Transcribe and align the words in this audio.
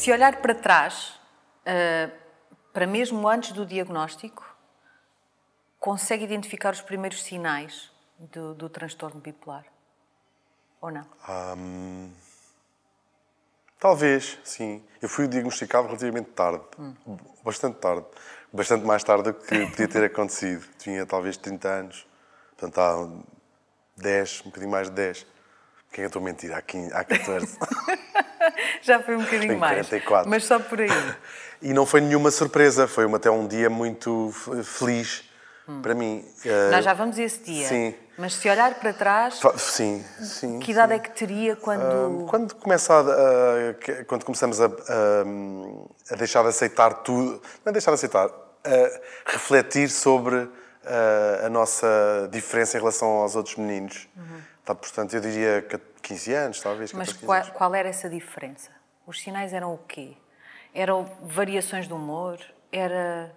Se 0.00 0.10
olhar 0.10 0.40
para 0.40 0.54
trás, 0.54 1.20
uh, 1.60 2.10
para 2.72 2.86
mesmo 2.86 3.28
antes 3.28 3.52
do 3.52 3.66
diagnóstico, 3.66 4.42
consegue 5.78 6.24
identificar 6.24 6.72
os 6.72 6.80
primeiros 6.80 7.22
sinais 7.22 7.92
do, 8.18 8.54
do 8.54 8.70
transtorno 8.70 9.20
bipolar? 9.20 9.66
Ou 10.80 10.90
não? 10.90 11.06
Um, 11.28 12.10
talvez, 13.78 14.38
sim. 14.42 14.82
Eu 15.02 15.08
fui 15.10 15.28
diagnosticado 15.28 15.88
relativamente 15.88 16.30
tarde. 16.30 16.64
Hum. 16.78 16.94
Bastante 17.44 17.76
tarde. 17.76 18.06
Bastante 18.50 18.86
mais 18.86 19.04
tarde 19.04 19.24
do 19.24 19.34
que 19.34 19.66
podia 19.66 19.86
ter 19.86 20.04
acontecido. 20.10 20.66
Tinha 20.78 21.04
talvez 21.04 21.36
30 21.36 21.68
anos. 21.68 22.06
Portanto, 22.56 22.78
há 22.78 24.00
10, 24.00 24.40
um 24.40 24.44
bocadinho 24.44 24.70
mais 24.70 24.88
de 24.88 24.94
10. 24.94 25.18
Quem 25.18 25.26
é 25.26 25.92
que 25.92 26.00
eu 26.00 26.06
estou 26.06 26.22
a 26.22 26.24
mentir? 26.24 26.54
Há, 26.54 26.62
15, 26.62 26.90
há 26.94 27.04
14. 27.04 27.58
Já 28.82 29.00
foi 29.00 29.16
um 29.16 29.22
bocadinho 29.22 29.58
mais. 29.58 29.86
44. 29.86 30.28
Mas 30.28 30.44
só 30.44 30.58
por 30.58 30.80
aí. 30.80 30.88
E 31.62 31.74
não 31.74 31.84
foi 31.84 32.00
nenhuma 32.00 32.30
surpresa. 32.30 32.88
Foi 32.88 33.04
até 33.14 33.30
um 33.30 33.46
dia 33.46 33.68
muito 33.68 34.32
feliz 34.64 35.22
hum. 35.68 35.82
para 35.82 35.94
mim. 35.94 36.24
Nós 36.70 36.82
já 36.82 36.94
vamos 36.94 37.18
a 37.18 37.22
esse 37.22 37.40
dia. 37.40 37.68
Sim. 37.68 37.94
Mas 38.20 38.34
se 38.34 38.48
olhar 38.50 38.74
para 38.74 38.92
trás, 38.92 39.40
sim, 39.56 40.04
sim. 40.20 40.58
Que 40.58 40.72
idade 40.72 40.92
sim. 40.92 40.98
é 40.98 41.02
que 41.02 41.10
teria 41.10 41.56
quando? 41.56 41.82
Uh, 41.82 42.26
quando 42.26 42.54
começa 42.54 42.92
a, 42.98 44.04
quando 44.04 44.24
começamos 44.24 44.60
a, 44.60 44.66
a, 44.66 46.16
deixar 46.16 46.42
de 46.42 46.48
aceitar 46.48 46.92
tudo, 47.02 47.40
não 47.64 47.70
é 47.70 47.72
deixar 47.72 47.90
de 47.92 47.94
aceitar, 47.94 48.26
a 48.26 49.30
refletir 49.30 49.88
sobre 49.88 50.36
uh, 50.36 51.46
a 51.46 51.48
nossa 51.48 52.28
diferença 52.30 52.76
em 52.76 52.80
relação 52.80 53.08
aos 53.08 53.36
outros 53.36 53.56
meninos. 53.56 54.06
Uhum. 54.14 54.40
Tá, 54.66 54.74
portanto, 54.74 55.14
eu 55.14 55.20
diria 55.22 55.64
15 56.02 56.34
anos, 56.34 56.60
talvez. 56.60 56.92
Mas 56.92 57.12
qual, 57.12 57.42
qual 57.52 57.74
era 57.74 57.88
essa 57.88 58.08
diferença? 58.08 58.70
Os 59.06 59.20
sinais 59.20 59.52
eram 59.52 59.74
o 59.74 59.78
quê? 59.78 60.16
Eram 60.74 61.10
variações 61.22 61.86
de 61.86 61.92
humor? 61.92 62.38
Era 62.72 63.34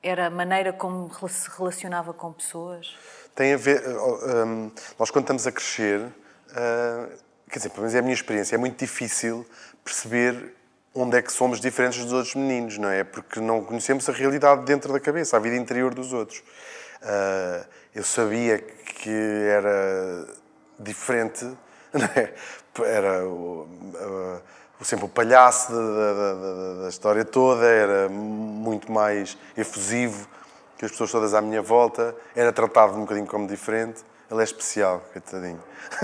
era 0.00 0.26
a 0.26 0.30
maneira 0.30 0.72
como 0.72 1.10
se 1.28 1.50
relacionava 1.50 2.14
com 2.14 2.32
pessoas? 2.32 2.94
tem 3.38 3.54
a 3.54 3.56
ver. 3.56 3.84
Um, 3.86 4.68
nós, 4.98 5.12
quando 5.12 5.22
estamos 5.22 5.46
a 5.46 5.52
crescer, 5.52 6.00
uh, 6.00 7.08
quer 7.48 7.58
dizer, 7.58 7.68
pelo 7.68 7.82
menos 7.82 7.94
é 7.94 8.00
a 8.00 8.02
minha 8.02 8.14
experiência, 8.14 8.56
é 8.56 8.58
muito 8.58 8.76
difícil 8.76 9.46
perceber 9.84 10.56
onde 10.92 11.16
é 11.16 11.22
que 11.22 11.32
somos 11.32 11.60
diferentes 11.60 12.02
dos 12.02 12.12
outros 12.12 12.34
meninos, 12.34 12.78
não 12.78 12.90
é? 12.90 13.04
Porque 13.04 13.38
não 13.38 13.62
conhecemos 13.62 14.08
a 14.08 14.12
realidade 14.12 14.64
dentro 14.64 14.92
da 14.92 14.98
cabeça, 14.98 15.36
a 15.36 15.40
vida 15.40 15.54
interior 15.54 15.94
dos 15.94 16.12
outros. 16.12 16.40
Uh, 17.00 17.64
eu 17.94 18.02
sabia 18.02 18.58
que 18.58 19.08
era 19.08 20.26
diferente, 20.76 21.46
não 21.94 22.04
é? 22.04 22.32
Era 22.84 23.24
o, 23.24 23.66
uh, 23.94 24.84
sempre 24.84 25.06
o 25.06 25.08
palhaço 25.08 25.72
da, 25.72 26.12
da, 26.12 26.82
da, 26.82 26.88
história 26.88 27.24
toda, 27.24 27.66
era 27.66 28.08
muito 28.08 28.90
mais 28.92 29.36
efusivo 29.56 30.28
que 30.78 30.84
as 30.84 30.92
pessoas 30.92 31.10
todas 31.10 31.34
à 31.34 31.40
minha 31.40 31.60
volta, 31.60 32.14
era 32.36 32.52
tratado 32.52 32.94
um 32.94 33.00
bocadinho 33.00 33.26
como 33.26 33.48
diferente. 33.48 34.04
Ele 34.30 34.40
é 34.40 34.44
especial, 34.44 35.02
coitadinho. 35.12 35.60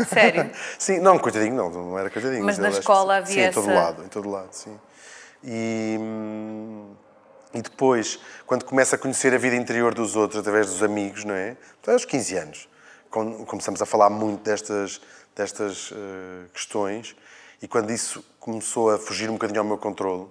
Sério? 0.09 0.51
sim, 0.79 0.99
não, 0.99 1.19
coitadinho 1.19 1.55
não, 1.55 1.71
não 1.71 1.98
era 1.98 2.11
coitadinho. 2.11 2.45
Mas, 2.45 2.59
mas 2.59 2.71
na 2.71 2.77
é 2.77 2.81
escola 2.81 3.17
havia 3.19 3.35
sim, 3.35 3.41
essa... 3.41 3.61
em 3.61 3.63
todo 3.63 3.75
lado, 3.75 4.05
em 4.05 4.09
todo 4.09 4.31
lado, 4.31 4.48
sim. 4.51 4.81
E, 5.45 5.98
e 7.53 7.63
depois, 7.63 8.19
quando 8.47 8.65
começa 8.65 8.97
a 8.97 8.98
conhecer 8.98 9.33
a 9.35 9.39
vida 9.39 9.55
interior 9.55 9.95
dos 9.95 10.17
outros 10.17 10.41
através 10.41 10.67
dos 10.67 10.83
amigos, 10.83 11.25
não 11.25 11.35
é? 11.35 11.57
Então, 11.81 11.93
aos 11.93 12.07
15 12.07 12.37
anos, 12.37 12.69
começamos 13.47 13.81
a 13.81 13.87
falar 13.87 14.09
muito 14.11 14.43
destas, 14.43 15.01
destas 15.35 15.91
uh, 15.91 16.49
questões 16.53 17.17
e 17.61 17.69
quando 17.69 17.91
isso 17.91 18.25
começou 18.39 18.91
a 18.91 18.98
fugir 18.98 19.31
um 19.31 19.35
bocadinho 19.35 19.61
ao 19.61 19.67
meu 19.67 19.79
controle, 19.79 20.29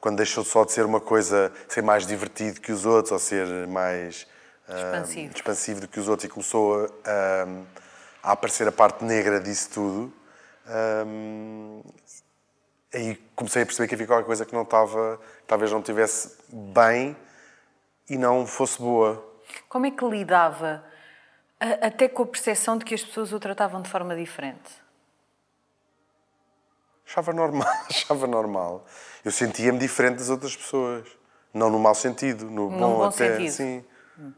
quando 0.00 0.16
deixou 0.16 0.44
só 0.44 0.64
de 0.64 0.72
ser 0.72 0.84
uma 0.84 1.00
coisa, 1.00 1.52
ser 1.68 1.82
mais 1.82 2.06
divertido 2.06 2.60
que 2.60 2.70
os 2.70 2.84
outros, 2.84 3.12
ou 3.12 3.18
ser 3.18 3.46
mais 3.66 4.26
expansivo, 4.68 5.32
uh, 5.32 5.36
expansivo 5.36 5.80
do 5.80 5.88
que 5.88 5.98
os 5.98 6.08
outros, 6.08 6.26
e 6.26 6.28
começou 6.28 6.86
a, 7.04 7.46
a 8.22 8.32
aparecer 8.32 8.68
a 8.68 8.72
parte 8.72 9.04
negra 9.04 9.40
disso 9.40 9.70
tudo, 9.70 10.12
um, 11.06 11.82
aí 12.92 13.14
comecei 13.34 13.62
a 13.62 13.66
perceber 13.66 13.88
que 13.88 13.94
havia 13.94 14.06
qualquer 14.06 14.26
coisa 14.26 14.44
que 14.44 14.54
não 14.54 14.62
estava, 14.62 15.20
talvez 15.46 15.70
não 15.72 15.80
estivesse 15.80 16.36
bem 16.52 17.16
e 18.08 18.16
não 18.18 18.46
fosse 18.46 18.78
boa. 18.78 19.24
Como 19.68 19.86
é 19.86 19.90
que 19.90 20.04
lidava 20.04 20.84
até 21.58 22.08
com 22.08 22.22
a 22.22 22.26
percepção 22.26 22.76
de 22.76 22.84
que 22.84 22.94
as 22.94 23.02
pessoas 23.02 23.32
o 23.32 23.40
tratavam 23.40 23.82
de 23.82 23.88
forma 23.88 24.14
diferente? 24.14 24.84
Achava 27.06 27.32
normal, 27.32 27.68
achava 27.88 28.26
normal 28.26 28.84
eu 29.26 29.32
sentia-me 29.32 29.76
diferente 29.76 30.18
das 30.18 30.30
outras 30.30 30.54
pessoas. 30.54 31.04
Não 31.52 31.68
no 31.68 31.80
mau 31.80 31.96
sentido, 31.96 32.44
no, 32.44 32.70
no 32.70 32.78
bom, 32.78 32.96
bom 32.98 33.02
até. 33.02 33.34
Sentido. 33.34 33.50
Sim. 33.50 33.84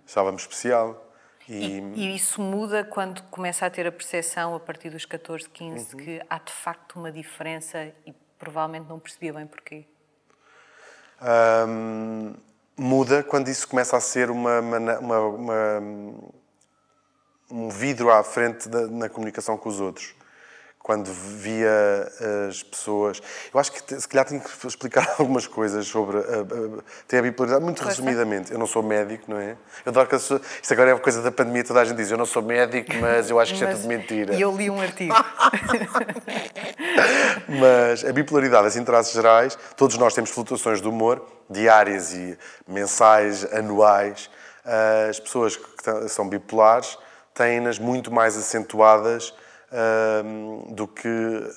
Estava-me 0.07 0.39
especial. 0.39 1.13
E... 1.47 1.79
E, 1.79 1.81
e... 1.95 2.17
isso 2.17 2.41
muda 2.41 2.83
quando 2.85 3.23
começa 3.25 3.67
a 3.67 3.71
ter 3.71 3.87
a 3.87 3.93
percepção, 3.93 4.55
a 4.55 4.61
partir 4.61 4.89
dos 4.89 5.05
14, 5.05 5.47
15, 5.51 5.95
uhum. 5.95 6.03
que 6.03 6.23
há 6.29 6.39
de 6.39 6.53
facto 6.53 6.99
uma 6.99 7.13
diferença 7.13 7.93
e 8.07 8.15
provavelmente 8.39 8.89
não 8.89 8.99
percebia 8.99 9.35
bem 9.35 9.47
porquê? 9.47 9.85
Muda 12.75 13.23
quando 13.23 13.49
isso 13.49 13.69
começa 13.69 13.95
a 13.95 14.01
ser 14.01 14.31
uma, 14.31 14.61
uma, 14.61 15.29
uma, 15.29 15.79
um 17.51 17.69
vidro 17.69 18.11
à 18.11 18.23
frente 18.23 18.69
da, 18.69 18.87
na 18.87 19.09
comunicação 19.09 19.57
com 19.57 19.69
os 19.69 19.81
outros 19.81 20.15
quando 20.89 21.13
via 21.13 22.11
as 22.49 22.63
pessoas. 22.63 23.21
Eu 23.53 23.61
acho 23.61 23.71
que 23.71 24.01
se 24.01 24.09
calhar 24.09 24.25
tenho 24.25 24.41
que 24.41 24.67
explicar 24.67 25.17
algumas 25.21 25.47
coisas 25.47 25.87
sobre 25.87 26.17
a, 26.17 26.21
a, 26.21 27.17
a, 27.17 27.19
a 27.19 27.23
bipolaridade, 27.23 27.63
muito 27.63 27.85
resumidamente. 27.85 28.51
Eu 28.51 28.59
não 28.59 28.67
sou 28.67 28.83
médico, 28.83 29.31
não 29.31 29.39
é? 29.39 29.51
Eu 29.85 29.91
adoro 29.91 30.07
que 30.07 30.17
pessoas, 30.17 30.41
isto 30.63 30.73
agora 30.73 30.89
é 30.89 30.95
uma 30.95 31.01
coisa 31.01 31.21
da 31.21 31.31
pandemia, 31.31 31.63
toda 31.63 31.83
a 31.83 31.85
gente 31.85 31.99
diz 31.99 32.11
eu 32.11 32.17
não 32.17 32.25
sou 32.25 32.43
médico, 32.43 32.91
mas 33.03 33.29
eu 33.29 33.39
acho 33.39 33.53
que 33.53 33.59
isto 33.59 33.69
é 33.69 33.75
tudo 33.75 33.87
mentira. 33.87 34.35
E 34.35 34.41
eu 34.41 34.57
li 34.57 34.71
um 34.71 34.81
artigo. 34.81 35.13
mas 37.61 38.03
a 38.07 38.11
bipolaridade, 38.11 38.69
assim, 38.69 38.83
traços 38.83 39.13
gerais, 39.13 39.59
todos 39.77 39.99
nós 39.99 40.15
temos 40.15 40.31
flutuações 40.31 40.81
de 40.81 40.89
humor, 40.89 41.23
diárias 41.51 42.15
e 42.15 42.39
mensais, 42.67 43.45
anuais. 43.53 44.31
As 45.11 45.21
pessoas 45.21 45.55
que 45.55 46.09
são 46.09 46.27
bipolares 46.27 46.97
têm-nas 47.39 47.79
muito 47.79 48.13
mais 48.13 48.37
acentuadas 48.37 49.33
do 50.71 50.89
que 50.89 51.09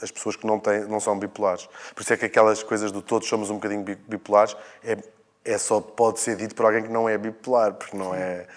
as 0.02 0.12
pessoas 0.12 0.36
que 0.36 0.46
não, 0.46 0.60
têm, 0.60 0.82
não 0.82 1.00
são 1.00 1.18
bipolares. 1.18 1.68
Por 1.96 2.02
isso 2.02 2.14
é 2.14 2.18
que 2.18 2.26
aquelas 2.26 2.62
coisas 2.62 2.92
do 2.92 3.02
todos 3.02 3.28
somos 3.28 3.50
um 3.50 3.56
bocadinho 3.56 3.84
bipolares 3.84 4.56
é, 4.84 4.98
é 5.46 5.58
só 5.58 5.80
pode 5.80 6.20
ser 6.20 6.36
dito 6.36 6.54
por 6.54 6.66
alguém 6.66 6.84
que 6.84 6.90
não 6.90 7.08
é 7.08 7.18
bipolar, 7.18 7.74
porque 7.74 7.96
não 7.98 8.14
é 8.14 8.48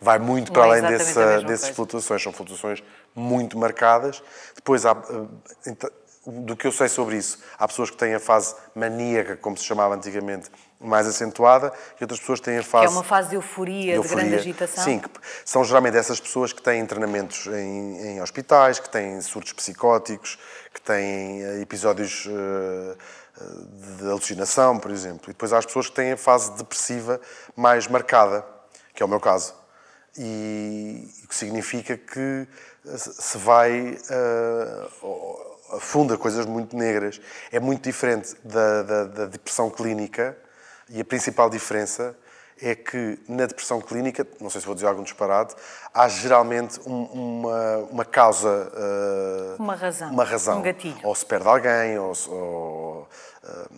vai 0.00 0.18
muito 0.18 0.52
para 0.52 0.64
além 0.64 0.84
é 0.84 0.88
dessa, 0.88 1.40
dessas 1.42 1.70
flutuações. 1.70 2.22
São 2.22 2.32
flutuações 2.32 2.82
muito 3.14 3.58
marcadas. 3.58 4.22
Depois, 4.54 4.86
há, 4.86 4.92
eh, 4.92 5.74
do 6.26 6.56
que 6.56 6.66
eu 6.66 6.72
sei 6.72 6.88
sobre 6.88 7.16
isso, 7.16 7.38
há 7.56 7.68
pessoas 7.68 7.88
que 7.88 7.96
têm 7.96 8.14
a 8.14 8.20
fase 8.20 8.54
maníaca, 8.74 9.36
como 9.36 9.56
se 9.56 9.64
chamava 9.64 9.94
antigamente, 9.94 10.50
mais 10.80 11.06
acentuada 11.06 11.72
e 11.98 12.04
outras 12.04 12.20
pessoas 12.20 12.40
têm 12.40 12.58
a 12.58 12.62
fase... 12.62 12.86
Que 12.86 12.92
é 12.92 12.96
uma 12.96 13.04
fase 13.04 13.30
de 13.30 13.36
euforia, 13.36 13.92
de, 13.92 13.96
euforia, 13.96 14.24
de 14.24 14.30
grande 14.30 14.34
agitação. 14.42 14.84
Sim, 14.84 15.00
são 15.44 15.64
geralmente 15.64 15.96
essas 15.96 16.20
pessoas 16.20 16.52
que 16.52 16.60
têm 16.60 16.80
internamentos 16.80 17.46
em, 17.46 17.98
em 18.08 18.22
hospitais, 18.22 18.78
que 18.78 18.90
têm 18.90 19.20
surtos 19.20 19.52
psicóticos, 19.52 20.38
que 20.74 20.80
têm 20.80 21.42
eh, 21.42 21.60
episódios 21.62 22.26
uh, 22.26 22.96
de 23.98 24.04
alucinação, 24.10 24.78
por 24.78 24.90
exemplo. 24.90 25.30
E 25.30 25.32
depois 25.32 25.52
há 25.52 25.58
as 25.58 25.66
pessoas 25.66 25.88
que 25.88 25.94
têm 25.94 26.12
a 26.12 26.16
fase 26.16 26.52
depressiva 26.52 27.20
mais 27.54 27.86
marcada, 27.86 28.44
que 28.94 29.02
é 29.02 29.06
o 29.06 29.08
meu 29.08 29.20
caso. 29.20 29.54
E 30.18 31.08
o 31.24 31.28
que 31.28 31.34
significa 31.34 31.96
que 31.96 32.46
se 32.96 33.38
vai 33.38 33.98
uh, 34.10 35.55
afunda 35.72 36.16
coisas 36.16 36.46
muito 36.46 36.76
negras. 36.76 37.20
É 37.50 37.60
muito 37.60 37.82
diferente 37.82 38.34
da, 38.44 38.82
da, 38.82 39.04
da 39.04 39.26
depressão 39.26 39.70
clínica, 39.70 40.36
e 40.88 41.00
a 41.00 41.04
principal 41.04 41.50
diferença 41.50 42.16
é 42.60 42.74
que 42.74 43.18
na 43.28 43.44
depressão 43.44 43.80
clínica, 43.80 44.26
não 44.40 44.48
sei 44.48 44.60
se 44.60 44.66
vou 44.66 44.74
dizer 44.74 44.86
algum 44.86 45.02
disparate, 45.02 45.54
há 45.92 46.08
geralmente 46.08 46.80
um, 46.86 47.02
uma, 47.04 47.76
uma 47.90 48.04
causa. 48.04 48.72
Uh, 49.58 49.62
uma 49.62 49.74
razão. 49.74 50.10
Uma 50.10 50.24
razão. 50.24 50.58
Um 50.58 50.62
gatilho. 50.62 51.00
Ou 51.02 51.14
se 51.14 51.26
perde 51.26 51.46
alguém, 51.46 51.98
ou, 51.98 52.12
ou, 52.28 53.08
uh, 53.44 53.68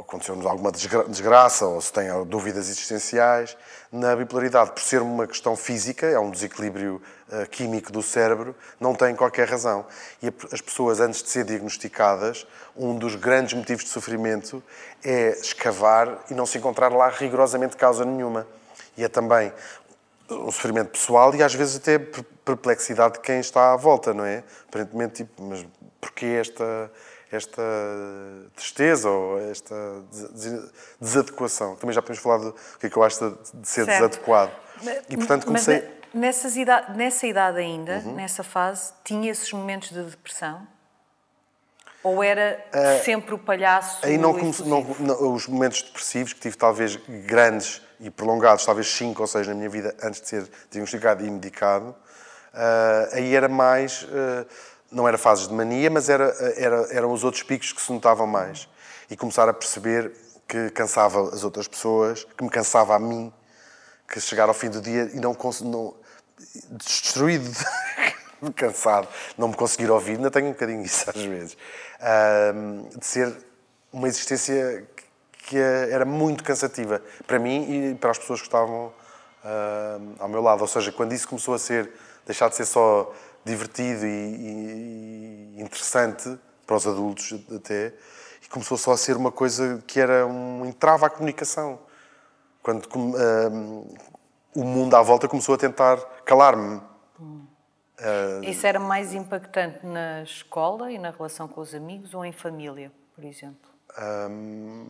aconteceu-nos 0.00 0.46
alguma 0.46 0.70
desgraça, 0.72 1.66
ou 1.66 1.80
se 1.80 1.92
tem 1.92 2.08
dúvidas 2.26 2.68
existenciais. 2.68 3.56
Na 3.90 4.14
bipolaridade, 4.14 4.72
por 4.72 4.80
ser 4.80 5.02
uma 5.02 5.26
questão 5.26 5.56
física, 5.56 6.06
é 6.06 6.18
um 6.18 6.30
desequilíbrio 6.30 7.02
uh, 7.28 7.48
químico 7.48 7.90
do 7.90 8.02
cérebro, 8.02 8.54
não 8.78 8.94
tem 8.94 9.14
qualquer 9.14 9.48
razão. 9.48 9.84
E 10.22 10.32
as 10.52 10.60
pessoas, 10.60 11.00
antes 11.00 11.22
de 11.22 11.28
ser 11.28 11.44
diagnosticadas, 11.44 12.46
um 12.76 12.94
dos 12.96 13.16
grandes 13.16 13.54
motivos 13.54 13.84
de 13.84 13.90
sofrimento 13.90 14.62
é 15.04 15.30
escavar 15.30 16.24
e 16.30 16.34
não 16.34 16.46
se 16.46 16.58
encontrar 16.58 16.92
lá 16.92 17.08
rigorosamente 17.08 17.76
causa 17.76 18.04
nenhuma. 18.04 18.46
E 18.96 19.04
é 19.04 19.08
também 19.08 19.52
um 20.30 20.50
sofrimento 20.50 20.90
pessoal 20.90 21.34
e 21.34 21.42
às 21.42 21.54
vezes 21.54 21.76
até 21.76 21.98
perplexidade 21.98 23.14
de 23.14 23.20
quem 23.20 23.40
está 23.40 23.72
à 23.72 23.76
volta, 23.76 24.14
não 24.14 24.24
é? 24.24 24.44
Aparentemente, 24.68 25.24
tipo, 25.24 25.42
mas 25.42 25.66
porquê 26.00 26.38
esta 26.40 26.90
esta 27.30 27.62
tristeza 28.56 29.08
ou 29.08 29.38
esta 29.38 29.74
desadequação. 31.00 31.76
Também 31.76 31.94
já 31.94 32.02
podemos 32.02 32.22
falar 32.22 32.38
do 32.38 32.54
que 32.78 32.86
é 32.86 32.90
que 32.90 32.96
eu 32.96 33.02
acho 33.02 33.30
de 33.30 33.68
ser 33.68 33.84
certo. 33.84 34.10
desadequado. 34.10 34.52
E, 35.08 35.16
portanto, 35.16 35.46
comecei... 35.46 36.00
Mas 36.12 36.56
idade, 36.56 36.96
nessa 36.96 37.26
idade 37.26 37.58
ainda, 37.58 38.02
uhum. 38.04 38.16
nessa 38.16 38.42
fase, 38.42 38.92
tinha 39.04 39.30
esses 39.30 39.52
momentos 39.52 39.90
de 39.90 40.02
depressão? 40.02 40.66
Ou 42.02 42.24
era 42.24 42.58
uh, 42.74 43.04
sempre 43.04 43.34
o 43.34 43.38
palhaço? 43.38 44.04
Aí 44.04 44.16
não, 44.16 44.32
não, 44.32 44.82
não, 44.98 45.34
os 45.34 45.46
momentos 45.46 45.82
depressivos, 45.82 46.32
que 46.32 46.40
tive 46.40 46.56
talvez 46.56 46.96
grandes 47.26 47.82
e 48.00 48.10
prolongados, 48.10 48.64
talvez 48.64 48.88
cinco 48.88 49.20
ou 49.22 49.28
seis 49.28 49.46
na 49.46 49.54
minha 49.54 49.68
vida, 49.68 49.94
antes 50.02 50.20
de 50.22 50.28
ser 50.28 50.50
diagnosticado 50.70 51.24
e 51.24 51.30
medicado, 51.30 51.90
uh, 51.90 53.14
aí 53.14 53.34
era 53.34 53.48
mais. 53.48 54.02
Uh, 54.02 54.46
não 54.90 55.06
era 55.06 55.16
fases 55.16 55.48
de 55.48 55.54
mania, 55.54 55.90
mas 55.90 56.08
era, 56.08 56.24
era, 56.56 56.86
eram 56.90 57.12
os 57.12 57.24
outros 57.24 57.42
picos 57.42 57.72
que 57.72 57.80
se 57.80 57.92
notavam 57.92 58.26
mais. 58.26 58.68
E 59.10 59.16
começar 59.16 59.48
a 59.48 59.52
perceber 59.52 60.12
que 60.46 60.70
cansava 60.70 61.32
as 61.32 61.44
outras 61.44 61.68
pessoas, 61.68 62.24
que 62.36 62.42
me 62.42 62.50
cansava 62.50 62.94
a 62.94 62.98
mim, 62.98 63.32
que 64.08 64.20
chegar 64.20 64.48
ao 64.48 64.54
fim 64.54 64.68
do 64.68 64.80
dia 64.80 65.10
e 65.14 65.20
não, 65.20 65.36
não 65.62 65.94
destruído, 66.70 67.50
cansado, 68.56 69.06
não 69.38 69.48
me 69.48 69.54
conseguir 69.54 69.90
ouvir, 69.90 70.16
ainda 70.16 70.30
tenho 70.30 70.46
um 70.46 70.52
bocadinho 70.52 70.82
isso 70.82 71.08
às 71.08 71.22
vezes, 71.22 71.56
de 72.96 73.06
ser 73.06 73.36
uma 73.92 74.08
existência 74.08 74.86
que 75.46 75.56
era 75.58 76.04
muito 76.04 76.44
cansativa 76.44 77.02
para 77.26 77.38
mim 77.38 77.90
e 77.90 77.94
para 77.94 78.10
as 78.10 78.18
pessoas 78.18 78.40
que 78.40 78.46
estavam 78.46 78.86
uh, 79.44 80.14
ao 80.18 80.28
meu 80.28 80.42
lado. 80.42 80.60
Ou 80.60 80.66
seja, 80.66 80.92
quando 80.92 81.12
isso 81.12 81.28
começou 81.28 81.54
a 81.54 81.58
ser, 81.58 81.90
deixar 82.26 82.48
de 82.48 82.56
ser 82.56 82.66
só 82.66 83.12
divertido 83.44 84.06
e, 84.06 85.56
e 85.56 85.62
interessante 85.62 86.38
para 86.66 86.76
os 86.76 86.86
adultos 86.86 87.34
até, 87.54 87.92
e 88.42 88.48
começou 88.48 88.76
só 88.76 88.92
a 88.92 88.96
ser 88.96 89.16
uma 89.16 89.32
coisa 89.32 89.82
que 89.86 89.98
era 89.98 90.26
um 90.26 90.64
entrave 90.64 91.04
à 91.04 91.10
comunicação. 91.10 91.80
Quando 92.62 92.84
uh, 92.86 93.96
o 94.54 94.64
mundo 94.64 94.94
à 94.94 95.02
volta 95.02 95.26
começou 95.26 95.54
a 95.54 95.58
tentar 95.58 95.96
calar-me. 96.24 96.80
Hum. 97.18 97.46
Uh... 97.98 98.44
Isso 98.44 98.66
era 98.66 98.78
mais 98.78 99.12
impactante 99.12 99.84
na 99.84 100.22
escola 100.22 100.90
e 100.90 100.98
na 100.98 101.10
relação 101.10 101.48
com 101.48 101.60
os 101.60 101.74
amigos 101.74 102.14
ou 102.14 102.24
em 102.24 102.32
família, 102.32 102.92
por 103.14 103.24
exemplo? 103.24 103.70
Um... 103.98 104.86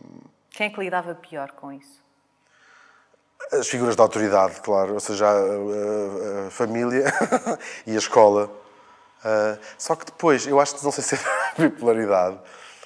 Quem 0.49 0.67
é 0.67 0.69
que 0.69 0.79
lidava 0.79 1.15
pior 1.15 1.51
com 1.51 1.71
isso? 1.71 2.03
As 3.51 3.67
figuras 3.67 3.95
de 3.95 4.01
autoridade, 4.01 4.61
claro, 4.61 4.93
ou 4.93 4.99
seja, 4.99 5.27
a, 5.27 5.31
a, 5.31 6.47
a 6.47 6.51
família 6.51 7.05
e 7.85 7.95
a 7.95 7.97
escola. 7.97 8.49
Uh, 9.23 9.59
só 9.77 9.95
que 9.95 10.05
depois, 10.05 10.47
eu 10.47 10.59
acho 10.59 10.75
que 10.75 10.83
não 10.83 10.91
sei 10.91 11.03
se 11.03 11.15
é 11.15 11.19
bipolaridade, 11.57 12.39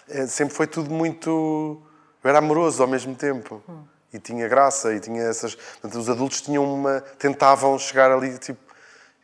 é, 0.10 0.26
sempre 0.28 0.56
foi 0.56 0.68
tudo 0.68 0.92
muito. 0.92 1.82
Eu 2.24 2.30
era 2.30 2.40
amoroso 2.40 2.82
ao 2.82 2.90
mesmo 2.90 3.16
tempo. 3.16 3.64
Hum. 3.68 3.84
E 4.14 4.20
tinha 4.20 4.48
graça, 4.48 4.94
e 4.94 5.00
tinha 5.00 5.24
essas. 5.24 5.56
Portanto, 5.56 6.00
os 6.00 6.10
adultos 6.10 6.42
tinham 6.42 6.64
uma. 6.64 7.02
tentavam 7.20 7.78
chegar 7.78 8.12
ali, 8.12 8.38
tipo. 8.38 8.60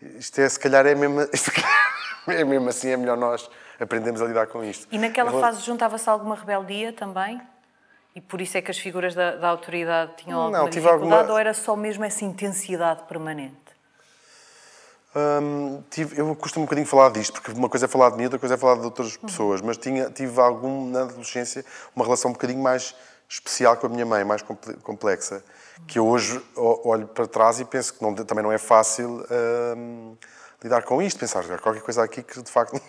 Isto 0.02 0.42
é, 0.42 0.50
se 0.50 0.60
calhar 0.60 0.86
é 0.86 0.96
mesmo. 0.96 1.22
Isto 1.34 1.52
é 2.28 2.44
mesmo 2.44 2.70
assim, 2.70 2.90
é 2.90 2.98
melhor 2.98 3.18
nós 3.18 3.50
aprendemos 3.82 4.22
a 4.22 4.26
lidar 4.26 4.48
com 4.48 4.64
isto. 4.64 4.88
E 4.92 4.98
naquela 4.98 5.32
fase 5.42 5.62
juntava-se 5.62 6.08
alguma 6.08 6.36
rebeldia 6.36 6.94
também? 6.94 7.42
E 8.16 8.20
por 8.20 8.42
isso 8.42 8.58
é 8.58 8.62
que 8.62 8.70
as 8.70 8.78
figuras 8.78 9.16
da, 9.16 9.36
da 9.38 9.48
autoridade 9.48 10.14
tinham 10.18 10.40
alguma 10.40 10.64
não, 10.64 10.70
dificuldade 10.70 11.04
alguma... 11.04 11.32
ou 11.32 11.38
era 11.38 11.54
só 11.54 11.76
mesmo 11.76 12.04
essa 12.04 12.26
intensidade 12.26 13.04
permanente? 13.04 13.56
Hum, 15.16 15.84
tive, 15.90 16.20
eu 16.20 16.36
costumo 16.36 16.64
um 16.64 16.66
bocadinho 16.66 16.88
falar 16.88 17.10
disto, 17.10 17.34
porque 17.34 17.52
uma 17.52 17.68
coisa 17.68 17.86
é 17.86 17.88
falar 17.88 18.12
de 18.12 18.18
mim, 18.18 18.24
outra 18.24 18.40
coisa 18.40 18.56
é 18.56 18.58
falar 18.58 18.76
de 18.76 18.86
outras 18.86 19.18
pessoas, 19.18 19.62
mas 19.62 19.78
tinha, 19.78 20.10
tive 20.10 20.40
algum, 20.40 20.90
na 20.90 21.02
adolescência, 21.02 21.66
uma 21.94 22.06
relação 22.06 22.32
um 22.32 22.34
bocadinho 22.34 22.62
mais 22.62 22.96
especial 23.28 23.78
com 23.78 23.88
a 23.88 23.90
minha 23.90 24.06
mãe, 24.06 24.24
mais 24.24 24.42
complexa, 24.84 25.44
que 25.88 26.00
eu 26.00 26.08
hoje 26.08 26.42
olho 26.56 27.08
para 27.08 27.28
trás 27.28 27.60
e 27.60 27.66
penso 27.66 27.94
que 27.94 28.02
não, 28.02 28.14
também 28.14 28.44
não 28.44 28.52
é 28.52 28.58
fácil 28.58 29.26
hum, 29.78 30.16
lidar 30.64 30.84
com 30.84 31.02
isto, 31.02 31.20
pensar 31.20 31.44
qualquer 31.60 31.82
coisa 31.82 32.04
aqui 32.04 32.24
que 32.24 32.42
de 32.42 32.52
facto 32.52 32.80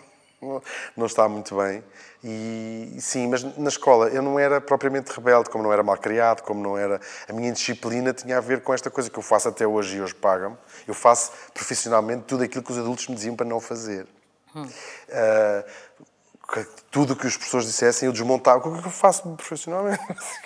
não 0.97 1.07
está 1.07 1.29
muito 1.29 1.57
bem. 1.57 1.83
E 2.25 2.97
sim, 3.01 3.29
mas 3.29 3.43
na 3.57 3.69
escola 3.69 4.09
eu 4.09 4.23
não 4.23 4.39
era 4.39 4.61
propriamente 4.61 5.13
rebelde, 5.13 5.51
como 5.51 5.65
não 5.65 5.73
era 5.73 5.83
mal 5.83 5.97
criado, 5.97 6.43
como 6.43 6.63
não 6.63 6.77
era. 6.77 7.01
A 7.29 7.33
minha 7.33 7.53
disciplina 7.53 8.13
tinha 8.13 8.39
a 8.39 8.41
ver 8.41 8.63
com 8.63 8.73
esta 8.73 8.91
coisa 8.91 9.11
que 9.11 9.19
eu 9.19 9.23
faço 9.23 9.49
até 9.49 9.67
hoje 9.67 9.97
e 9.97 10.01
hoje 10.01 10.15
pagam. 10.15 10.57
Eu 10.87 10.95
faço 10.95 11.33
profissionalmente 11.53 12.25
tudo 12.25 12.45
aquilo 12.45 12.63
que 12.63 12.73
os 12.73 12.79
adultos 12.79 13.09
me 13.09 13.15
diziam 13.15 13.35
para 13.35 13.47
não 13.47 13.61
fazer. 13.61 14.07
Hum. 14.55 14.65
Uh, 14.65 15.65
tudo 16.91 17.15
o 17.15 17.17
que 17.17 17.27
os 17.27 17.37
professores 17.37 17.67
dissessem, 17.67 18.07
eu 18.07 18.13
desmontava. 18.13 18.59
O 18.59 18.61
que 18.63 18.69
é 18.69 18.87
eu 18.87 18.91
faço 18.91 19.23
profissionalmente? 19.37 20.03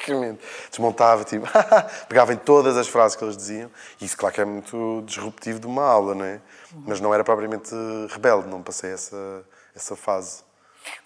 Desmontava, 0.71 1.25
tipo, 1.25 1.47
pegava 2.09 2.33
em 2.33 2.37
todas 2.37 2.77
as 2.77 2.87
frases 2.87 3.17
que 3.17 3.25
eles 3.25 3.37
diziam. 3.37 3.69
Isso, 4.01 4.17
claro, 4.17 4.33
que 4.33 4.41
é 4.41 4.45
muito 4.45 5.03
disruptivo 5.05 5.59
de 5.59 5.67
uma 5.67 5.83
aula, 5.83 6.15
não 6.15 6.25
é? 6.25 6.41
Mas 6.87 7.01
não 7.01 7.13
era 7.13 7.25
propriamente 7.25 7.75
rebelde, 8.11 8.47
não 8.47 8.63
passei 8.63 8.93
essa 8.93 9.45
essa 9.77 9.95
fase. 9.95 10.43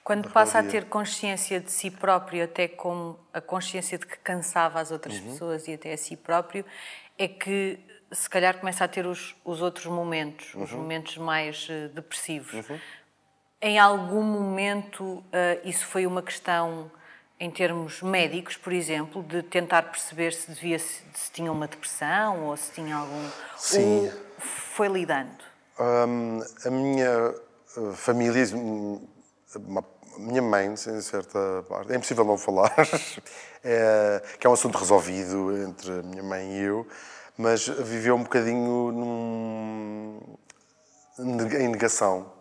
Quando 0.05 0.31
passa 0.31 0.59
a 0.59 0.63
ter 0.63 0.87
consciência 0.87 1.59
de 1.59 1.71
si 1.71 1.91
próprio, 1.91 2.45
até 2.45 2.69
com 2.69 3.17
a 3.33 3.41
consciência 3.41 3.99
de 3.99 4.07
que 4.07 4.19
cansava 4.19 4.81
as 4.81 4.91
outras 4.91 5.17
uhum. 5.17 5.25
pessoas 5.25 5.69
e 5.69 5.75
até 5.75 5.93
a 5.93 5.97
si 5.97 6.17
próprio, 6.17 6.65
é 7.19 7.27
que 7.27 7.79
se 8.13 8.29
calhar 8.29 8.59
começa 8.59 8.85
a 8.85 8.89
ter 8.89 9.07
os, 9.07 9.35
os 9.45 9.63
outros 9.63 9.87
momentos, 9.87 10.55
uhum. 10.55 10.63
os 10.63 10.73
momentos 10.73 11.17
mais 11.17 11.69
uh, 11.69 11.89
depressivos. 11.95 12.69
Uhum. 12.69 12.79
Em 13.63 13.79
algum 13.79 14.23
momento 14.23 15.05
uh, 15.05 15.25
isso 15.65 15.87
foi 15.87 16.07
uma 16.07 16.23
questão 16.23 16.91
em 17.39 17.51
termos 17.51 18.03
médicos, 18.03 18.57
por 18.57 18.73
exemplo, 18.73 19.23
de 19.23 19.43
tentar 19.43 19.83
perceber 19.85 20.33
se 20.33 20.51
devia 20.51 20.79
se, 20.79 21.03
se 21.15 21.33
tinha 21.33 21.51
uma 21.51 21.67
depressão 21.67 22.45
ou 22.45 22.57
se 22.57 22.73
tinha 22.73 22.97
algum. 22.97 23.31
Sim. 23.57 24.07
Ou 24.07 24.13
foi 24.39 24.89
lidando. 24.89 25.43
Um, 25.79 26.41
a 26.67 26.71
minha 26.71 27.35
famílias, 27.95 28.53
uma, 28.53 29.85
minha 30.19 30.43
mãe, 30.43 30.67
em 30.67 30.77
certa 30.77 31.65
parte, 31.69 31.93
é 31.93 31.97
impossível 31.97 32.25
não 32.25 32.37
falar, 32.37 32.73
é, 33.65 34.23
que 34.39 34.47
é 34.47 34.51
um 34.51 34.53
assunto 34.53 34.79
resolvido 34.79 35.57
entre 35.57 35.91
a 35.91 36.03
minha 36.03 36.23
mãe 36.23 36.53
e 36.53 36.63
eu, 36.63 36.87
mas 37.37 37.67
viveu 37.67 38.17
um 38.17 38.23
bocadinho 38.23 38.93
num, 38.93 40.21
em 41.19 41.69
negação. 41.69 42.33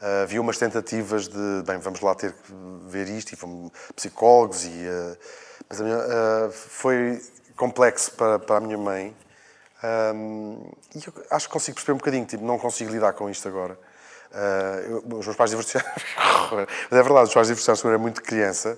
Uh, 0.00 0.22
havia 0.24 0.40
umas 0.40 0.58
tentativas 0.58 1.28
de, 1.28 1.62
bem, 1.64 1.78
vamos 1.78 2.00
lá 2.00 2.14
ter 2.14 2.32
que 2.32 2.52
ver 2.86 3.08
isto, 3.08 3.32
e 3.32 3.36
fomos 3.36 3.70
psicólogos, 3.94 4.64
e, 4.64 4.68
uh, 4.68 5.16
mas 5.68 5.80
minha, 5.80 5.96
uh, 5.96 6.50
foi 6.50 7.22
complexo 7.56 8.12
para, 8.12 8.38
para 8.38 8.56
a 8.56 8.60
minha 8.60 8.76
mãe. 8.76 9.16
Um, 10.14 10.70
e 10.94 11.02
acho 11.30 11.46
que 11.46 11.52
consigo 11.52 11.76
perceber 11.76 11.92
um 11.92 11.98
bocadinho, 11.98 12.26
tipo, 12.26 12.44
não 12.44 12.58
consigo 12.58 12.90
lidar 12.90 13.12
com 13.12 13.30
isto 13.30 13.46
agora. 13.46 13.78
Uh, 14.34 15.16
os 15.18 15.26
meus 15.26 15.36
pais 15.36 15.50
divorciaram. 15.50 15.88
Mas 16.90 16.98
é 16.98 17.02
verdade, 17.02 17.28
os 17.28 17.34
pais 17.34 17.46
divorciaram 17.46 17.80
quando 17.80 17.90
eu 17.90 17.94
era 17.94 17.98
muito 18.02 18.20
criança 18.20 18.76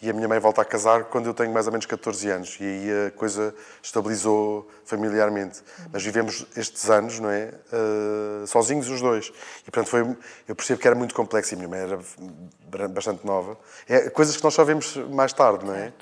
e 0.00 0.10
a 0.10 0.12
minha 0.12 0.28
mãe 0.28 0.38
volta 0.38 0.62
a 0.62 0.64
casar 0.64 1.04
quando 1.04 1.26
eu 1.26 1.34
tenho 1.34 1.52
mais 1.52 1.66
ou 1.66 1.72
menos 1.72 1.86
14 1.86 2.28
anos 2.30 2.56
e 2.60 2.64
aí 2.64 3.06
a 3.06 3.10
coisa 3.10 3.54
estabilizou 3.82 4.68
familiarmente. 4.84 5.62
Mas 5.90 6.04
vivemos 6.04 6.46
estes 6.54 6.88
anos, 6.90 7.18
não 7.18 7.30
é? 7.30 7.52
Uh, 7.72 8.46
sozinhos 8.46 8.88
os 8.88 9.00
dois. 9.00 9.32
E 9.66 9.70
portanto 9.70 9.88
foi, 9.88 10.16
eu 10.46 10.54
percebo 10.54 10.80
que 10.80 10.86
era 10.86 10.94
muito 10.94 11.14
complexo 11.14 11.52
e 11.52 11.54
a 11.54 11.56
minha 11.56 11.68
mãe 11.68 11.80
era 11.80 12.88
bastante 12.88 13.26
nova. 13.26 13.58
É 13.88 14.10
coisas 14.10 14.36
que 14.36 14.44
nós 14.44 14.52
só 14.52 14.62
vemos 14.62 14.94
mais 15.10 15.32
tarde, 15.32 15.64
não 15.64 15.74
é? 15.74 15.92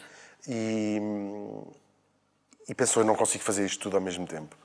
E, 0.48 1.00
e 2.68 2.74
pensou, 2.74 3.02
eu 3.02 3.06
não 3.06 3.14
consigo 3.14 3.44
fazer 3.44 3.64
isto 3.64 3.80
tudo 3.80 3.96
ao 3.96 4.02
mesmo 4.02 4.26
tempo. 4.26 4.56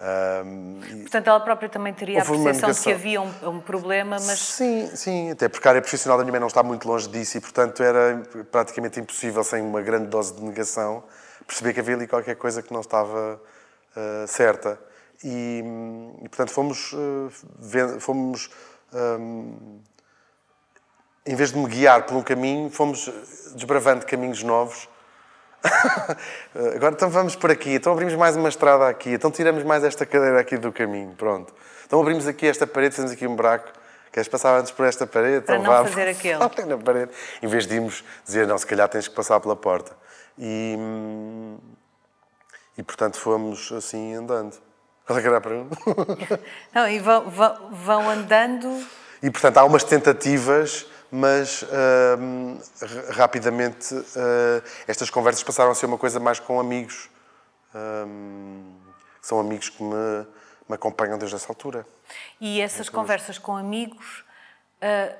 Um, 0.00 0.80
Portanto, 1.02 1.28
ela 1.28 1.40
própria 1.40 1.68
também 1.68 1.92
teria 1.92 2.22
a 2.22 2.24
percepção 2.24 2.70
de 2.70 2.80
que 2.80 2.92
havia 2.92 3.20
um, 3.20 3.30
um, 3.42 3.60
problema, 3.60 4.16
mas... 4.18 4.38
Sim, 4.38 4.90
sim, 4.94 5.30
até 5.30 5.46
porque 5.46 5.68
a 5.68 5.72
área 5.72 5.82
profissional 5.82 6.16
da 6.16 6.24
minha 6.24 6.32
mãe 6.32 6.40
não 6.40 6.46
está 6.46 6.62
muito 6.62 6.88
longe 6.88 7.06
disso 7.06 7.36
e, 7.36 7.40
portanto, 7.40 7.82
era 7.82 8.22
praticamente 8.50 8.98
impossível, 8.98 9.44
sem 9.44 9.60
uma 9.60 9.82
grande 9.82 10.06
dose 10.06 10.34
de 10.34 10.42
negação, 10.42 11.04
perceber 11.46 11.74
que 11.74 11.80
havia 11.80 11.96
ali 11.96 12.06
qualquer 12.06 12.34
coisa 12.36 12.62
que 12.62 12.72
não 12.72 12.80
estava 12.80 13.38
uh, 13.94 14.26
certa. 14.26 14.80
E, 15.22 15.62
e, 16.22 16.28
portanto, 16.28 16.50
fomos... 16.50 16.94
Uh, 16.94 18.00
fomos 18.00 18.50
um, 18.92 19.80
em 21.26 21.34
vez 21.34 21.52
de 21.52 21.58
me 21.58 21.68
guiar 21.68 22.06
por 22.06 22.16
um 22.16 22.22
caminho, 22.22 22.70
fomos 22.70 23.12
desbravando 23.54 24.06
caminhos 24.06 24.42
novos 24.42 24.88
Agora 26.74 26.94
então 26.94 27.10
vamos 27.10 27.36
por 27.36 27.50
aqui, 27.50 27.74
então 27.74 27.92
abrimos 27.92 28.14
mais 28.14 28.36
uma 28.36 28.48
estrada 28.48 28.88
aqui, 28.88 29.10
então 29.10 29.30
tiramos 29.30 29.62
mais 29.62 29.84
esta 29.84 30.06
cadeira 30.06 30.40
aqui 30.40 30.56
do 30.56 30.72
caminho, 30.72 31.14
pronto. 31.16 31.54
Então 31.86 32.00
abrimos 32.00 32.26
aqui 32.26 32.46
esta 32.46 32.66
parede, 32.66 32.94
fazemos 32.94 33.12
aqui 33.12 33.26
um 33.26 33.34
buraco. 33.34 33.70
Queres 34.12 34.28
passar 34.28 34.58
antes 34.58 34.72
por 34.72 34.86
esta 34.86 35.06
parede? 35.06 35.44
Para 35.44 35.56
então 35.56 35.72
não 35.72 35.82
vá, 35.82 35.88
fazer 35.88 36.08
aquele. 36.08 36.38
na 36.66 36.78
parede. 36.78 37.12
Em 37.42 37.46
vez 37.46 37.66
de 37.66 37.74
irmos 37.74 38.02
dizer, 38.24 38.46
não, 38.46 38.58
se 38.58 38.66
calhar 38.66 38.88
tens 38.88 39.06
que 39.06 39.14
passar 39.14 39.38
pela 39.40 39.54
porta. 39.54 39.92
E, 40.38 40.76
e 42.76 42.82
portanto 42.82 43.18
fomos 43.18 43.70
assim 43.72 44.14
andando. 44.14 44.56
Qual 45.06 45.18
é 45.18 45.22
que 45.22 45.28
era 45.28 45.38
a 45.38 45.40
pergunta? 45.40 45.76
Não, 46.72 46.88
e 46.88 47.00
vão, 47.00 47.28
vão, 47.28 47.70
vão 47.72 48.08
andando... 48.08 48.86
E 49.20 49.28
portanto 49.28 49.58
há 49.58 49.64
umas 49.64 49.82
tentativas 49.82 50.86
mas 51.10 51.64
hum, 52.18 52.58
ra- 52.80 53.12
rapidamente 53.22 53.94
uh, 53.94 54.62
estas 54.86 55.10
conversas 55.10 55.42
passaram 55.42 55.70
a 55.70 55.74
ser 55.74 55.86
uma 55.86 55.98
coisa 55.98 56.20
mais 56.20 56.38
com 56.38 56.60
amigos, 56.60 57.10
hum, 57.74 58.76
que 59.20 59.26
são 59.26 59.40
amigos 59.40 59.68
que 59.68 59.82
me, 59.82 60.26
me 60.68 60.74
acompanham 60.74 61.18
desde 61.18 61.36
essa 61.36 61.50
altura. 61.50 61.84
E 62.40 62.60
essas 62.60 62.88
conversas 62.88 63.38
com 63.38 63.56
amigos, 63.56 64.24
ah, 64.80 65.14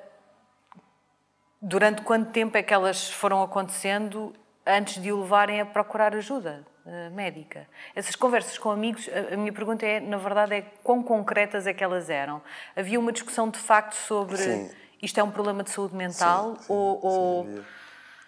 durante 1.60 2.02
quanto 2.02 2.30
tempo 2.32 2.56
é 2.56 2.62
que 2.62 2.72
elas 2.72 3.10
foram 3.10 3.42
acontecendo 3.42 4.32
antes 4.64 5.02
de 5.02 5.12
o 5.12 5.20
levarem 5.20 5.60
a 5.60 5.66
procurar 5.66 6.14
ajuda 6.14 6.64
ah, 6.86 7.10
médica? 7.10 7.66
Essas 7.94 8.16
conversas 8.16 8.56
com 8.58 8.70
amigos, 8.70 9.08
a, 9.08 9.34
a 9.34 9.36
minha 9.36 9.52
pergunta 9.52 9.84
é, 9.84 10.00
na 10.00 10.16
verdade, 10.16 10.54
é 10.54 10.62
quão 10.82 11.02
concretas 11.02 11.66
é 11.66 11.74
que 11.74 11.84
elas 11.84 12.08
eram? 12.08 12.40
Havia 12.74 12.98
uma 12.98 13.12
discussão 13.12 13.50
de 13.50 13.58
facto 13.58 13.94
sobre 13.94 14.38
Sim. 14.38 14.70
Isto 15.02 15.18
é 15.18 15.22
um 15.22 15.30
problema 15.30 15.62
de 15.62 15.70
saúde 15.70 15.94
mental 15.94 16.56
Sim, 16.56 16.62
sim, 16.62 16.66
ou... 16.68 17.00
ou- 17.02 17.44
sim, 17.44 17.50
havia. 17.50 17.80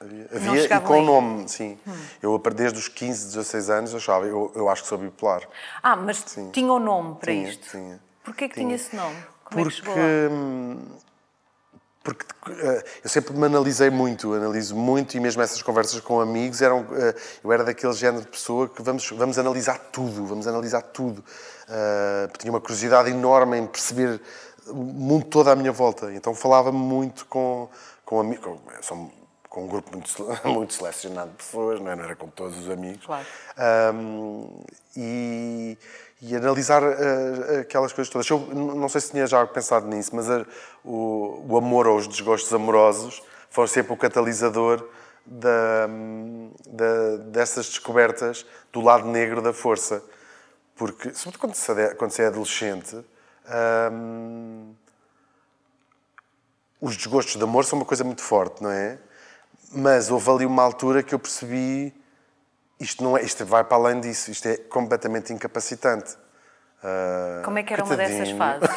Havia, 0.02 0.29
Não 0.41 0.52
havia 0.52 0.64
e 0.64 0.81
com. 0.81 0.95
Hum. 1.00 1.05
nome, 1.05 1.49
sim. 1.49 1.79
Eu, 2.21 2.37
desde 2.38 2.79
os 2.79 2.88
15, 2.88 3.26
16 3.26 3.71
anos, 3.71 3.93
eu 3.93 3.99
achava, 3.99 4.26
eu, 4.26 4.50
eu 4.55 4.69
acho 4.69 4.83
que 4.83 4.88
sou 4.88 4.99
bipolar. 4.99 5.43
Ah, 5.83 5.95
mas 5.95 6.25
tinha 6.52 6.73
um 6.73 6.81
nome 6.81 7.14
para 7.21 7.33
Tinha, 7.33 7.49
isto? 7.50 7.71
tinha. 7.71 8.00
Porquê 8.25 8.49
que 8.49 8.55
Tinha. 8.55 8.67
tinha 8.67 8.75
esse 8.76 8.97
nome? 8.97 9.17
Como 9.45 9.61
é 9.61 9.71
que 9.71 9.83
Porque, 9.83 10.00
hum, 10.31 10.79
porque 12.02 12.26
eh, 12.49 12.85
eu 13.05 13.09
sempre 13.11 13.33
me 13.35 13.47
analisei 13.47 13.91
muito, 13.91 14.33
analiso 14.35 14.75
muito, 14.75 15.17
e 15.17 15.21
mesmo 15.21 15.41
essas 15.41 15.62
conversas 15.62 16.00
com 16.00 16.21
amigos 16.21 16.61
eram. 16.61 16.85
eh, 16.93 17.14
eu 17.45 17.52
era 17.52 17.62
daquele 17.62 17.93
género 17.93 18.25
de 18.25 18.29
pessoa 18.31 18.69
que 18.69 18.83
vamos, 18.83 19.09
vamos 19.11 19.38
analisar 19.38 19.79
tudo, 19.93 20.26
vamos 20.26 20.49
analisar 20.49 20.83
tudo. 20.83 21.25
Porque 22.26 22.38
tinha 22.41 22.52
uma 22.52 22.61
curiosidade 22.61 23.09
enorme 23.11 23.57
em 23.57 23.67
perceber 23.67 24.21
o 24.73 24.76
mundo 24.76 25.26
todo 25.26 25.49
à 25.49 25.55
minha 25.57 25.73
volta. 25.73 26.12
Então 26.12 26.35
falava 26.35 26.73
muito 26.73 27.26
com, 27.26 27.69
com 28.05 28.21
amigos. 28.21 28.59
Com, 28.88 29.11
com 29.49 29.64
um 29.64 29.69
grupo 29.69 29.91
muito, 29.93 30.11
muito 30.49 30.73
selecionado 30.73 31.31
de 31.33 31.37
pessoas, 31.37 31.79
não, 31.79 31.91
é? 31.91 31.95
não 31.97 32.05
era 32.05 32.17
com 32.17 32.26
todos 32.29 32.57
os 32.59 32.71
amigos. 32.71 33.05
Claro. 33.05 33.26
Um, 33.95 34.49
e, 34.97 35.76
e 36.23 36.35
analisar 36.35 36.83
uh, 36.83 37.61
aquelas 37.61 37.93
coisas 37.93 38.11
todas. 38.11 38.29
Eu 38.31 38.38
não 38.55 38.88
sei 38.88 39.02
se 39.02 39.11
tinha 39.11 39.26
já 39.26 39.47
pensado 39.47 39.87
nisso, 39.87 40.17
mas 40.17 40.31
a- 40.31 40.47
o, 40.83 41.45
o 41.47 41.57
amor 41.59 41.87
ou 41.87 41.99
os 41.99 42.07
desgostos 42.09 42.52
amorosos 42.55 43.23
foram 43.50 43.69
sempre 43.69 43.93
o 43.93 43.97
catalisador 43.97 44.88
da, 45.26 45.87
da- 46.67 47.17
dessas 47.26 47.67
descobertas 47.69 48.47
do 48.73 48.81
lado 48.81 49.07
negro 49.07 49.43
da 49.43 49.52
força. 49.52 50.02
Porque, 50.75 51.12
sobretudo 51.12 51.55
quando 51.99 52.11
se 52.11 52.23
é 52.23 52.26
adolescente, 52.26 53.05
os 56.81 56.97
desgostos 56.97 57.37
de 57.37 57.43
amor 57.43 57.65
são 57.65 57.79
uma 57.79 57.85
coisa 57.85 58.03
muito 58.05 58.23
forte, 58.23 58.63
não 58.63 58.71
é? 58.71 58.99
Mas 59.73 60.11
houve 60.11 60.29
ali 60.31 60.47
uma 60.47 60.63
altura 60.63 61.03
que 61.03 61.15
eu 61.15 61.19
percebi 61.19 61.95
isto 62.81 63.03
não 63.05 63.17
é, 63.17 63.23
isto 63.23 63.45
vai 63.47 63.63
para 63.63 63.77
além 63.77 64.01
disso, 64.01 64.31
isto 64.31 64.47
é 64.49 64.57
completamente 64.57 65.33
incapacitante. 65.33 66.17
Ah, 66.83 67.43
Como 67.45 67.57
é 67.59 67.63
que 67.63 67.73
era 67.73 67.85
uma 67.85 67.97
dessas 67.97 68.31
fases? 68.37 68.69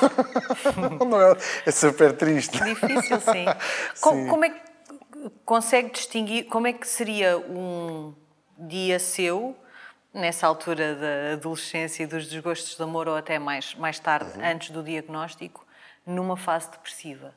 não 1.08 1.20
é, 1.20 1.36
é 1.66 1.72
super 1.72 2.16
triste. 2.16 2.64
Difícil, 2.64 3.20
sim. 3.20 3.46
Co- 4.00 4.12
Como, 4.30 4.46
é 4.46 4.50
que 4.52 4.62
consegue 5.44 5.90
distinguir, 5.90 6.44
como 6.46 6.68
é 6.68 6.74
que 6.74 6.88
seria 6.88 7.38
um 7.40 8.14
dia 8.60 9.00
seu, 9.00 9.56
nessa 10.16 10.48
altura 10.48 10.96
da 10.96 11.34
adolescência 11.34 12.04
e 12.04 12.08
dos 12.08 12.26
desgostos 12.28 12.76
de 12.78 12.82
amor, 12.82 13.08
ou 13.08 13.16
até 13.16 13.38
mais, 13.38 13.76
mais 13.76 14.00
tarde, 14.00 14.32
Uhum. 14.38 14.46
antes 14.46 14.70
do 14.72 14.82
diagnóstico, 14.82 15.66
numa 16.06 16.38
fase 16.38 16.72
depressiva? 16.72 17.34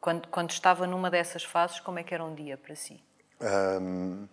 Quando, 0.00 0.28
quando 0.28 0.50
estava 0.50 0.86
numa 0.86 1.10
dessas 1.10 1.42
fases, 1.44 1.80
como 1.80 1.98
é 1.98 2.02
que 2.04 2.14
era 2.14 2.24
um 2.24 2.34
dia 2.34 2.56
para 2.56 2.74
si? 2.76 3.02
Ahm, 3.40 4.26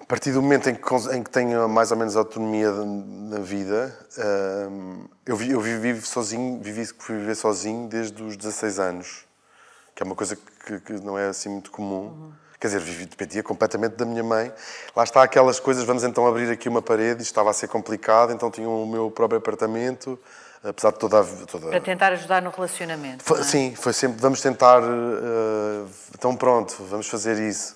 a 0.00 0.04
partir 0.06 0.32
do 0.32 0.42
momento 0.42 0.68
em 0.68 0.74
que, 0.74 0.94
em 1.14 1.22
que 1.22 1.30
tenho 1.30 1.68
mais 1.68 1.92
ou 1.92 1.96
menos 1.96 2.16
autonomia 2.16 2.70
na 2.72 3.38
vida, 3.38 3.96
ahm, 4.18 5.06
eu, 5.24 5.36
vi, 5.36 5.52
eu 5.52 5.60
vivi 5.60 6.00
sozinho, 6.02 6.60
vivi, 6.60 6.84
fui 6.98 7.16
viver 7.16 7.36
sozinho 7.36 7.88
desde 7.88 8.20
os 8.22 8.36
16 8.36 8.78
anos, 8.80 9.24
que 9.94 10.02
é 10.02 10.06
uma 10.06 10.16
coisa 10.16 10.36
que, 10.36 10.80
que 10.80 10.92
não 10.94 11.16
é 11.16 11.28
assim 11.28 11.48
muito 11.48 11.70
comum. 11.70 12.32
Quer 12.62 12.68
dizer, 12.68 12.78
vivi, 12.80 13.06
dependia 13.06 13.42
completamente 13.42 13.96
da 13.96 14.04
minha 14.04 14.22
mãe. 14.22 14.52
Lá 14.94 15.02
está 15.02 15.20
aquelas 15.20 15.58
coisas, 15.58 15.82
vamos 15.82 16.04
então 16.04 16.24
abrir 16.28 16.48
aqui 16.48 16.68
uma 16.68 16.80
parede, 16.80 17.20
isto 17.20 17.32
estava 17.32 17.50
a 17.50 17.52
ser 17.52 17.66
complicado, 17.66 18.32
então 18.32 18.52
tinha 18.52 18.68
o 18.68 18.86
meu 18.86 19.10
próprio 19.10 19.38
apartamento, 19.38 20.16
apesar 20.62 20.92
de 20.92 20.98
toda 21.00 21.18
a... 21.18 21.24
Toda, 21.24 21.70
Para 21.70 21.80
tentar 21.80 22.12
ajudar 22.12 22.40
no 22.40 22.50
relacionamento. 22.50 23.24
foi- 23.24 23.40
é? 23.40 23.42
Sim, 23.42 23.74
foi 23.74 23.92
sempre, 23.92 24.20
vamos 24.20 24.40
tentar, 24.40 24.80
eh, 24.80 25.86
então 26.16 26.36
pronto, 26.36 26.76
vamos 26.88 27.08
fazer 27.08 27.36
isso. 27.40 27.74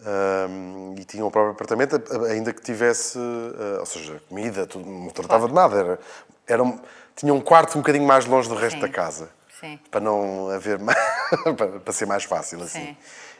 Ahm, 0.00 0.94
e 0.98 1.04
tinha 1.04 1.22
o 1.26 1.30
próprio 1.30 1.52
apartamento, 1.52 2.00
ainda 2.30 2.50
que 2.54 2.62
tivesse, 2.62 3.18
eh, 3.18 3.78
ou 3.80 3.84
seja, 3.84 4.22
comida, 4.26 4.66
tudo, 4.66 4.88
não 4.88 5.10
tratava 5.10 5.46
de 5.48 5.52
nada. 5.52 5.76
Era, 5.78 5.98
era 6.46 6.62
um- 6.62 6.80
tinha 7.14 7.34
um 7.34 7.42
quarto 7.42 7.76
um 7.76 7.82
bocadinho 7.82 8.06
mais 8.06 8.24
longe 8.24 8.48
do 8.48 8.54
resto 8.54 8.76
Sim. 8.76 8.80
da 8.80 8.88
casa. 8.88 9.28
Sim. 9.60 9.78
Para 9.90 10.00
não 10.00 10.48
haver 10.48 10.78
mais, 10.80 10.96
para, 11.58 11.80
para 11.80 11.92
ser 11.92 12.06
mais 12.06 12.24
fácil 12.24 12.62
assim. 12.62 12.86
Sim. 12.86 12.96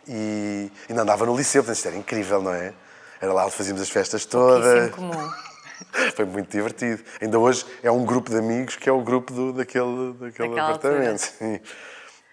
E 0.08 0.70
ainda 0.88 1.02
andava 1.02 1.26
no 1.26 1.36
liceu, 1.36 1.62
portanto 1.62 1.76
isto 1.76 1.88
era 1.88 1.96
incrível, 1.96 2.42
não 2.42 2.54
é? 2.54 2.72
Era 3.20 3.32
lá 3.32 3.44
onde 3.44 3.54
fazíamos 3.54 3.82
as 3.82 3.90
festas 3.90 4.24
todas. 4.24 4.90
comum. 4.92 5.12
Foi 6.14 6.24
muito 6.24 6.50
divertido. 6.50 7.02
Ainda 7.20 7.38
hoje 7.38 7.64
é 7.82 7.90
um 7.90 8.04
grupo 8.04 8.30
de 8.30 8.38
amigos 8.38 8.76
que 8.76 8.88
é 8.88 8.92
o 8.92 9.00
grupo 9.00 9.32
do, 9.32 9.52
daquele, 9.52 10.14
daquele 10.14 10.48
Daquela 10.48 10.70
apartamento. 10.70 11.18
Sim. 11.18 11.60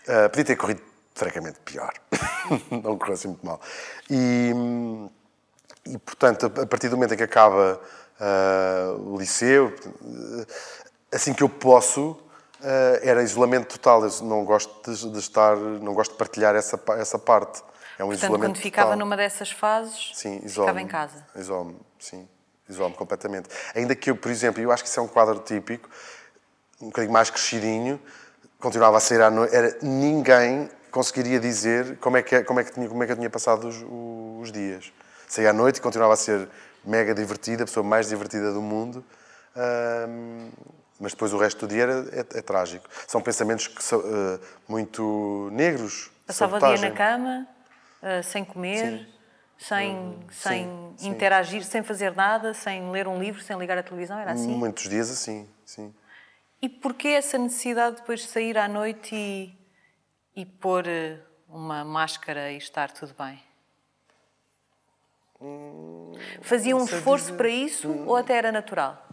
Ah, 0.07 0.29
podia 0.29 0.45
ter 0.45 0.55
corrido 0.55 0.81
francamente 1.13 1.59
pior. 1.65 1.93
Não 2.69 2.97
correu 2.97 3.13
assim 3.13 3.29
muito 3.29 3.45
mal. 3.45 3.59
E, 4.09 4.51
e, 5.85 5.97
portanto, 5.97 6.45
a 6.45 6.65
partir 6.65 6.89
do 6.89 6.95
momento 6.95 7.13
em 7.13 7.17
que 7.17 7.23
acaba 7.23 7.79
ah, 8.19 8.95
o 8.97 9.17
liceu, 9.17 9.73
eh, 9.83 10.45
assim 11.13 11.33
que 11.33 11.43
eu 11.43 11.49
posso, 11.49 12.17
ah, 12.17 12.24
era 13.01 13.21
isolamento 13.23 13.77
total. 13.77 14.03
Eu 14.03 14.11
não 14.23 14.43
gosto 14.43 14.91
de, 14.91 15.11
de 15.11 15.19
estar, 15.19 15.55
não 15.55 15.93
gosto 15.93 16.11
de 16.11 16.17
partilhar 16.17 16.55
essa, 16.55 16.79
essa 16.97 17.19
parte. 17.19 17.61
É 17.97 18.03
um 18.03 18.07
Portanto, 18.07 18.23
isolamento 18.23 18.49
quando 18.51 18.57
ficava 18.61 18.87
total. 18.89 18.99
numa 18.99 19.15
dessas 19.17 19.51
fases, 19.51 20.11
Sim, 20.13 20.41
ficava 20.47 20.81
em 20.81 20.87
casa. 20.87 21.25
Isolo-me, 21.35 21.77
sim. 21.99 22.27
Isolo-me 22.67 22.95
completamente. 22.95 23.47
Ainda 23.73 23.95
que 23.95 24.09
eu, 24.09 24.15
por 24.15 24.29
exemplo, 24.29 24.61
eu 24.61 24.71
acho 24.71 24.83
que 24.83 24.89
isso 24.89 24.99
é 24.99 25.03
um 25.03 25.07
quadro 25.07 25.39
típico, 25.39 25.89
um 26.81 26.87
bocadinho 26.87 27.13
mais 27.13 27.29
crescidinho, 27.29 27.99
continuava 28.59 28.97
a 28.97 28.99
sair 28.99 29.21
à 29.21 29.29
noite, 29.29 29.55
era, 29.55 29.77
ninguém 29.81 30.69
conseguiria 30.91 31.39
dizer 31.39 31.97
como 31.97 32.17
é 32.17 32.23
que, 32.23 32.43
como 32.43 32.59
é 32.59 32.63
que, 32.63 32.73
tinha, 32.73 32.87
como 32.89 33.03
é 33.03 33.05
que 33.05 33.11
eu 33.11 33.17
tinha 33.17 33.29
passado 33.29 33.67
os, 33.67 33.85
os 34.41 34.51
dias. 34.51 34.91
Saía 35.27 35.51
à 35.51 35.53
noite 35.53 35.77
e 35.77 35.81
continuava 35.81 36.13
a 36.13 36.17
ser 36.17 36.47
mega 36.83 37.13
divertida, 37.13 37.63
a 37.63 37.65
pessoa 37.65 37.83
mais 37.83 38.09
divertida 38.09 38.51
do 38.51 38.61
mundo, 38.61 39.03
mas 40.99 41.11
depois 41.11 41.33
o 41.33 41.37
resto 41.37 41.65
do 41.65 41.73
dia 41.73 41.83
era, 41.83 41.93
é, 42.11 42.19
é 42.19 42.41
trágico. 42.41 42.87
São 43.07 43.21
pensamentos 43.21 43.67
que 43.67 43.83
são 43.83 43.99
eh, 43.99 44.39
muito 44.67 45.49
negros. 45.51 46.09
Passava 46.25 46.55
o 46.55 46.59
dia 46.59 46.77
sabotagem. 46.77 46.89
na 46.89 46.95
cama, 46.95 47.47
ah, 48.01 48.23
sem 48.23 48.45
comer, 48.45 49.07
sem, 49.57 50.19
sem 50.31 50.95
interagir, 51.01 51.63
sem 51.63 51.83
fazer 51.83 52.15
nada, 52.15 52.53
sem 52.53 52.91
ler 52.91 53.07
um 53.07 53.19
livro, 53.19 53.41
sem 53.41 53.57
ligar 53.57 53.77
a 53.77 53.83
televisão, 53.83 54.17
era 54.17 54.31
assim? 54.31 54.55
Muitos 54.55 54.87
dias 54.89 55.09
assim, 55.09 55.49
sim. 55.65 55.93
E 56.61 56.69
porquê 56.69 57.09
essa 57.09 57.37
necessidade 57.37 57.97
depois 57.97 58.21
de 58.21 58.27
sair 58.27 58.57
à 58.57 58.67
noite 58.67 59.15
e, 59.15 59.57
e 60.35 60.45
pôr 60.45 60.87
eh, 60.87 61.19
uma 61.49 61.83
máscara 61.83 62.51
e 62.51 62.57
estar 62.57 62.91
tudo 62.91 63.13
bem? 63.17 63.43
Fazia 66.41 66.75
um 66.75 66.85
esforço 66.85 67.33
para 67.33 67.49
isso 67.49 67.91
ou 68.07 68.15
até 68.15 68.35
era 68.35 68.51
natural? 68.51 69.04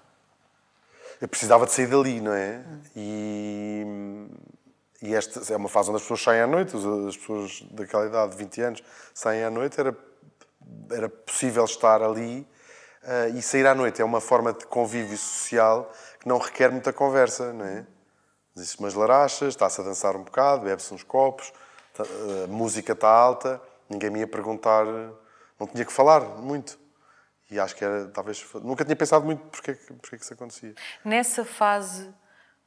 Eu 1.23 1.29
precisava 1.29 1.65
de 1.67 1.73
sair 1.73 1.87
dali, 1.87 2.21
não 2.21 2.33
é? 2.33 2.65
E, 2.97 3.87
e 5.01 5.15
esta 5.15 5.53
é 5.53 5.57
uma 5.57 5.69
fase 5.69 5.89
onde 5.89 5.99
as 5.99 6.03
pessoas 6.03 6.21
saem 6.21 6.41
à 6.41 6.49
noite, 6.49 6.75
as- 6.77 6.85
as 6.85 7.17
pessoas 7.17 7.63
daquela 7.71 8.07
idade, 8.07 8.33
de 8.33 8.39
20 8.39 8.61
anos, 8.61 8.83
saem 9.15 9.45
à 9.45 9.49
noite, 9.49 9.79
era, 9.79 9.97
era 10.91 11.09
possível 11.09 11.65
estar 11.65 12.03
ali 12.03 12.45
ah, 13.05 13.29
e 13.29 13.41
sair 13.41 13.69
à 13.69 13.75
noite 13.75 14.03
é 14.03 14.05
uma 14.05 14.21
forma 14.21 14.53
de 14.53 14.67
convívio 14.67 15.17
social 15.17 15.93
que 16.19 16.27
não 16.29 16.39
requer 16.39 16.73
muita 16.73 16.93
conversa, 16.93 17.53
não 17.53 17.67
é? 17.67 17.87
Existem 18.57 18.85
umas 18.85 18.95
larachas, 18.95 19.51
está-se 19.51 19.81
a 19.81 19.85
dançar 19.85 20.17
um 20.17 20.25
bocado, 20.25 20.65
bebe-se 20.65 20.93
uns 20.93 21.05
copos, 21.05 21.53
tá- 21.95 22.03
a 22.43 22.49
música 22.49 22.95
está 22.95 23.09
alta, 23.09 23.63
ninguém 23.89 24.11
me 24.11 24.19
ia 24.19 24.27
perguntar, 24.27 24.85
não 25.57 25.69
tinha 25.69 25.85
que 25.85 25.93
falar 25.93 26.21
muito. 26.41 26.82
E 27.53 27.61
acho 27.61 27.77
que 27.77 27.85
era, 27.85 28.07
talvez, 28.09 28.43
nunca 28.63 28.83
tinha 28.83 28.97
pensado 28.97 29.27
muito 29.27 29.41
porque, 29.49 29.73
é 29.73 29.75
que- 29.75 29.93
porque 29.93 30.15
é 30.15 30.19
que 30.19 30.25
isso 30.25 30.33
acontecia. 30.33 30.75
Nessa 31.05 31.45
fase, 31.45 32.11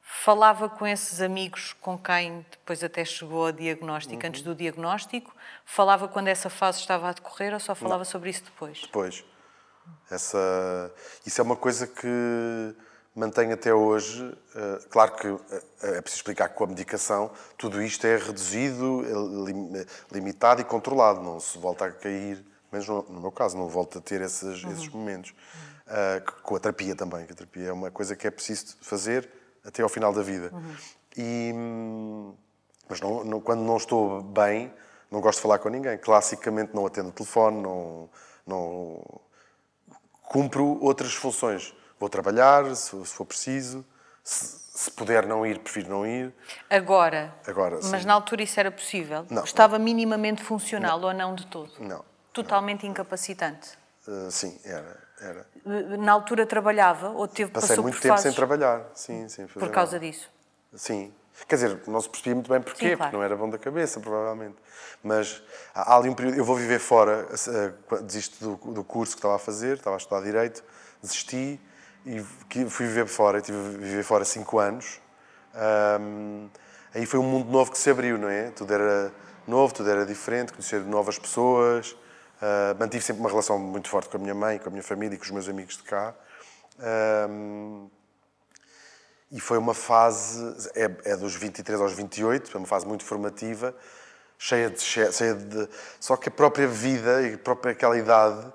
falava 0.00 0.68
com 0.68 0.86
esses 0.86 1.20
amigos 1.20 1.72
com 1.80 1.98
quem 1.98 2.46
depois 2.52 2.84
até 2.84 3.04
chegou 3.04 3.46
ao 3.46 3.52
diagnóstico, 3.52 4.24
antes 4.24 4.42
do 4.42 4.54
diagnóstico? 4.54 5.34
Falava 5.64 6.06
quando 6.06 6.28
essa 6.28 6.48
fase 6.48 6.78
estava 6.78 7.08
a 7.08 7.12
decorrer 7.12 7.52
ou 7.52 7.58
só 7.58 7.74
falava 7.74 8.04
sobre 8.04 8.30
isso 8.30 8.44
depois? 8.44 8.80
Depois. 8.82 9.24
Essa, 10.08 10.92
isso 11.26 11.40
é 11.40 11.44
uma 11.44 11.56
coisa 11.56 11.86
que 11.88 12.06
mantenho 13.14 13.54
até 13.54 13.74
hoje. 13.74 14.22
Uh, 14.22 14.88
claro 14.88 15.16
que 15.16 15.26
uh, 15.26 15.40
é 15.82 16.00
preciso 16.00 16.20
explicar 16.20 16.48
que 16.48 16.54
com 16.54 16.62
a 16.64 16.66
medicação 16.68 17.32
tudo 17.58 17.82
isto 17.82 18.06
é 18.06 18.16
reduzido, 18.16 19.02
lim, 19.44 19.84
limitado 20.12 20.60
e 20.60 20.64
controlado. 20.64 21.20
Não 21.22 21.40
se 21.40 21.58
volta 21.58 21.86
a 21.86 21.90
cair, 21.92 22.44
mas 22.76 22.86
no, 22.86 23.02
no 23.08 23.20
meu 23.20 23.32
caso, 23.32 23.56
não 23.56 23.68
volto 23.68 23.98
a 23.98 24.00
ter 24.00 24.20
esses, 24.20 24.62
uhum. 24.62 24.70
esses 24.70 24.88
momentos. 24.88 25.34
Uh, 25.86 26.42
com 26.42 26.56
a 26.56 26.60
terapia 26.60 26.96
também, 26.96 27.24
que 27.26 27.32
a 27.32 27.34
terapia 27.34 27.68
é 27.68 27.72
uma 27.72 27.90
coisa 27.90 28.16
que 28.16 28.26
é 28.26 28.30
preciso 28.30 28.76
fazer 28.80 29.28
até 29.64 29.82
ao 29.82 29.88
final 29.88 30.12
da 30.12 30.20
vida. 30.20 30.50
Uhum. 30.52 30.76
E, 31.16 31.52
mas 32.88 33.00
não, 33.00 33.24
não, 33.24 33.40
quando 33.40 33.62
não 33.62 33.76
estou 33.76 34.20
bem, 34.20 34.72
não 35.10 35.20
gosto 35.20 35.38
de 35.38 35.42
falar 35.42 35.58
com 35.58 35.68
ninguém. 35.68 35.96
Classicamente 35.96 36.74
não 36.74 36.84
atendo 36.84 37.08
o 37.08 37.12
telefone, 37.12 37.62
não, 37.62 38.10
não 38.46 39.02
cumpro 40.22 40.78
outras 40.82 41.14
funções. 41.14 41.74
Vou 41.98 42.08
trabalhar, 42.08 42.74
se, 42.74 42.90
se 43.06 43.14
for 43.14 43.24
preciso. 43.24 43.84
Se, 44.22 44.58
se, 44.74 44.90
puder 44.90 45.24
não 45.24 45.46
ir, 45.46 45.60
prefiro 45.60 45.88
não 45.88 46.04
ir. 46.04 46.34
Agora? 46.68 47.32
Agora, 47.46 47.78
Mas 47.90 48.02
sim. 48.02 48.06
na 48.06 48.12
altura 48.12 48.42
isso 48.42 48.58
era 48.58 48.72
possível? 48.72 49.24
Não. 49.30 49.44
Estava 49.44 49.78
minimamente 49.78 50.42
funcional 50.42 50.98
não. 50.98 51.08
ou 51.08 51.14
não 51.14 51.34
de 51.34 51.46
todo? 51.46 51.72
Não. 51.78 52.04
Totalmente 52.42 52.86
incapacitante? 52.86 53.70
Uh, 54.06 54.30
sim, 54.30 54.58
era, 54.64 54.96
era. 55.20 55.46
Na 55.98 56.12
altura 56.12 56.46
trabalhava 56.46 57.08
ou 57.08 57.26
teve 57.26 57.50
Passei 57.50 57.70
passou 57.70 57.82
muito 57.82 57.94
por 57.94 58.02
tempo 58.02 58.14
fases? 58.14 58.22
sem 58.24 58.32
trabalhar, 58.34 58.84
sim, 58.94 59.28
sim. 59.28 59.46
Por 59.46 59.70
causa 59.70 59.98
disso? 59.98 60.30
Sim. 60.74 61.12
Quer 61.48 61.56
dizer, 61.56 61.80
não 61.86 62.00
se 62.00 62.08
percebia 62.08 62.34
muito 62.34 62.50
bem 62.50 62.60
porquê, 62.62 62.90
Sim, 62.90 62.96
claro. 62.96 62.98
porque 62.98 63.16
não 63.16 63.22
era 63.22 63.36
bom 63.36 63.48
da 63.48 63.58
cabeça, 63.58 64.00
provavelmente. 64.00 64.56
Mas 65.02 65.42
há 65.74 65.96
ali 65.96 66.08
um 66.08 66.14
período. 66.14 66.36
Eu 66.36 66.44
vou 66.44 66.56
viver 66.56 66.78
fora, 66.78 67.26
eh, 67.48 68.00
desisto 68.02 68.56
do, 68.56 68.72
do 68.72 68.84
curso 68.84 69.12
que 69.12 69.18
estava 69.18 69.36
a 69.36 69.38
fazer, 69.38 69.76
estava 69.76 69.96
a 69.96 69.98
estudar 69.98 70.22
Direito, 70.22 70.64
desisti 71.02 71.60
e 72.06 72.20
fui 72.68 72.86
viver 72.86 73.06
fora. 73.06 73.40
Tive 73.40 73.58
a 73.58 73.78
viver 73.78 74.02
fora 74.02 74.24
cinco 74.24 74.58
anos. 74.58 75.00
Um, 76.00 76.48
aí 76.94 77.04
foi 77.04 77.20
um 77.20 77.24
mundo 77.24 77.50
novo 77.50 77.70
que 77.70 77.78
se 77.78 77.90
abriu, 77.90 78.16
não 78.18 78.28
é? 78.28 78.50
Tudo 78.50 78.72
era 78.72 79.12
novo, 79.46 79.74
tudo 79.74 79.90
era 79.90 80.06
diferente, 80.06 80.52
conhecer 80.52 80.80
novas 80.84 81.18
pessoas. 81.18 81.96
Uh, 82.36 82.78
mantive 82.78 83.02
sempre 83.02 83.20
uma 83.20 83.30
relação 83.30 83.58
muito 83.58 83.88
forte 83.88 84.10
com 84.10 84.18
a 84.18 84.20
minha 84.20 84.34
mãe, 84.34 84.58
com 84.58 84.68
a 84.68 84.70
minha 84.70 84.82
família 84.82 85.14
e 85.14 85.18
com 85.18 85.24
os 85.24 85.30
meus 85.30 85.48
amigos 85.48 85.76
de 85.76 85.82
cá. 85.82 86.14
Um, 87.28 87.88
e 89.32 89.40
foi 89.40 89.58
uma 89.58 89.74
fase, 89.74 90.70
é, 90.74 91.12
é, 91.12 91.16
dos 91.16 91.34
23 91.34 91.80
aos 91.80 91.92
28, 91.94 92.50
é 92.54 92.58
uma 92.58 92.66
fase 92.66 92.86
muito 92.86 93.04
formativa, 93.04 93.74
cheia 94.38 94.70
de, 94.70 94.80
cheia 94.80 95.34
de. 95.34 95.68
Só 95.98 96.16
que 96.16 96.28
a 96.28 96.32
própria 96.32 96.68
vida 96.68 97.22
e 97.22 97.34
a 97.34 97.38
própria 97.38 97.72
aquela 97.72 97.96
idade 97.98 98.52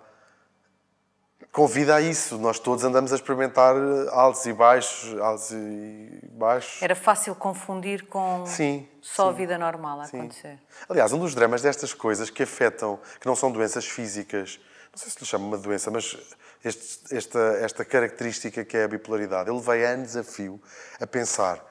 convida 1.51 1.96
a 1.96 2.01
isso. 2.01 2.38
Nós 2.38 2.60
todos 2.60 2.84
andamos 2.84 3.12
a 3.12 3.15
experimentar 3.15 3.75
altos 4.12 4.46
e 4.46 4.53
baixos, 4.53 5.20
altos 5.20 5.51
e 5.51 6.20
baixos. 6.31 6.81
Era 6.81 6.96
fácil 6.96 7.36
confundir 7.36 8.08
com 8.08 8.46
sim, 8.46 8.88
só 9.01 9.29
a 9.29 9.31
vida 9.31 9.58
normal 9.58 10.01
a 10.01 10.05
sim. 10.05 10.20
acontecer. 10.20 10.60
Aliás, 10.89 11.12
um 11.12 11.20
dos 11.20 11.36
dramas 11.36 11.62
destas 11.62 11.93
coisas 11.93 12.29
que 12.29 12.43
afetam, 12.43 13.00
que 13.20 13.27
não 13.27 13.36
são 13.36 13.51
doenças 13.51 13.86
físicas, 13.86 14.60
não 14.91 14.98
sei 14.98 15.10
se 15.12 15.20
lhe 15.20 15.25
chama 15.25 15.46
uma 15.46 15.58
doença, 15.58 15.89
mas 15.89 16.17
este, 16.63 17.15
esta, 17.15 17.39
esta 17.62 17.86
característica 17.86 18.63
que 18.63 18.77
é 18.77 18.84
a 18.84 18.88
bipolaridade. 18.88 19.50
Eu 19.50 19.55
levei 19.55 19.86
anos 19.86 20.15
a 20.15 20.24
fio 20.24 20.62
a 21.00 21.08
pensar, 21.08 21.63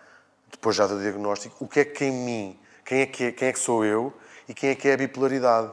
depois 0.50 0.76
já 0.76 0.86
do 0.86 1.00
diagnóstico, 1.00 1.64
o 1.64 1.68
que 1.68 1.80
é 1.80 1.84
que 1.84 2.04
em 2.04 2.12
mim, 2.12 2.60
quem 2.84 3.00
é 3.00 3.06
que, 3.06 3.24
é, 3.24 3.32
quem 3.32 3.48
é 3.48 3.52
que 3.52 3.58
sou 3.58 3.84
eu 3.84 4.12
e 4.48 4.54
quem 4.54 4.70
é 4.70 4.74
que 4.74 4.88
é 4.88 4.94
a 4.94 4.96
bipolaridade. 4.96 5.72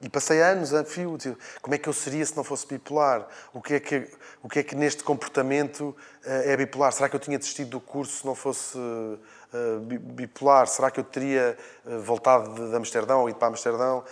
E 0.00 0.08
passei 0.08 0.40
anos 0.40 0.72
a 0.72 0.84
fio, 0.84 1.18
como 1.60 1.74
é 1.74 1.78
que 1.78 1.88
eu 1.88 1.92
seria 1.92 2.24
se 2.24 2.36
não 2.36 2.44
fosse 2.44 2.64
bipolar? 2.68 3.26
O 3.52 3.60
que 3.60 3.74
é 3.74 3.80
que, 3.80 4.08
o 4.40 4.48
que, 4.48 4.60
é 4.60 4.62
que 4.62 4.76
neste 4.76 5.02
comportamento 5.02 5.96
eh, 6.24 6.52
é 6.52 6.56
bipolar? 6.56 6.92
Será 6.92 7.08
que 7.08 7.16
eu 7.16 7.20
tinha 7.20 7.36
desistido 7.36 7.70
do 7.70 7.80
curso 7.80 8.20
se 8.20 8.26
não 8.26 8.36
fosse 8.36 8.78
eh, 8.78 9.78
bipolar? 9.80 10.68
Será 10.68 10.88
que 10.88 11.00
eu 11.00 11.04
teria 11.04 11.58
eh, 11.84 11.96
voltado 11.98 12.70
de 12.70 12.76
Amsterdão 12.76 13.22
ou 13.22 13.28
ido 13.28 13.40
para 13.40 13.48
Amsterdão 13.48 14.04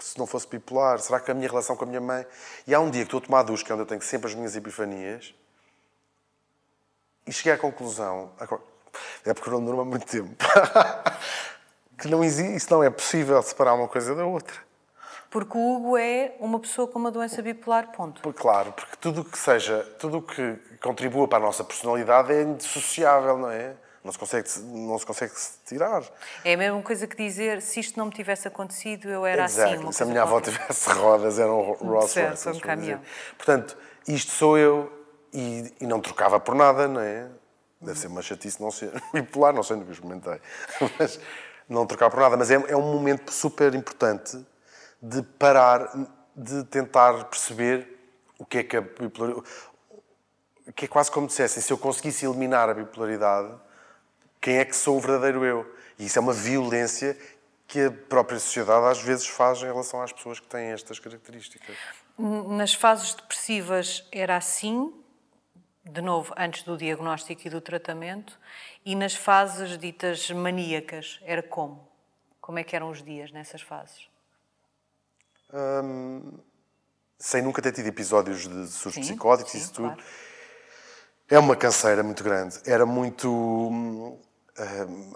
se 0.00 0.18
não 0.18 0.26
fosse 0.26 0.48
bipolar? 0.48 0.98
Será 0.98 1.20
que 1.20 1.30
a 1.30 1.34
minha 1.34 1.48
relação 1.48 1.76
com 1.76 1.84
a 1.84 1.86
minha 1.86 2.00
mãe... 2.00 2.26
E 2.66 2.74
há 2.74 2.80
um 2.80 2.90
dia 2.90 3.02
que 3.02 3.06
estou 3.06 3.18
a 3.18 3.20
tomar 3.20 3.42
ducha, 3.44 3.64
é 3.70 3.72
onde 3.74 3.82
eu 3.82 3.86
tenho 3.86 4.02
sempre 4.02 4.28
as 4.28 4.34
minhas 4.34 4.56
epifanias, 4.56 5.32
e 7.24 7.32
cheguei 7.32 7.52
à 7.52 7.58
conclusão... 7.58 8.32
É 9.24 9.32
porque 9.32 9.48
não 9.48 9.64
durma 9.64 9.84
muito 9.84 10.04
tempo. 10.04 10.34
que 11.96 12.08
não 12.08 12.24
existe, 12.24 12.56
isso 12.56 12.66
não 12.70 12.82
é 12.82 12.90
possível 12.90 13.40
separar 13.42 13.74
uma 13.74 13.86
coisa 13.86 14.14
da 14.14 14.26
outra. 14.26 14.71
Porque 15.32 15.56
o 15.56 15.76
Hugo 15.76 15.96
é 15.96 16.34
uma 16.38 16.60
pessoa 16.60 16.86
com 16.86 16.98
uma 16.98 17.10
doença 17.10 17.40
bipolar, 17.40 17.90
ponto. 17.90 18.20
Claro, 18.34 18.70
porque 18.72 18.96
tudo 19.00 19.24
que 19.24 19.38
seja, 19.38 19.82
tudo 19.98 20.20
que 20.20 20.58
contribua 20.78 21.26
para 21.26 21.38
a 21.38 21.40
nossa 21.40 21.64
personalidade 21.64 22.30
é 22.30 22.42
indissociável, 22.42 23.38
não 23.38 23.50
é? 23.50 23.74
Não 24.04 24.12
se 24.12 24.18
consegue, 24.18 24.46
não 24.60 24.98
se 24.98 25.06
consegue 25.06 25.32
tirar. 25.64 26.02
É 26.44 26.52
a 26.52 26.56
mesma 26.58 26.82
coisa 26.82 27.06
que 27.06 27.16
dizer, 27.16 27.62
se 27.62 27.80
isto 27.80 27.98
não 27.98 28.06
me 28.06 28.12
tivesse 28.12 28.46
acontecido, 28.46 29.08
eu 29.08 29.24
era 29.24 29.44
Exato. 29.46 29.72
assim. 29.72 29.92
Se 29.92 30.02
a 30.02 30.06
minha 30.06 30.20
avó 30.20 30.38
tivesse 30.38 30.90
rodas, 30.90 31.38
era 31.38 31.50
um 31.50 31.62
Ross 31.62 32.14
Royce. 32.14 32.48
um 32.50 32.60
caminhão. 32.60 33.00
Portanto, 33.38 33.74
isto 34.06 34.32
sou 34.32 34.58
eu 34.58 34.92
e, 35.32 35.72
e, 35.80 35.86
não 35.86 35.98
trocava 35.98 36.38
por 36.38 36.54
nada, 36.54 36.86
não 36.86 37.00
é? 37.00 37.26
Deve 37.80 37.98
ser 37.98 38.08
uma 38.08 38.20
chatice 38.20 38.60
não 38.60 38.70
ser 38.70 38.92
bipolar, 39.14 39.54
não 39.54 39.62
sei, 39.62 39.76
nunca 39.76 39.92
experimentei. 39.92 40.38
Mas 40.98 41.18
não 41.66 41.86
trocar 41.86 42.10
por 42.10 42.20
nada. 42.20 42.36
Mas 42.36 42.50
é, 42.50 42.56
é 42.68 42.76
um 42.76 42.92
momento 42.92 43.32
super 43.32 43.74
importante 43.74 44.44
de 45.02 45.20
parar, 45.22 45.90
de 46.36 46.62
tentar 46.64 47.24
perceber 47.24 47.98
o 48.38 48.46
que 48.46 48.58
é 48.58 48.62
que 48.62 48.76
a 48.76 48.80
bipolaridade. 48.80 49.46
Que 50.76 50.84
é 50.84 50.88
quase 50.88 51.10
como 51.10 51.26
dissessem, 51.26 51.60
se 51.60 51.72
eu 51.72 51.76
conseguisse 51.76 52.24
eliminar 52.24 52.70
a 52.70 52.74
bipolaridade, 52.74 53.52
quem 54.40 54.58
é 54.58 54.64
que 54.64 54.76
sou 54.76 54.96
o 54.96 55.00
verdadeiro 55.00 55.44
eu? 55.44 55.76
E 55.98 56.06
isso 56.06 56.18
é 56.18 56.22
uma 56.22 56.32
violência 56.32 57.18
que 57.66 57.80
a 57.80 57.90
própria 57.90 58.38
sociedade 58.38 58.86
às 58.86 59.02
vezes 59.02 59.26
faz 59.26 59.58
em 59.58 59.66
relação 59.66 60.00
às 60.02 60.12
pessoas 60.12 60.38
que 60.38 60.46
têm 60.46 60.72
estas 60.72 60.98
características. 60.98 61.76
Nas 62.18 62.74
fases 62.74 63.14
depressivas 63.14 64.06
era 64.12 64.36
assim, 64.36 64.92
de 65.84 66.00
novo, 66.00 66.32
antes 66.36 66.62
do 66.62 66.76
diagnóstico 66.76 67.42
e 67.46 67.50
do 67.50 67.60
tratamento, 67.60 68.38
e 68.84 68.94
nas 68.94 69.14
fases 69.14 69.76
ditas 69.78 70.30
maníacas 70.30 71.18
era 71.24 71.42
como? 71.42 71.88
Como 72.40 72.58
é 72.58 72.64
que 72.64 72.76
eram 72.76 72.90
os 72.90 73.02
dias 73.02 73.32
nessas 73.32 73.62
fases? 73.62 74.11
Hum, 75.52 76.32
sem 77.18 77.42
nunca 77.42 77.60
ter 77.62 77.72
tido 77.72 77.86
episódios 77.86 78.48
de 78.48 78.66
surtos 78.68 79.04
psicóticos 79.06 79.54
e 79.54 79.58
isso 79.58 79.72
tudo. 79.72 79.88
Claro. 79.94 80.02
É 81.30 81.38
uma 81.38 81.54
canseira 81.56 82.02
muito 82.02 82.22
grande. 82.24 82.58
Era 82.66 82.84
muito 82.84 83.30
hum, 83.30 84.18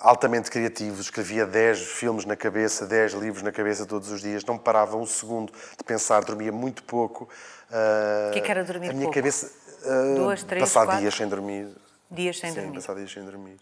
altamente 0.01 0.51
criativo. 0.51 1.01
Escrevia 1.01 1.45
10 1.47 1.79
filmes 1.81 2.25
na 2.25 2.37
cabeça, 2.37 2.87
10 2.87 3.13
livros 3.15 3.43
na 3.43 3.53
cabeça 3.53 3.85
todos 3.87 4.11
os 4.11 4.21
dias. 4.21 4.45
Não 4.45 4.57
parava 4.57 4.97
um 4.97 5.07
segundo 5.07 5.53
de 5.77 5.85
pensar, 5.85 6.25
dormia 6.25 6.53
muito 6.53 6.83
pouco. 6.85 7.25
O 7.25 8.33
que, 8.33 8.39
é 8.39 8.43
que 8.43 8.51
era 8.51 8.65
dormir 8.65 8.91
A 8.91 8.93
minha 8.93 9.03
pouco? 9.05 9.15
cabeça... 9.15 9.51
Uh, 9.85 10.15
Duas, 10.17 10.43
três, 10.43 10.61
Passar 10.63 10.85
quatro? 10.87 11.01
dias 11.01 11.15
sem 11.15 11.29
dormir. 11.29 11.69
Dias 12.11 12.39
sem 12.39 12.51
Sim, 12.51 12.61
dormir. 12.61 12.75
passar 12.75 12.95
dias 12.95 13.13
sem 13.13 13.25
dormir. 13.25 13.59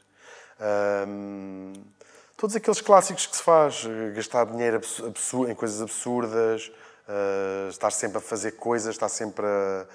Hum, 1.07 1.73
todos 2.45 2.57
aqueles 2.57 2.81
clássicos 2.83 3.27
que 3.27 3.37
se 3.39 3.43
faz. 3.43 3.87
Gastar 4.15 4.45
dinheiro 4.45 4.77
absu- 5.07 5.49
em 5.49 5.55
coisas 5.55 5.81
absurdas, 5.81 6.71
uh, 7.09 7.71
estar 7.71 7.91
sempre 7.91 8.19
a 8.19 8.21
fazer 8.21 8.53
coisas, 8.53 8.91
estar 8.95 9.09
sempre 9.09 9.47
a... 9.47 9.87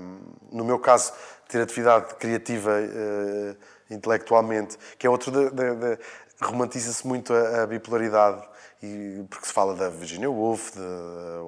um, 0.00 0.18
no 0.50 0.64
meu 0.64 0.80
caso, 0.80 1.12
ter 1.48 1.62
atividade 1.62 2.16
criativa 2.16 2.72
uh, 2.72 3.56
intelectualmente, 3.94 4.76
que 4.98 5.06
é 5.06 5.10
outro 5.10 5.30
romantiza-se 6.40 7.06
muito 7.06 7.32
a, 7.32 7.62
a 7.62 7.66
bipolaridade 7.66 8.42
e 8.82 9.24
porque 9.30 9.46
se 9.46 9.52
fala 9.52 9.74
da 9.74 9.88
Virginia 9.88 10.30
Woolf, 10.30 10.72
de 10.72 10.80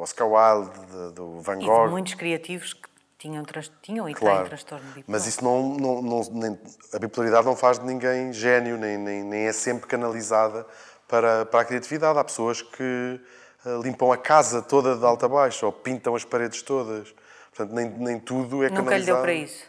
Oscar 0.00 0.28
Wilde, 0.28 0.70
de- 0.86 1.12
do 1.12 1.40
Van 1.40 1.60
E 1.60 1.66
Gogh. 1.66 1.86
de 1.86 1.90
muitos 1.90 2.14
criativos 2.14 2.72
que 2.72 2.88
tinham, 3.20 3.44
trans- 3.44 3.70
tinham 3.82 4.08
e 4.08 4.14
têm 4.14 4.20
Claro. 4.20 4.46
transtorno 4.48 4.84
bipolar. 4.86 5.04
Mas 5.06 5.26
isso 5.26 5.44
não, 5.44 5.62
não, 5.76 6.02
não- 6.02 6.22
nem- 6.32 6.58
a 6.92 6.98
bipolaridade 6.98 7.46
não 7.46 7.54
faz 7.54 7.78
de 7.78 7.84
ninguém 7.84 8.32
gênio, 8.32 8.76
nem, 8.78 8.96
nem, 8.96 9.22
nem 9.22 9.46
é 9.46 9.52
sempre 9.52 9.86
canalizada 9.86 10.66
para, 11.06 11.44
para 11.46 11.60
a 11.60 11.64
criatividade. 11.64 12.18
Há 12.18 12.24
pessoas 12.24 12.62
que 12.62 13.20
eh, 13.66 13.78
limpam 13.82 14.10
a 14.10 14.16
casa 14.16 14.62
toda 14.62 14.96
de 14.96 15.04
alta 15.04 15.26
a 15.26 15.28
baixo 15.28 15.66
ou 15.66 15.72
pintam 15.72 16.16
as 16.16 16.24
paredes 16.24 16.62
todas. 16.62 17.14
Portanto, 17.54 17.74
nem, 17.74 17.90
nem 17.90 18.18
tudo 18.18 18.64
é 18.64 18.70
Nunca 18.70 18.80
lhe 18.80 18.84
canalizado. 18.86 19.04
deu 19.16 19.22
para 19.22 19.34
isso. 19.34 19.64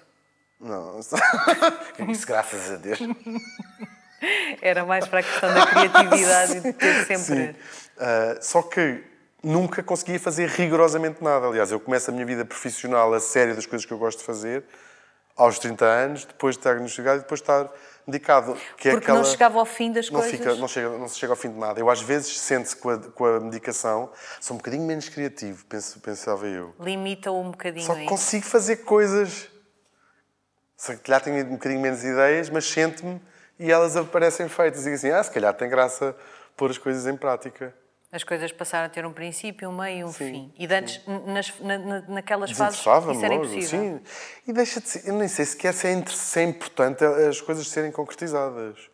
Não. 0.60 1.00
isso 2.10 2.26
graças 2.26 2.72
a 2.72 2.76
Deus. 2.78 3.00
Era 4.62 4.86
mais 4.86 5.08
para 5.08 5.20
a 5.20 5.24
questão 5.24 5.54
da 5.54 5.66
criatividade 5.66 6.58
e 6.58 6.60
de 6.62 6.74
ter 6.74 7.06
sempre. 7.06 7.48
Sim. 7.54 7.56
Ah, 8.00 8.38
só 8.42 8.62
que 8.62 9.04
nunca 9.44 9.82
conseguia 9.82 10.20
fazer 10.20 10.48
rigorosamente 10.50 11.24
nada. 11.24 11.48
Aliás, 11.48 11.72
eu 11.72 11.80
começo 11.80 12.10
a 12.10 12.14
minha 12.14 12.26
vida 12.26 12.46
profissional 12.46 13.14
a 13.14 13.20
sério 13.20 13.56
das 13.56 13.66
coisas 13.66 13.86
que 13.86 13.94
eu 13.94 13.98
gosto 13.98 14.20
de 14.20 14.24
fazer 14.24 14.64
aos 15.36 15.58
30 15.58 15.86
anos, 15.86 16.26
depois 16.26 16.56
de 16.56 16.60
estar 16.60 16.72
diagnosticado 16.72 17.18
e 17.18 17.22
depois 17.22 17.40
de 17.40 17.44
estar 17.44 17.70
dedicado. 18.06 18.56
Que 18.78 18.90
é 18.90 18.92
Porque 18.92 19.06
aquela... 19.06 19.20
não 19.20 19.26
chegava 19.26 19.60
ao 19.60 19.66
fim 19.66 19.92
das 19.92 20.10
não 20.10 20.20
coisas. 20.20 20.38
Fica, 20.38 20.56
não, 20.56 20.68
chega, 20.68 20.90
não 20.90 21.08
se 21.08 21.18
chega 21.18 21.34
ao 21.34 21.38
fim 21.38 21.50
de 21.50 21.58
nada. 21.58 21.80
Eu, 21.80 21.90
às 21.90 22.02
vezes, 22.02 22.40
sente-se 22.40 22.76
com 22.76 22.90
a, 22.90 22.98
com 22.98 23.26
a 23.26 23.40
medicação, 23.40 24.12
sou 24.40 24.56
um 24.56 24.58
bocadinho 24.58 24.84
menos 24.84 25.10
criativo, 25.10 25.66
penso, 25.66 26.00
pensava 26.00 26.46
eu. 26.48 26.76
Limita-o 26.80 27.40
um 27.40 27.52
bocadinho 27.52 27.86
Só 27.86 27.96
consigo 28.06 28.46
fazer 28.46 28.78
coisas. 28.78 29.50
Se 30.78 30.96
calhar 30.98 31.22
tenho 31.22 31.46
um 31.46 31.52
bocadinho 31.52 31.82
menos 31.82 32.04
ideias, 32.04 32.50
mas 32.50 32.66
sento-me 32.66 33.22
e 33.60 33.72
elas 33.72 33.96
aparecem 33.96 34.50
feitas. 34.50 34.82
E 34.82 34.84
digo 34.86 34.96
assim, 34.96 35.12
ah, 35.12 35.24
se 35.24 35.32
calhar 35.32 35.54
tem 35.54 35.70
graça 35.70 36.16
pôr 36.58 36.72
as 36.72 36.78
coisas 36.78 37.06
em 37.08 37.16
prática. 37.16 37.74
As 38.12 38.26
coisas 38.26 38.52
passaram 38.52 38.88
a 38.88 38.90
ter 38.90 39.06
um 39.06 39.14
princípio, 39.14 39.70
um 39.70 39.78
meio 39.78 40.00
e 40.00 40.04
um 40.04 40.12
sim, 40.12 40.32
fim. 40.32 40.54
E 40.60 40.66
antes, 40.74 41.00
nas, 41.26 41.58
na, 41.62 42.02
naquelas 42.10 42.52
fases, 42.52 42.80
isso 42.80 42.90
era 42.90 43.36
logo, 43.36 43.46
impossível. 43.46 43.64
Sim. 43.64 44.02
E 44.46 44.52
deixa 44.52 44.82
de 44.82 44.90
ser, 44.90 45.08
eu 45.08 45.16
nem 45.16 45.30
sei 45.30 45.46
sequer 45.46 45.74
se 45.74 45.88
é, 45.88 46.06
se 46.06 46.40
é 46.42 46.44
importante 46.44 47.06
as 47.06 47.40
coisas 47.40 47.68
serem 47.70 47.90
concretizadas. 47.90 48.92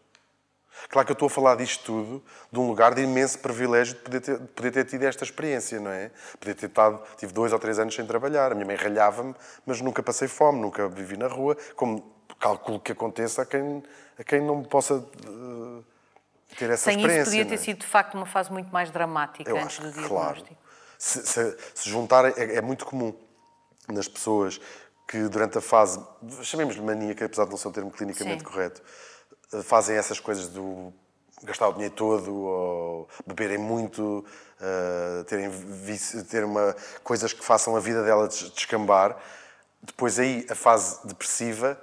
Claro 0.89 1.05
que 1.07 1.11
eu 1.11 1.15
estou 1.15 1.25
a 1.25 1.29
falar 1.29 1.55
disto 1.55 1.83
tudo 1.83 2.23
de 2.51 2.59
um 2.59 2.67
lugar 2.67 2.93
de 2.93 3.01
imenso 3.01 3.39
privilégio 3.39 3.95
de 3.95 4.01
poder 4.01 4.21
ter, 4.21 4.37
de 4.37 4.47
poder 4.49 4.71
ter 4.71 4.85
tido 4.85 5.03
esta 5.03 5.23
experiência, 5.23 5.79
não 5.79 5.89
é? 5.89 6.11
Poder 6.39 6.53
ter 6.53 6.67
estado, 6.67 7.01
tive 7.17 7.33
dois 7.33 7.51
ou 7.51 7.57
três 7.57 7.79
anos 7.79 7.95
sem 7.95 8.05
trabalhar. 8.05 8.51
A 8.51 8.55
minha 8.55 8.67
mãe 8.67 8.75
ralhava-me, 8.75 9.33
mas 9.65 9.81
nunca 9.81 10.03
passei 10.03 10.27
fome, 10.27 10.61
nunca 10.61 10.87
vivi 10.87 11.17
na 11.17 11.27
rua, 11.27 11.57
como 11.75 12.15
calculo 12.39 12.79
que 12.79 12.91
aconteça 12.91 13.41
a 13.41 13.45
quem, 13.47 13.83
a 14.19 14.23
quem 14.23 14.41
não 14.41 14.61
possa 14.61 14.95
uh, 14.95 15.83
ter 16.55 16.69
essa 16.69 16.85
Sem 16.85 16.97
experiência. 16.97 17.05
Sem 17.05 17.21
isso 17.21 17.31
podia 17.31 17.45
ter 17.45 17.53
é? 17.55 17.57
sido, 17.57 17.79
de 17.79 17.87
facto, 17.87 18.15
uma 18.15 18.25
fase 18.25 18.51
muito 18.51 18.71
mais 18.71 18.91
dramática 18.91 19.49
eu 19.49 19.57
antes 19.57 19.79
do 19.79 19.91
diagnóstico. 19.91 20.45
Claro. 20.45 20.57
Se, 20.97 21.25
se, 21.25 21.57
se 21.75 21.89
juntar, 21.89 22.25
é, 22.25 22.55
é 22.55 22.61
muito 22.61 22.85
comum 22.85 23.13
nas 23.87 24.07
pessoas 24.07 24.59
que 25.07 25.19
durante 25.29 25.57
a 25.57 25.61
fase, 25.61 26.03
chamemos-lhe 26.43 26.81
maníaca, 26.81 27.25
apesar 27.25 27.45
de 27.45 27.51
não 27.51 27.57
ser 27.57 27.69
um 27.69 27.71
termo 27.71 27.91
clinicamente 27.91 28.39
Sim. 28.39 28.45
correto, 28.45 28.81
fazem 29.63 29.95
essas 29.95 30.19
coisas 30.19 30.49
do 30.49 30.93
gastar 31.43 31.69
o 31.69 31.73
dinheiro 31.73 31.93
todo 31.93 32.35
ou 32.35 33.09
beberem 33.25 33.57
muito, 33.57 34.25
uh, 34.59 35.23
terem, 35.25 35.49
ter 36.29 36.43
uma, 36.43 36.75
coisas 37.03 37.31
que 37.31 37.43
façam 37.43 37.75
a 37.75 37.79
vida 37.79 38.03
dela 38.03 38.27
descambar. 38.27 39.17
Depois 39.81 40.17
aí 40.19 40.45
a 40.49 40.55
fase 40.55 41.07
depressiva 41.07 41.79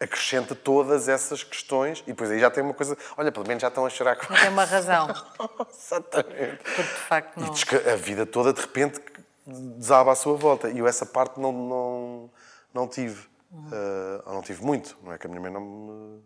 acrescenta 0.00 0.54
todas 0.54 1.08
essas 1.08 1.42
questões 1.42 2.00
e 2.00 2.12
depois 2.12 2.30
aí 2.30 2.38
já 2.38 2.50
tem 2.50 2.62
uma 2.62 2.74
coisa, 2.74 2.96
olha, 3.16 3.32
pelo 3.32 3.46
menos 3.46 3.60
já 3.60 3.68
estão 3.68 3.84
a 3.84 3.90
chorar 3.90 4.16
com 4.16 4.32
Tem 4.32 4.48
uma 4.48 4.64
razão. 4.64 5.08
Exatamente. 5.70 6.58
Porque 6.58 6.82
de 6.82 6.88
facto 6.88 7.36
não. 7.38 7.52
E 7.52 7.90
a 7.90 7.96
vida 7.96 8.24
toda 8.24 8.52
de 8.52 8.60
repente 8.60 9.00
desaba 9.46 10.12
à 10.12 10.14
sua 10.14 10.36
volta 10.36 10.70
e 10.70 10.78
eu 10.78 10.86
essa 10.86 11.06
parte 11.06 11.40
não, 11.40 11.52
não, 11.52 12.30
não 12.72 12.88
tive. 12.88 13.26
Uhum. 13.50 13.68
Uh, 13.68 14.32
não 14.34 14.42
tive 14.42 14.62
muito, 14.62 14.94
não 15.02 15.10
é 15.10 15.16
que 15.16 15.26
a 15.26 15.30
minha 15.30 15.40
mãe 15.40 15.50
não 15.50 15.60
me 15.62 16.22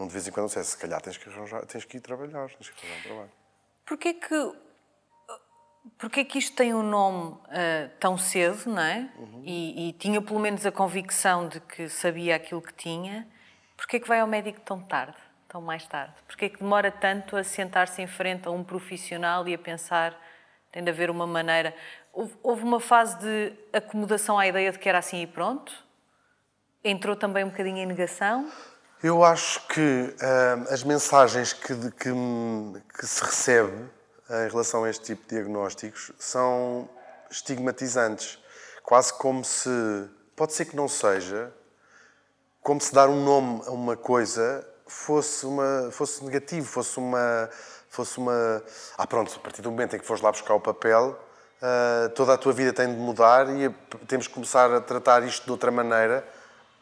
não 0.00 0.06
de 0.06 0.14
vez 0.14 0.26
em 0.26 0.30
quando 0.30 0.46
dissesse, 0.46 0.70
se 0.70 0.78
calhar 0.78 0.98
tens 1.02 1.18
que, 1.18 1.28
arranjar, 1.28 1.66
tens 1.66 1.84
que 1.84 1.98
ir 1.98 2.00
trabalhar, 2.00 2.48
tens 2.48 2.70
que 2.70 2.86
arranjar 2.86 2.98
um 2.98 3.02
trabalho. 3.02 3.30
Porquê 3.84 4.14
que, 4.14 4.52
porquê 5.98 6.24
que 6.24 6.38
isto 6.38 6.56
tem 6.56 6.74
um 6.74 6.82
nome 6.82 7.32
uh, 7.32 7.90
tão 7.98 8.16
cedo, 8.16 8.70
não 8.70 8.82
é? 8.82 9.08
Uhum. 9.18 9.42
E, 9.44 9.88
e, 9.88 9.92
tinha 9.94 10.20
pelo 10.20 10.40
menos 10.40 10.64
a 10.66 10.72
convicção 10.72 11.48
de 11.48 11.60
que 11.60 11.88
sabia 11.88 12.36
aquilo 12.36 12.60
que 12.62 12.72
tinha. 12.72 13.26
Porquê 13.76 13.98
que 13.98 14.08
vai 14.08 14.20
ao 14.20 14.26
médico 14.26 14.60
tão 14.60 14.80
tarde, 14.80 15.16
tão 15.48 15.60
mais 15.60 15.86
tarde? 15.86 16.14
Porquê 16.26 16.48
que 16.48 16.58
demora 16.58 16.90
tanto 16.90 17.36
a 17.36 17.44
sentar-se 17.44 18.02
em 18.02 18.06
frente 18.06 18.46
a 18.46 18.50
um 18.50 18.62
profissional 18.62 19.46
e 19.48 19.54
a 19.54 19.58
pensar 19.58 20.18
tem 20.72 20.84
de 20.84 20.90
haver 20.90 21.10
uma 21.10 21.26
maneira... 21.26 21.74
Houve, 22.12 22.34
houve 22.42 22.62
uma 22.62 22.80
fase 22.80 23.18
de 23.18 23.52
acomodação 23.72 24.38
à 24.38 24.46
ideia 24.46 24.70
de 24.72 24.78
que 24.78 24.88
era 24.88 24.98
assim 24.98 25.22
e 25.22 25.26
pronto? 25.26 25.72
Entrou 26.82 27.14
também 27.14 27.44
um 27.44 27.48
bocadinho 27.48 27.78
em 27.78 27.86
negação? 27.86 28.50
Eu 29.02 29.24
acho 29.24 29.66
que 29.68 29.80
uh, 29.80 30.72
as 30.72 30.84
mensagens 30.84 31.52
que, 31.52 31.74
que, 31.92 32.10
que, 32.98 33.06
se 33.06 33.24
recebe 33.24 33.88
em 34.30 34.48
relação 34.48 34.84
a 34.84 34.90
este 34.90 35.04
tipo 35.04 35.22
de 35.22 35.36
diagnósticos 35.36 36.12
são 36.18 36.88
estigmatizantes. 37.30 38.38
Quase 38.82 39.12
como 39.12 39.44
se, 39.44 39.70
pode 40.36 40.52
ser 40.52 40.66
que 40.66 40.76
não 40.76 40.88
seja, 40.88 41.52
como 42.62 42.80
se 42.80 42.92
dar 42.92 43.08
um 43.08 43.24
nome 43.24 43.62
a 43.66 43.70
uma 43.70 43.96
coisa 43.96 44.66
fosse, 44.86 45.44
uma, 45.46 45.90
fosse 45.90 46.24
negativo, 46.24 46.66
fosse 46.66 46.98
uma, 46.98 47.50
fosse 47.88 48.18
uma. 48.18 48.62
Ah, 48.96 49.06
pronto, 49.06 49.34
a 49.34 49.38
partir 49.38 49.62
do 49.62 49.70
momento 49.70 49.96
em 49.96 49.98
que 49.98 50.06
fores 50.06 50.22
lá 50.22 50.30
buscar 50.30 50.54
o 50.54 50.60
papel, 50.60 51.18
uh, 51.62 52.08
toda 52.10 52.34
a 52.34 52.38
tua 52.38 52.52
vida 52.52 52.72
tem 52.72 52.92
de 52.92 53.00
mudar 53.00 53.48
e 53.48 53.68
temos 54.06 54.26
que 54.26 54.34
começar 54.34 54.72
a 54.72 54.80
tratar 54.80 55.22
isto 55.22 55.44
de 55.44 55.50
outra 55.50 55.70
maneira 55.70 56.26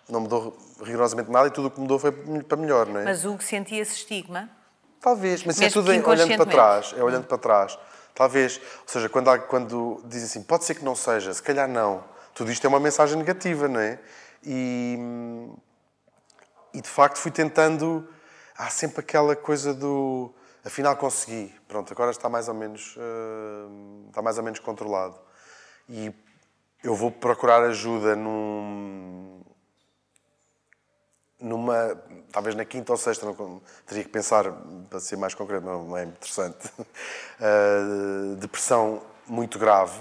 não 0.08 0.20
mudou 0.20 0.56
rigorosamente 0.82 1.30
nada 1.30 1.48
e 1.48 1.50
tudo 1.50 1.68
o 1.68 1.70
que 1.70 1.80
mudou 1.80 1.98
foi 1.98 2.12
para 2.12 2.56
melhor, 2.56 2.86
não 2.86 3.00
é? 3.00 3.04
Mas 3.04 3.24
o 3.24 3.36
que 3.36 3.44
sentia 3.44 3.82
esse 3.82 3.94
estigma? 3.94 4.48
Talvez, 5.00 5.44
mas 5.44 5.60
é 5.60 5.70
tudo 5.70 5.90
olhando 5.90 6.36
para 6.36 6.46
trás, 6.46 6.94
é 6.96 7.02
olhando 7.02 7.26
para 7.26 7.38
trás. 7.38 7.78
Talvez, 8.14 8.58
ou 8.58 8.88
seja, 8.88 9.08
quando, 9.08 9.30
há, 9.30 9.38
quando 9.38 10.02
dizem 10.04 10.24
assim, 10.24 10.42
pode 10.42 10.64
ser 10.64 10.74
que 10.74 10.84
não 10.84 10.96
seja, 10.96 11.32
se 11.32 11.42
calhar 11.42 11.68
não. 11.68 12.02
Tudo 12.34 12.50
isto 12.50 12.64
é 12.64 12.68
uma 12.68 12.80
mensagem 12.80 13.16
negativa, 13.16 13.68
não 13.68 13.78
é? 13.78 14.00
E, 14.44 14.98
e 16.74 16.80
de 16.80 16.88
facto 16.88 17.18
fui 17.18 17.30
tentando. 17.30 18.08
Há 18.56 18.70
sempre 18.70 19.00
aquela 19.00 19.36
coisa 19.36 19.72
do. 19.72 20.32
Afinal 20.64 20.96
consegui. 20.96 21.54
Pronto, 21.68 21.92
agora 21.92 22.10
está 22.10 22.28
mais 22.28 22.48
ou 22.48 22.54
menos, 22.54 22.96
uh, 22.96 24.08
está 24.08 24.20
mais 24.20 24.36
ou 24.36 24.44
menos 24.44 24.58
controlado. 24.58 25.18
E 25.88 26.12
eu 26.82 26.94
vou 26.94 27.10
procurar 27.10 27.62
ajuda 27.62 28.16
num, 28.16 29.40
numa, 31.40 31.96
talvez 32.32 32.54
na 32.54 32.64
quinta 32.64 32.92
ou 32.92 32.98
sexta, 32.98 33.26
não, 33.26 33.60
teria 33.86 34.04
que 34.04 34.10
pensar, 34.10 34.44
para 34.90 35.00
ser 35.00 35.16
mais 35.16 35.34
concreto, 35.34 35.64
não, 35.64 35.96
é 35.96 36.04
interessante, 36.04 36.68
uh, 36.78 38.36
depressão 38.40 39.02
muito 39.26 39.58
grave. 39.58 40.00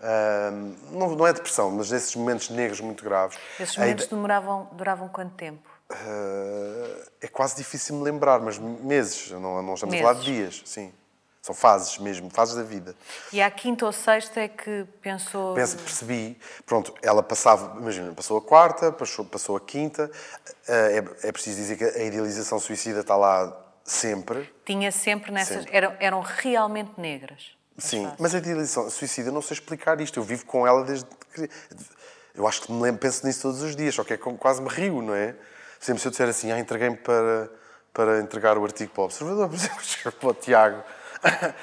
Uh, 0.00 0.92
não, 0.92 1.14
não, 1.14 1.26
é 1.26 1.32
depressão, 1.32 1.70
mas 1.70 1.92
esses 1.92 2.14
momentos 2.16 2.48
negros 2.50 2.80
muito 2.80 3.04
graves. 3.04 3.38
Esses 3.58 3.76
momentos 3.76 4.06
demoravam, 4.06 4.68
duravam 4.72 5.08
quanto 5.08 5.34
tempo? 5.34 5.68
Uh, 5.90 7.10
é 7.20 7.28
quase 7.28 7.56
difícil 7.56 7.96
me 7.96 8.04
lembrar, 8.04 8.40
mas 8.40 8.58
meses, 8.58 9.30
não, 9.32 9.62
não 9.62 9.74
estamos 9.74 9.94
meses. 9.94 10.06
a 10.06 10.08
falar 10.08 10.20
de 10.20 10.24
dias, 10.24 10.62
sim. 10.64 10.92
São 11.42 11.54
fases 11.54 11.96
mesmo, 11.96 12.28
fases 12.28 12.54
da 12.54 12.62
vida. 12.62 12.94
E 13.32 13.40
à 13.40 13.50
quinta 13.50 13.86
ou 13.86 13.92
sexta 13.92 14.40
é 14.40 14.48
que 14.48 14.86
pensou. 15.00 15.54
Penso, 15.54 15.78
percebi. 15.78 16.38
Pronto, 16.66 16.94
ela 17.00 17.22
passava, 17.22 17.80
imagina, 17.80 18.12
passou 18.12 18.36
a 18.36 18.42
quarta, 18.42 18.92
passou, 18.92 19.24
passou 19.24 19.56
a 19.56 19.60
quinta. 19.60 20.10
Eh, 20.68 21.02
é, 21.22 21.28
é 21.28 21.32
preciso 21.32 21.56
dizer 21.56 21.78
que 21.78 21.84
a 21.84 22.04
idealização 22.04 22.60
suicida 22.60 23.00
está 23.00 23.16
lá 23.16 23.56
sempre. 23.82 24.52
Tinha 24.66 24.92
sempre 24.92 25.32
nessas. 25.32 25.62
Sempre. 25.62 25.76
Eram, 25.76 25.96
eram 25.98 26.20
realmente 26.20 27.00
negras. 27.00 27.56
Sim, 27.78 28.04
fases. 28.04 28.18
mas 28.20 28.34
a 28.34 28.38
idealização 28.38 28.90
suicida, 28.90 29.30
não 29.30 29.40
sei 29.40 29.54
explicar 29.54 29.98
isto. 29.98 30.20
Eu 30.20 30.24
vivo 30.24 30.44
com 30.44 30.66
ela 30.66 30.84
desde. 30.84 31.06
Eu 32.34 32.46
acho 32.46 32.60
que 32.60 32.70
me 32.70 32.82
lembro, 32.82 33.00
penso 33.00 33.26
nisso 33.26 33.40
todos 33.40 33.62
os 33.62 33.74
dias, 33.74 33.94
só 33.94 34.04
que 34.04 34.12
é 34.12 34.18
como 34.18 34.36
quase 34.36 34.60
me 34.60 34.68
rio, 34.68 35.00
não 35.00 35.14
é? 35.14 35.34
Sempre 35.80 36.02
se 36.02 36.08
eu 36.08 36.10
disser 36.10 36.28
assim, 36.28 36.52
ah, 36.52 36.58
entreguei-me 36.58 36.98
para, 36.98 37.50
para 37.94 38.20
entregar 38.20 38.58
o 38.58 38.64
artigo 38.64 38.92
para 38.92 39.00
o 39.00 39.04
Observador, 39.06 39.48
por 39.48 39.56
exemplo, 39.56 40.12
para 40.20 40.28
o 40.28 40.34
Tiago 40.34 40.84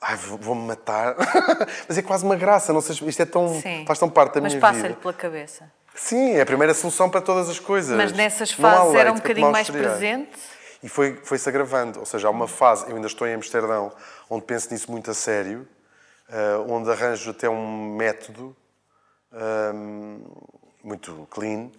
Ai, 0.00 0.16
vou-me 0.16 0.66
matar. 0.66 1.16
Mas 1.88 1.98
é 1.98 2.02
quase 2.02 2.24
uma 2.24 2.36
graça, 2.36 2.72
não 2.72 2.80
sei, 2.80 2.96
isto 3.08 3.22
é 3.22 3.26
tão, 3.26 3.60
Sim. 3.60 3.84
faz 3.86 3.98
tão 3.98 4.08
parte 4.08 4.34
da 4.34 4.40
Mas 4.40 4.54
minha 4.54 4.60
vida. 4.60 4.72
Mas 4.72 4.76
passa-lhe 4.82 5.00
pela 5.00 5.14
cabeça. 5.14 5.70
Sim, 5.94 6.32
é 6.32 6.42
a 6.42 6.46
primeira 6.46 6.72
solução 6.74 7.10
para 7.10 7.20
todas 7.20 7.48
as 7.48 7.58
coisas. 7.58 7.96
Mas 7.96 8.12
nessas 8.12 8.52
fases 8.52 8.94
era 8.94 9.10
um 9.12 9.16
bocadinho 9.16 9.50
mais 9.50 9.68
presente? 9.68 10.38
E 10.82 10.88
foi, 10.88 11.18
foi-se 11.24 11.48
agravando. 11.48 11.98
Ou 11.98 12.06
seja, 12.06 12.28
há 12.28 12.30
uma 12.30 12.46
fase, 12.46 12.88
eu 12.88 12.94
ainda 12.94 13.08
estou 13.08 13.26
em 13.26 13.34
Amsterdão, 13.34 13.92
onde 14.30 14.44
penso 14.44 14.72
nisso 14.72 14.90
muito 14.90 15.10
a 15.10 15.14
sério, 15.14 15.66
uh, 16.28 16.72
onde 16.72 16.90
arranjo 16.90 17.30
até 17.30 17.48
um 17.48 17.96
método 17.96 18.56
um, 19.74 20.24
muito 20.84 21.26
clean, 21.30 21.70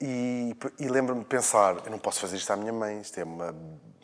e, 0.00 0.54
e 0.78 0.88
lembro-me 0.88 1.22
de 1.22 1.26
pensar, 1.26 1.76
eu 1.84 1.90
não 1.90 1.98
posso 1.98 2.20
fazer 2.20 2.36
isto 2.36 2.52
à 2.52 2.56
minha 2.56 2.72
mãe, 2.72 3.00
isto 3.00 3.18
é 3.18 3.24
uma 3.24 3.54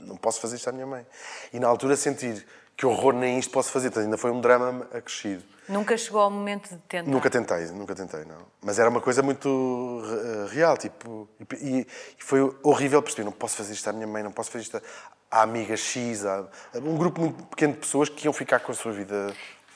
não 0.04 0.16
posso 0.16 0.40
fazer 0.40 0.56
isto 0.56 0.68
à 0.68 0.72
minha 0.72 0.86
mãe. 0.86 1.06
E 1.52 1.58
na 1.58 1.66
altura 1.66 1.96
sentir 1.96 2.46
que 2.76 2.84
horror 2.86 3.12
nem 3.14 3.38
isto 3.38 3.50
posso 3.52 3.70
fazer, 3.70 3.96
ainda 3.98 4.18
foi 4.18 4.30
um 4.30 4.40
drama 4.40 4.88
acrescido. 4.92 5.42
Nunca 5.68 5.96
chegou 5.96 6.20
ao 6.20 6.30
momento 6.30 6.68
de 6.70 6.76
tentar? 6.82 7.10
Nunca 7.10 7.30
tentei, 7.30 7.66
nunca 7.68 7.94
tentei, 7.94 8.24
não. 8.24 8.46
Mas 8.60 8.78
era 8.78 8.88
uma 8.90 9.00
coisa 9.00 9.22
muito 9.22 10.02
real, 10.50 10.76
tipo, 10.76 11.28
e, 11.58 11.80
e 11.80 11.86
foi 12.18 12.40
horrível 12.62 13.00
perceber, 13.00 13.24
não 13.24 13.32
posso 13.32 13.56
fazer 13.56 13.72
isto 13.72 13.88
à 13.88 13.92
minha 13.92 14.06
mãe, 14.06 14.22
não 14.22 14.32
posso 14.32 14.50
fazer 14.50 14.64
isto 14.64 14.82
à 15.30 15.42
amiga 15.42 15.76
X, 15.76 16.26
a, 16.26 16.46
um 16.74 16.96
grupo 16.96 17.20
muito 17.20 17.42
pequeno 17.44 17.72
de 17.72 17.78
pessoas 17.78 18.08
que 18.08 18.26
iam 18.26 18.32
ficar 18.32 18.60
com 18.60 18.72
a 18.72 18.74
sua 18.74 18.92
vida. 18.92 19.34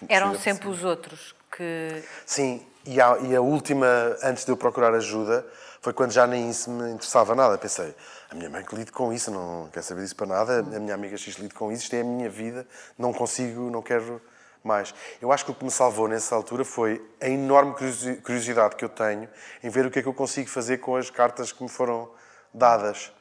Eram 0.09 0.39
sempre 0.39 0.69
os 0.69 0.85
outros 0.85 1.35
que... 1.51 2.03
Sim, 2.27 2.67
e 2.89 2.99
a, 3.03 3.19
e 3.19 3.37
a 3.37 3.41
última, 3.43 3.87
antes 4.23 4.47
de 4.47 4.51
eu 4.51 4.57
procurar 4.57 4.95
ajuda, 4.95 5.47
foi 5.79 5.93
quando 5.93 6.11
já 6.11 6.27
nem 6.27 6.49
isso 6.49 6.71
me 6.71 6.91
interessava 6.93 7.35
nada. 7.35 7.59
Pensei, 7.59 7.95
a 8.31 8.35
minha 8.35 8.49
mãe 8.49 8.65
que 8.65 8.75
lide 8.75 8.91
com 8.91 9.13
isso, 9.13 9.31
não 9.31 9.69
quer 9.71 9.83
saber 9.83 10.01
disso 10.01 10.17
para 10.17 10.27
nada, 10.27 10.61
a 10.61 10.81
minha 10.81 10.95
amiga 10.95 11.15
X 11.19 11.35
lide 11.37 11.53
com 11.53 11.71
isso, 11.71 11.83
isto 11.83 11.95
é 11.95 12.01
a 12.01 12.05
minha 12.05 12.31
vida, 12.31 12.67
não 12.97 13.13
consigo, 13.13 13.71
não 13.71 13.83
quero 13.83 14.23
mais. 14.65 14.95
Eu 15.21 15.31
acho 15.31 15.45
que 15.45 15.51
o 15.51 15.55
que 15.55 15.65
me 15.67 15.71
salvou 15.71 16.09
nessa 16.09 16.35
altura 16.35 16.65
foi 16.65 17.07
a 17.21 17.29
enorme 17.29 17.75
curiosidade 18.23 18.75
que 18.75 18.87
eu 18.87 18.89
tenho 18.89 19.29
em 19.63 19.69
ver 19.69 19.85
o 19.85 19.91
que 19.91 19.99
é 19.99 20.03
que 20.03 20.09
eu 20.09 20.15
consigo 20.15 20.49
fazer 20.49 20.79
com 20.79 20.97
as 20.97 21.11
cartas 21.11 21.53
que 21.53 21.63
me 21.63 21.69
foram 21.69 22.11
dadas. 22.55 23.13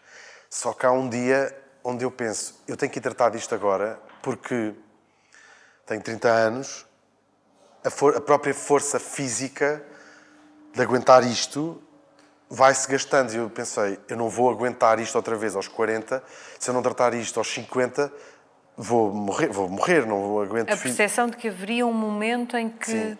Só 0.50 0.72
que 0.72 0.86
há 0.86 0.92
um 0.94 1.10
dia 1.10 1.54
onde 1.84 2.06
eu 2.06 2.12
penso, 2.12 2.64
eu 2.66 2.78
tenho 2.78 2.92
que 2.92 3.02
tratar 3.02 3.32
disto 3.32 3.54
agora, 3.54 4.00
porque 4.22 4.74
tenho 5.86 6.02
30 6.02 6.30
anos, 6.30 6.87
a, 7.88 8.18
a 8.18 8.22
própria 8.22 8.54
força 8.54 9.00
física 9.00 9.82
de 10.74 10.82
aguentar 10.82 11.24
isto 11.24 11.82
vai-se 12.50 12.88
gastando. 12.90 13.34
E 13.34 13.38
eu 13.38 13.50
pensei, 13.50 14.00
eu 14.08 14.18
não 14.18 14.30
vou 14.30 14.50
aguentar 14.50 15.00
isto 15.00 15.16
outra 15.16 15.36
vez 15.36 15.56
aos 15.56 15.68
40, 15.68 16.22
se 16.60 16.70
eu 16.70 16.74
não 16.74 16.82
tratar 16.82 17.14
isto 17.14 17.40
aos 17.40 17.48
50, 17.48 18.12
vou 18.76 19.14
morrer, 19.14 19.48
vou 19.48 19.70
morrer, 19.70 20.06
não 20.06 20.22
vou 20.22 20.42
aguentar. 20.42 20.76
A 20.76 20.78
percepção 20.78 21.28
de 21.28 21.38
que 21.38 21.48
haveria 21.48 21.86
um 21.86 21.94
momento 21.94 22.58
em 22.58 22.70
que 22.70 22.92
Sim. 22.92 23.18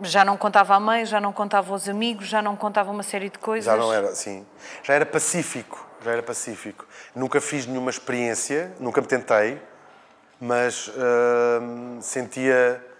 já 0.00 0.24
não 0.24 0.36
contava 0.36 0.74
a 0.74 0.80
mãe, 0.80 1.04
já 1.04 1.20
não 1.20 1.32
contava 1.32 1.72
aos 1.72 1.88
amigos, 1.88 2.26
já 2.26 2.40
não 2.40 2.56
contava 2.56 2.90
uma 2.90 3.02
série 3.02 3.28
de 3.28 3.38
coisas. 3.38 3.66
Já 3.66 3.76
não 3.76 3.92
era, 3.92 4.14
sim. 4.14 4.46
Já 4.82 4.94
era 4.94 5.06
pacífico, 5.06 5.86
já 6.02 6.12
era 6.12 6.22
pacífico. 6.22 6.86
Nunca 7.14 7.40
fiz 7.40 7.66
nenhuma 7.66 7.90
experiência, 7.90 8.74
nunca 8.80 9.00
me 9.00 9.06
tentei, 9.06 9.60
mas 10.40 10.88
uh, 10.88 12.00
sentia 12.00 12.91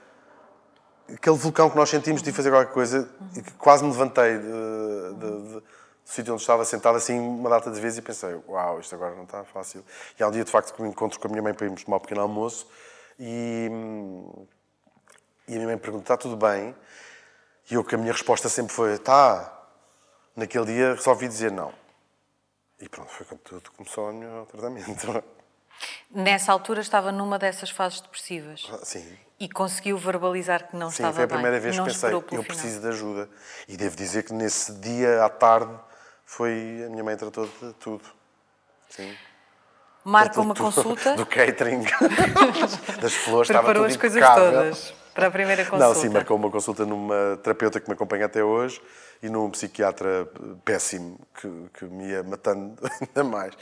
aquele 1.15 1.37
vulcão 1.37 1.69
que 1.71 1.77
nós 1.77 1.89
sentimos 1.89 2.23
de 2.23 2.33
fazer 2.33 2.51
qualquer 2.51 2.73
coisa 2.73 3.09
e 3.37 3.43
que 3.43 3.53
quase 3.53 3.85
me 3.85 3.91
levantei 3.91 4.39
de, 4.39 4.45
de, 4.45 5.49
de, 5.49 5.61
do 5.61 5.65
sítio 6.05 6.33
onde 6.33 6.43
estava 6.43 6.65
sentado 6.65 6.97
assim 6.97 7.19
uma 7.19 7.49
data 7.49 7.71
de 7.71 7.81
vezes 7.81 7.99
e 7.99 8.03
pensei, 8.03 8.35
uau, 8.49 8.81
isto 8.81 8.95
agora 8.95 9.15
não 9.15 9.25
está 9.25 9.45
fácil. 9.45 9.85
E 10.19 10.23
há 10.23 10.29
um 10.29 10.31
dia 10.31 10.45
de 10.45 10.51
facto 10.51 10.75
que 10.75 10.83
me 10.83 10.89
encontro 10.89 11.19
com 11.19 11.29
a 11.29 11.31
minha 11.31 11.43
mãe 11.43 11.55
para 11.55 11.67
irmos 11.67 11.85
tomar 11.85 11.99
um 11.99 12.01
pequeno 12.01 12.21
almoço 12.21 12.67
e, 13.19 13.69
e 15.49 15.53
a 15.53 15.57
minha 15.57 15.67
mãe 15.67 15.79
pergunta, 15.79 16.05
está 16.05 16.17
tudo 16.17 16.37
bem? 16.37 16.75
E 17.71 17.75
eu 17.75 17.85
que 17.85 17.95
a 17.95 17.99
minha 17.99 18.13
resposta 18.13 18.49
sempre 18.49 18.73
foi, 18.73 18.95
está. 18.95 19.61
Naquele 20.35 20.67
dia 20.67 20.95
resolvi 20.95 21.29
dizer 21.29 21.53
não. 21.53 21.73
E 22.81 22.89
pronto, 22.89 23.11
foi 23.11 23.25
quando 23.27 23.41
tudo 23.41 23.71
começou 23.73 24.11
o 24.11 24.15
meu 24.15 24.47
tratamento. 24.47 25.23
Nessa 26.11 26.53
altura 26.53 26.81
estava 26.81 27.11
numa 27.13 27.39
dessas 27.39 27.71
fases 27.71 28.01
depressivas. 28.01 28.69
Ah, 28.73 28.81
sim. 28.85 29.07
E 29.41 29.49
conseguiu 29.49 29.97
verbalizar 29.99 30.69
que 30.69 30.77
não 30.77 30.89
Sim, 30.91 31.03
estava 31.03 31.13
bem. 31.13 31.13
Sim, 31.13 31.17
foi 31.17 31.25
a 31.25 31.29
primeira 31.29 31.57
bem, 31.57 31.63
vez 31.63 31.77
que 31.79 31.85
pensei, 31.85 32.13
eu 32.13 32.23
final. 32.23 32.45
preciso 32.45 32.81
de 32.81 32.89
ajuda. 32.89 33.29
E 33.67 33.77
devo 33.77 33.97
dizer 33.97 34.23
que 34.23 34.33
nesse 34.33 34.73
dia, 34.75 35.25
à 35.25 35.29
tarde, 35.29 35.73
foi 36.25 36.85
a 36.87 36.91
minha 36.91 37.03
mãe 37.03 37.17
tratou 37.17 37.47
de 37.47 37.73
tudo. 37.75 38.05
Sim. 38.89 39.17
Marca 40.05 40.41
uma 40.41 40.55
consulta. 40.55 41.15
Do 41.15 41.25
catering, 41.27 41.85
das 43.01 43.15
flores, 43.15 43.49
Preparou 43.49 43.85
as 43.85 43.97
coisas 43.97 44.17
impecável. 44.19 44.53
todas 44.53 44.95
para 45.15 45.27
a 45.27 45.31
primeira 45.31 45.65
consulta. 45.65 45.87
Não, 45.87 45.95
sim, 45.95 46.09
marcou 46.09 46.37
uma 46.37 46.51
consulta 46.51 46.85
numa 46.85 47.39
terapeuta 47.43 47.79
que 47.81 47.89
me 47.89 47.95
acompanha 47.95 48.27
até 48.27 48.43
hoje 48.43 48.81
e 49.23 49.29
num 49.29 49.51
psiquiatra 49.51 50.27
péssimo 50.65 51.19
que, 51.35 51.49
que 51.75 51.85
me 51.85 52.09
ia 52.09 52.23
matando 52.23 52.77
ainda 53.01 53.25
mais. 53.25 53.55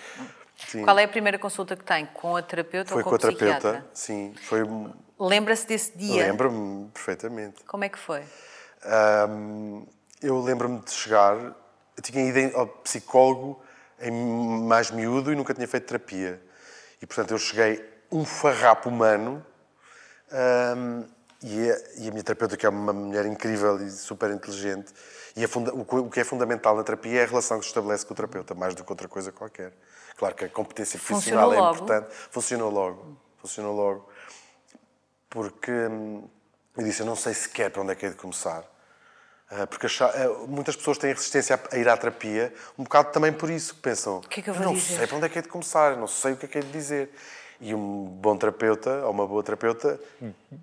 Sim. 0.69 0.85
Qual 0.85 0.99
é 0.99 1.05
a 1.05 1.09
primeira 1.09 1.39
consulta 1.39 1.77
que 1.77 1.85
tem? 1.85 2.07
Com 2.07 2.37
a 2.37 2.43
terapeuta 2.43 2.93
foi 2.93 2.99
ou 2.99 3.05
com, 3.05 3.11
com 3.11 3.17
a 3.17 3.19
terapeuta, 3.19 3.87
sim. 3.93 4.35
Foi... 4.43 4.61
Lembra-se 5.19 5.67
desse 5.67 5.97
dia? 5.97 6.27
Lembro-me 6.27 6.89
perfeitamente. 6.89 7.63
Como 7.65 7.85
é 7.85 7.89
que 7.89 7.99
foi? 7.99 8.23
Um, 8.85 9.87
eu 10.23 10.41
lembro-me 10.41 10.81
de 10.81 10.91
chegar, 10.91 11.37
eu 11.37 12.03
tinha 12.03 12.25
ido 12.25 12.57
ao 12.57 12.67
psicólogo 12.67 13.63
em 14.01 14.13
mais 14.63 14.91
miúdo 14.91 15.33
e 15.33 15.37
nunca 15.37 15.53
tinha 15.53 15.69
feito 15.69 15.87
terapia. 15.87 16.41
E, 17.03 17.07
portanto, 17.07 17.33
eu 17.33 17.39
cheguei 17.39 17.85
um 18.11 18.25
farrapo 18.25 18.89
humano 18.89 19.45
um, 20.33 21.05
e, 21.43 21.71
a, 21.71 21.79
e, 21.99 22.09
a, 22.09 22.11
minha 22.11 22.23
terapeuta, 22.23 22.57
que 22.57 22.67
é 22.67 22.69
uma 22.69 22.93
mulher 22.93 23.27
incrível 23.27 23.81
e 23.81 23.91
super 23.91 24.31
inteligente, 24.31 24.93
e 25.37 25.47
funda, 25.47 25.73
o, 25.75 26.11
que 26.11 26.21
é 26.21 26.25
fundamental 26.25 26.77
na 26.77 26.83
terapia 26.83 27.21
é 27.21 27.25
a 27.25 27.27
relação 27.27 27.59
que 27.59 27.65
se 27.65 27.71
estabelece 27.71 28.05
com 28.05 28.13
o 28.13 28.17
terapeuta, 28.17 28.55
mais 28.55 28.75
do 28.75 28.85
que 28.85 28.93
outra 28.93 29.09
coisa 29.09 29.33
qualquer. 29.33 29.73
Claro 30.21 30.35
que 30.35 30.45
a 30.45 30.49
competência 30.51 31.01
profissional 31.01 31.49
Funcionou 31.49 31.55
é 31.55 31.57
logo. 31.57 31.75
importante. 31.77 32.15
Funcionou 32.31 32.71
logo. 32.71 33.17
Funcionou 33.39 33.75
logo. 33.75 34.09
Porque 35.31 35.71
hum, 35.71 36.29
eu 36.77 36.85
disse, 36.85 37.01
eu 37.01 37.07
não 37.07 37.17
sei 37.17 37.33
sequer 37.33 37.71
para 37.71 37.81
onde 37.81 37.93
é 37.93 37.95
que 37.95 38.05
é 38.05 38.11
de 38.11 38.17
começar. 38.17 38.63
Uh, 39.51 39.67
porque 39.67 39.87
uh, 39.87 40.47
muitas 40.47 40.77
pessoas 40.77 40.99
têm 40.99 41.15
resistência 41.15 41.59
a, 41.73 41.77
ir 41.79 41.89
à 41.89 41.97
terapia, 41.97 42.53
um 42.79 42.85
bocado 42.85 43.13
também 43.13 43.33
por 43.33 43.49
isso, 43.49 43.75
que 43.75 43.81
pensam, 43.81 44.19
o 44.19 44.21
que 44.21 44.41
é 44.41 44.43
que 44.43 44.51
eu 44.51 44.55
vou 44.55 44.67
não 44.67 44.75
dizer? 44.75 44.99
sei 44.99 45.07
para 45.07 45.17
onde 45.17 45.25
é 45.27 45.29
que 45.31 45.39
é 45.39 45.43
de 45.43 45.49
começar, 45.49 45.97
não 45.97 46.07
sei 46.07 46.35
o 46.35 46.37
que 46.37 46.45
é 46.45 46.49
que 46.49 46.59
é 46.59 46.61
de 46.61 46.71
dizer. 46.71 47.11
E 47.59 47.75
um 47.75 48.05
bom 48.05 48.37
terapeuta, 48.37 49.07
ou 49.07 49.11
uma 49.11 49.27
boa 49.27 49.43
terapeuta, 49.43 49.99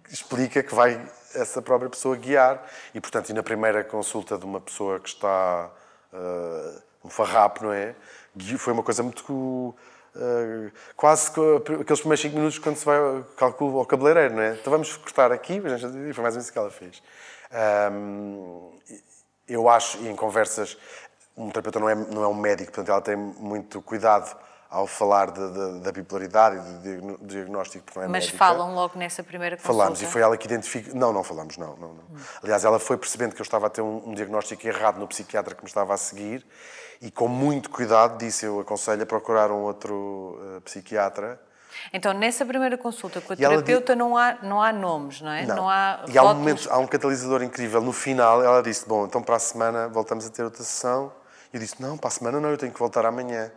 explica 0.08 0.62
que 0.62 0.76
vai 0.76 1.04
essa 1.34 1.64
própria 1.64 1.90
pessoa 1.90 2.16
guiar. 2.16 2.64
E, 2.94 3.02
portanto, 3.02 3.30
e 3.30 3.34
na 3.34 3.42
primeira 3.42 3.84
consulta 3.84 4.38
de 4.38 4.46
uma 4.46 4.62
pessoa 4.62 5.00
que 5.00 5.10
está 5.10 5.72
uh, 6.14 6.82
um 7.04 7.10
farrapo, 7.10 7.64
não 7.66 7.74
é? 7.74 7.96
Foi 8.58 8.74
uma 8.74 8.84
coisa 8.84 9.04
muito. 9.04 9.76
Uh, 10.16 10.72
quase 10.96 11.30
aqueles 11.30 12.00
primeiros 12.00 12.22
5 12.22 12.36
minutos 12.36 12.58
quando 12.58 12.76
se 12.76 12.86
vai 12.86 12.98
calculo 13.36 13.78
ao 13.78 13.86
cabeleireiro, 13.86 14.34
não 14.34 14.42
é? 14.42 14.54
Então 14.54 14.72
vamos 14.72 14.98
cortar 14.98 15.32
aqui, 15.32 15.58
e 15.58 15.62
foi 15.62 15.70
mais 15.70 15.84
ou 15.84 15.92
menos 15.92 16.38
isso 16.38 16.52
que 16.52 16.58
ela 16.58 16.72
fez. 16.72 17.04
Um, 17.92 18.72
eu 19.48 19.70
acho, 19.70 20.00
e 20.00 20.08
em 20.08 20.16
conversas, 20.16 20.78
um 21.36 21.50
terapeuta 21.50 21.80
não 21.80 21.88
é, 21.88 21.96
não 21.96 22.24
é 22.24 22.28
um 22.28 22.34
médico, 22.34 22.72
portanto 22.72 22.90
ela 22.90 23.02
tem 23.02 23.16
muito 23.16 23.82
cuidado 23.82 24.36
ao 24.70 24.86
falar 24.86 25.32
de, 25.32 25.52
de, 25.52 25.80
da 25.80 25.92
bipolaridade 25.92 26.58
e 26.58 26.98
do 26.98 27.18
diagnóstico, 27.22 27.86
porque 27.86 28.00
não 28.00 28.06
é 28.06 28.10
Mas 28.10 28.26
médica. 28.26 28.38
falam 28.38 28.76
logo 28.76 29.00
nessa 29.00 29.24
primeira 29.24 29.56
consulta? 29.56 29.74
Falamos, 29.74 30.02
e 30.02 30.06
foi 30.06 30.22
ela 30.22 30.36
que 30.36 30.46
identificou... 30.46 30.94
Não, 30.94 31.14
não 31.14 31.24
falamos, 31.24 31.58
não, 31.58 31.78
não, 31.78 31.94
não. 31.94 32.04
Hum. 32.12 32.18
Aliás, 32.44 32.66
ela 32.66 32.78
foi 32.78 32.98
percebendo 32.98 33.34
que 33.34 33.42
eu 33.42 33.46
estava 33.46 33.68
a 33.68 33.70
ter 33.70 33.82
um, 33.82 34.10
um, 34.10 34.14
diagnóstico 34.14 34.68
errado 34.68 35.00
no 35.00 35.08
psiquiatra 35.08 35.56
que 35.56 35.64
me 35.64 35.70
estava 35.70 35.94
a 35.94 35.98
seguir 35.98 36.46
e 37.02 37.12
com 37.12 37.28
muito 37.28 37.70
cuidado 37.70 38.18
disse, 38.18 38.46
eu 38.46 38.60
aconselho 38.60 39.04
a 39.04 39.06
procurar 39.06 39.52
um 39.52 39.64
outro 39.64 40.40
uh, 40.58 40.62
psiquiatra. 40.62 41.40
Então, 41.94 42.14
nessa 42.14 42.46
primeira 42.46 42.78
consulta 42.78 43.22
com 43.22 43.34
a 43.34 43.36
terapeuta 43.36 43.94
di... 43.94 44.00
não, 44.00 44.18
há, 44.18 44.38
não 44.42 44.62
há 44.62 44.74
nomes, 44.74 45.22
não 45.22 45.32
é? 45.32 45.46
Não. 45.46 45.56
não 45.56 45.70
há 45.70 46.04
e 46.08 46.18
há 46.18 46.24
um, 46.24 46.34
momento, 46.34 46.68
há 46.72 46.80
um 46.80 46.88
catalisador 46.88 47.44
incrível. 47.44 47.82
No 47.82 47.94
final, 47.94 48.44
ela 48.44 48.64
disse, 48.64 48.88
bom, 48.88 49.06
então 49.06 49.22
para 49.22 49.36
a 49.36 49.40
semana 49.40 49.88
voltamos 49.88 50.26
a 50.26 50.30
ter 50.30 50.44
outra 50.44 50.64
sessão. 50.64 51.12
E 51.54 51.58
eu 51.58 51.62
disse, 51.62 51.82
não, 51.82 51.98
para 51.98 52.08
a 52.08 52.12
semana 52.12 52.40
não, 52.40 52.50
eu 52.50 52.58
tenho 52.58 52.74
que 52.74 52.80
voltar 52.80 53.06
amanhã. 53.06 53.52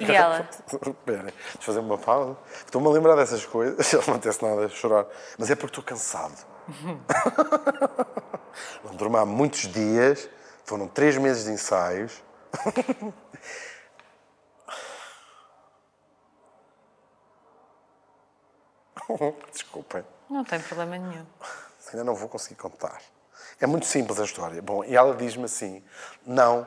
E 0.00 0.10
ela? 0.12 0.48
Espera, 0.66 1.22
deixa 1.22 1.56
eu 1.56 1.62
fazer 1.62 1.80
uma 1.80 1.96
pausa. 1.96 2.36
Estou-me 2.64 2.88
a 2.88 2.90
lembrar 2.90 3.14
dessas 3.14 3.46
coisas, 3.46 3.90
não 3.92 4.00
acontece 4.00 4.42
nada 4.42 4.66
a 4.66 4.68
chorar. 4.68 5.06
Mas 5.38 5.50
é 5.50 5.54
porque 5.54 5.78
estou 5.78 5.84
cansado. 5.84 6.34
não 8.84 8.94
durmo 8.94 9.16
há 9.16 9.24
muitos 9.24 9.68
dias, 9.68 10.28
foram 10.70 10.86
três 10.86 11.16
meses 11.16 11.46
de 11.46 11.50
ensaios. 11.50 12.22
Desculpem. 19.52 20.04
Não 20.28 20.44
tem 20.44 20.60
problema 20.60 20.96
nenhum. 20.96 21.26
Ainda 21.88 22.04
não 22.04 22.14
vou 22.14 22.28
conseguir 22.28 22.54
contar. 22.54 23.02
É 23.58 23.66
muito 23.66 23.84
simples 23.84 24.20
a 24.20 24.24
história. 24.24 24.62
Bom, 24.62 24.84
e 24.84 24.94
ela 24.94 25.16
diz-me 25.16 25.46
assim: 25.46 25.82
não, 26.24 26.60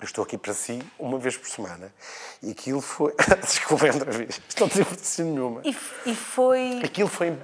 eu 0.00 0.04
estou 0.04 0.22
aqui 0.22 0.38
para 0.38 0.54
si 0.54 0.80
uma 1.00 1.18
vez 1.18 1.36
por 1.36 1.48
semana. 1.48 1.92
E 2.40 2.52
aquilo 2.52 2.80
foi. 2.80 3.12
Desculpem 3.42 3.90
outra 3.90 4.12
vez. 4.12 4.40
Tem 4.54 4.68
importância 4.68 5.24
nenhuma. 5.24 5.62
E, 5.64 5.76
e 6.06 6.14
foi. 6.14 6.80
Aquilo 6.84 7.08
foi 7.08 7.36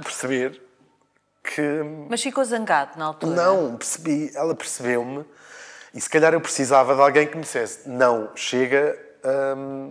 perceber 0.00 0.63
que. 1.44 1.60
Mas 2.08 2.22
ficou 2.22 2.44
zangado 2.44 2.98
na 2.98 3.04
altura? 3.04 3.36
Não, 3.36 3.76
percebi. 3.76 4.30
Ela 4.34 4.54
percebeu-me. 4.54 5.24
E 5.92 6.00
se 6.00 6.08
calhar 6.08 6.32
eu 6.32 6.40
precisava 6.40 6.94
de 6.94 7.00
alguém 7.02 7.26
que 7.26 7.36
me 7.36 7.42
dissesse: 7.42 7.88
não, 7.88 8.30
chega. 8.34 8.98
Hum, 9.56 9.88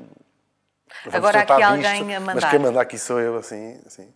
Agora 1.11 1.39
há 1.39 1.41
aqui 1.43 1.63
alguém 1.63 2.05
disto, 2.05 2.17
a 2.17 2.19
mandar. 2.19 2.35
Mas 2.35 2.45
quem 2.45 2.59
manda 2.59 2.81
aqui 2.81 2.97
sou 2.97 3.19
eu, 3.19 3.37
assim. 3.37 3.79
assim. 3.85 4.13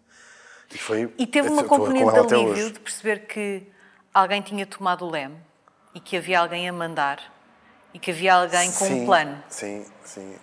E, 0.73 0.77
foi, 0.77 1.13
e 1.17 1.25
teve 1.25 1.47
uma 1.47 1.63
componente 1.63 2.11
de 2.11 2.35
alívio 2.35 2.71
de 2.71 2.79
perceber 2.79 3.19
que 3.25 3.65
alguém 4.13 4.41
tinha 4.41 4.65
tomado 4.65 5.05
o 5.05 5.09
leme 5.09 5.37
e 5.95 5.99
que 5.99 6.17
havia 6.17 6.41
alguém 6.41 6.67
a 6.67 6.73
mandar 6.73 7.21
e 7.93 7.99
que 7.99 8.11
havia 8.11 8.33
alguém 8.33 8.69
com 8.71 8.85
sim, 8.85 9.01
um 9.01 9.05
plano. 9.05 9.43
Sim, 9.47 9.85
sim, 10.03 10.35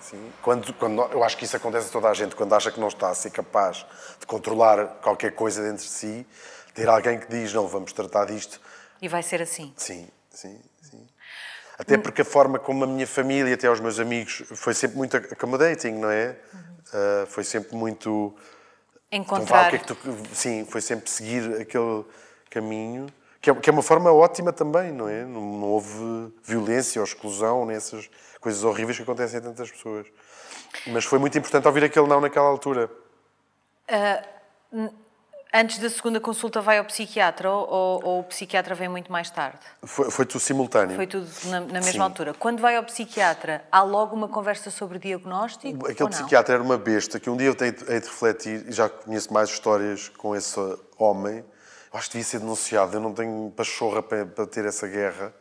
sim. 0.00 0.32
Quando, 0.42 0.72
quando, 0.74 1.02
eu 1.12 1.22
acho 1.22 1.36
que 1.36 1.44
isso 1.44 1.56
acontece 1.56 1.88
a 1.88 1.92
toda 1.92 2.08
a 2.08 2.14
gente, 2.14 2.34
quando 2.34 2.54
acha 2.54 2.70
que 2.70 2.80
não 2.80 2.88
está 2.88 3.10
a 3.10 3.14
ser 3.14 3.30
capaz 3.30 3.84
de 4.18 4.26
controlar 4.26 4.86
qualquer 5.02 5.32
coisa 5.32 5.62
dentro 5.62 5.84
de 5.84 5.90
si, 5.90 6.26
ter 6.74 6.88
alguém 6.88 7.18
que 7.18 7.28
diz, 7.28 7.52
não, 7.52 7.66
vamos 7.66 7.92
tratar 7.92 8.26
disto. 8.26 8.60
E 9.00 9.08
vai 9.08 9.22
ser 9.22 9.42
assim. 9.42 9.72
Sim, 9.76 10.08
sim, 10.30 10.60
sim. 10.82 11.06
Até 11.78 11.96
porque 11.96 12.22
a 12.22 12.24
forma 12.24 12.58
como 12.58 12.84
a 12.84 12.86
minha 12.86 13.06
família, 13.06 13.54
até 13.54 13.70
os 13.70 13.80
meus 13.80 13.98
amigos, 13.98 14.42
foi 14.54 14.74
sempre 14.74 14.98
muito 14.98 15.16
accommodating, 15.16 15.92
não 15.92 16.10
é? 16.10 16.36
Uhum. 16.52 16.60
Uh, 16.60 17.26
foi 17.26 17.44
sempre 17.44 17.74
muito... 17.74 18.34
Encontrar... 19.10 19.72
Então, 19.74 19.96
que 19.96 20.10
é 20.10 20.12
que 20.12 20.26
tu... 20.26 20.34
Sim, 20.34 20.66
foi 20.68 20.82
sempre 20.82 21.08
seguir 21.10 21.60
aquele 21.60 22.04
caminho. 22.50 23.06
Que 23.40 23.48
é, 23.48 23.54
que 23.54 23.70
é 23.70 23.72
uma 23.72 23.82
forma 23.82 24.12
ótima 24.12 24.52
também, 24.52 24.92
não 24.92 25.08
é? 25.08 25.24
Não, 25.24 25.40
não 25.40 25.68
houve 25.68 26.30
violência 26.44 27.00
ou 27.00 27.04
exclusão 27.04 27.64
nessas 27.64 28.10
coisas 28.40 28.64
horríveis 28.64 28.96
que 28.96 29.02
acontecem 29.02 29.38
a 29.38 29.42
tantas 29.42 29.70
pessoas. 29.70 30.06
Mas 30.86 31.04
foi 31.04 31.18
muito 31.18 31.36
importante 31.36 31.66
ouvir 31.66 31.84
aquele 31.84 32.06
não 32.06 32.20
naquela 32.20 32.48
altura. 32.48 32.90
Uh, 34.72 34.90
antes 35.52 35.78
da 35.78 35.90
segunda 35.90 36.20
consulta 36.20 36.60
vai 36.60 36.78
ao 36.78 36.84
psiquiatra 36.84 37.50
ou, 37.50 38.04
ou, 38.04 38.20
o 38.20 38.24
psiquiatra 38.24 38.74
vem 38.74 38.88
muito 38.88 39.10
mais 39.10 39.30
tarde? 39.30 39.58
Foi, 39.82 40.10
foi 40.10 40.24
tudo 40.24 40.40
simultâneo. 40.40 40.96
Foi 40.96 41.06
tudo 41.06 41.28
na, 41.46 41.60
na 41.60 41.80
mesma 41.80 41.92
Sim. 41.92 42.00
altura. 42.00 42.34
Quando 42.34 42.60
vai 42.60 42.76
ao 42.76 42.84
psiquiatra, 42.84 43.64
há 43.70 43.82
logo 43.82 44.14
uma 44.14 44.28
conversa 44.28 44.70
sobre 44.70 44.98
diagnóstico? 44.98 45.86
Aquele 45.88 46.08
psiquiatra 46.10 46.54
era 46.54 46.62
uma 46.62 46.78
besta 46.78 47.18
que 47.18 47.28
um 47.28 47.36
dia 47.36 47.48
eu 47.48 47.56
hei 47.60 47.72
de 48.00 48.06
refletir, 48.06 48.68
e 48.68 48.72
já 48.72 48.88
conheço 48.88 49.32
mais 49.32 49.50
histórias 49.50 50.08
com 50.08 50.34
esse 50.34 50.58
homem, 50.96 51.44
acho 51.92 52.06
que 52.08 52.18
devia 52.18 52.30
ser 52.30 52.38
denunciado. 52.38 52.96
Eu 52.96 53.00
não 53.00 53.12
tenho 53.12 53.52
pachorra 53.56 54.02
para, 54.02 54.24
para 54.24 54.46
ter 54.46 54.64
essa 54.64 54.86
guerra, 54.86 55.34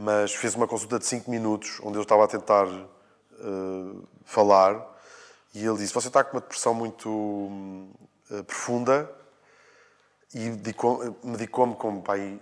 mas 0.00 0.34
fez 0.34 0.54
uma 0.54 0.66
consulta 0.66 0.98
de 0.98 1.04
5 1.04 1.30
minutos, 1.30 1.78
onde 1.82 1.98
eu 1.98 2.02
estava 2.02 2.24
a 2.24 2.26
tentar 2.26 2.66
uh, 2.66 4.08
falar, 4.24 4.82
e 5.54 5.62
ele 5.62 5.76
disse: 5.76 5.92
Você 5.92 6.08
está 6.08 6.24
com 6.24 6.38
uma 6.38 6.40
depressão 6.40 6.72
muito 6.72 7.10
uh, 7.10 8.42
profunda, 8.46 9.10
e 10.34 10.48
medicou-me 11.22 11.74
com 11.74 12.00
pai, 12.00 12.40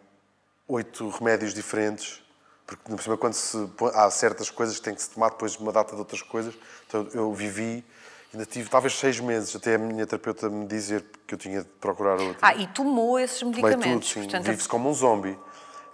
oito 0.68 1.08
remédios 1.08 1.52
diferentes, 1.52 2.22
porque 2.64 2.84
por 2.84 3.02
cima, 3.02 3.16
quando 3.16 3.34
se, 3.34 3.56
há 3.92 4.08
certas 4.08 4.50
coisas 4.50 4.76
que 4.76 4.82
têm 4.82 4.94
que 4.94 5.02
se 5.02 5.10
tomar 5.10 5.30
depois 5.30 5.52
de 5.52 5.58
uma 5.58 5.72
data 5.72 5.94
de 5.94 5.98
outras 5.98 6.22
coisas, 6.22 6.54
então 6.86 7.08
eu 7.12 7.32
vivi 7.34 7.84
Ainda 8.32 8.44
tive 8.44 8.68
talvez 8.68 8.94
seis 8.94 9.18
meses 9.18 9.56
até 9.56 9.76
a 9.76 9.78
minha 9.78 10.06
terapeuta 10.06 10.50
me 10.50 10.66
dizer 10.66 11.02
que 11.26 11.32
eu 11.32 11.38
tinha 11.38 11.62
de 11.62 11.68
procurar 11.80 12.20
outro. 12.20 12.36
Ah, 12.42 12.54
e 12.54 12.66
tomou 12.66 13.18
esses 13.18 13.42
medicamentos? 13.42 13.80
Tomei 13.82 13.94
tudo, 13.94 14.04
sim. 14.04 14.20
Portanto, 14.20 14.44
Vive-se 14.44 14.68
como 14.68 14.90
um 14.90 14.92
zombie. 14.92 15.38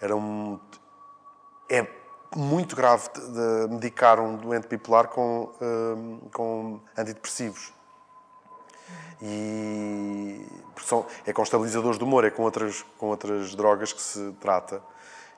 Era 0.00 0.16
um... 0.16 0.59
É 1.68 1.87
muito 2.37 2.74
grave 2.74 3.09
de 3.09 3.72
medicar 3.72 4.20
um 4.20 4.37
doente 4.37 4.66
bipolar 4.68 5.09
com, 5.09 5.53
um, 5.61 6.18
com 6.33 6.81
antidepressivos. 6.96 7.72
E 9.22 10.44
são, 10.83 11.07
é 11.24 11.33
com 11.33 11.42
estabilizadores 11.42 11.98
do 11.98 12.05
humor, 12.05 12.24
é 12.24 12.31
com 12.31 12.42
outras, 12.42 12.85
com 12.98 13.07
outras 13.07 13.55
drogas 13.55 13.92
que 13.92 14.03
se 14.03 14.33
trata. 14.40 14.83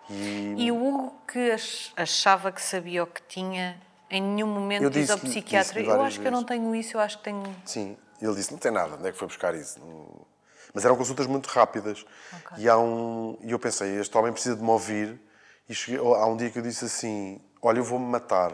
E... 0.09 0.55
e 0.57 0.73
o 0.73 0.87
Hugo 0.87 1.15
que 1.27 1.55
achava 1.97 2.51
que 2.51 2.63
sabia 2.63 3.03
o 3.03 3.07
que 3.07 3.23
tinha 3.23 3.81
em 4.09 4.23
nenhum 4.23 4.47
momento 4.47 4.89
diz 4.89 5.11
ao 5.11 5.19
psiquiatra, 5.19 5.81
eu 5.81 6.01
acho 6.01 6.21
que 6.21 6.27
eu 6.27 6.33
não 6.33 6.45
tenho 6.45 6.75
isso, 6.75 6.97
eu 6.97 7.01
acho 7.01 7.19
que 7.19 7.25
tenho. 7.25 7.43
Sim, 7.65 7.97
ele 8.21 8.35
disse, 8.35 8.53
não 8.53 8.59
tem 8.59 8.71
nada, 8.71 8.95
onde 8.95 9.09
é 9.09 9.13
que 9.13 9.19
foi 9.19 9.27
buscar 9.27 9.55
isso? 9.55 9.81
Mas 10.73 10.85
eram 10.85 10.97
consultas 10.97 11.27
muito 11.27 11.47
rápidas. 11.47 12.05
Okay. 12.33 12.65
E, 12.65 12.71
um, 12.71 13.37
e 13.41 13.51
eu 13.51 13.59
pensei, 13.59 13.99
este 13.99 14.17
homem 14.17 14.33
precisa 14.33 14.55
de 14.55 14.63
me 14.63 14.71
ouvir. 14.71 15.21
E 15.69 15.75
cheguei, 15.75 16.01
há 16.01 16.27
um 16.27 16.37
dia 16.37 16.51
que 16.51 16.59
eu 16.59 16.63
disse 16.63 16.85
assim: 16.85 17.41
Olha, 17.61 17.79
eu 17.79 17.85
vou-me 17.85 18.07
matar. 18.07 18.53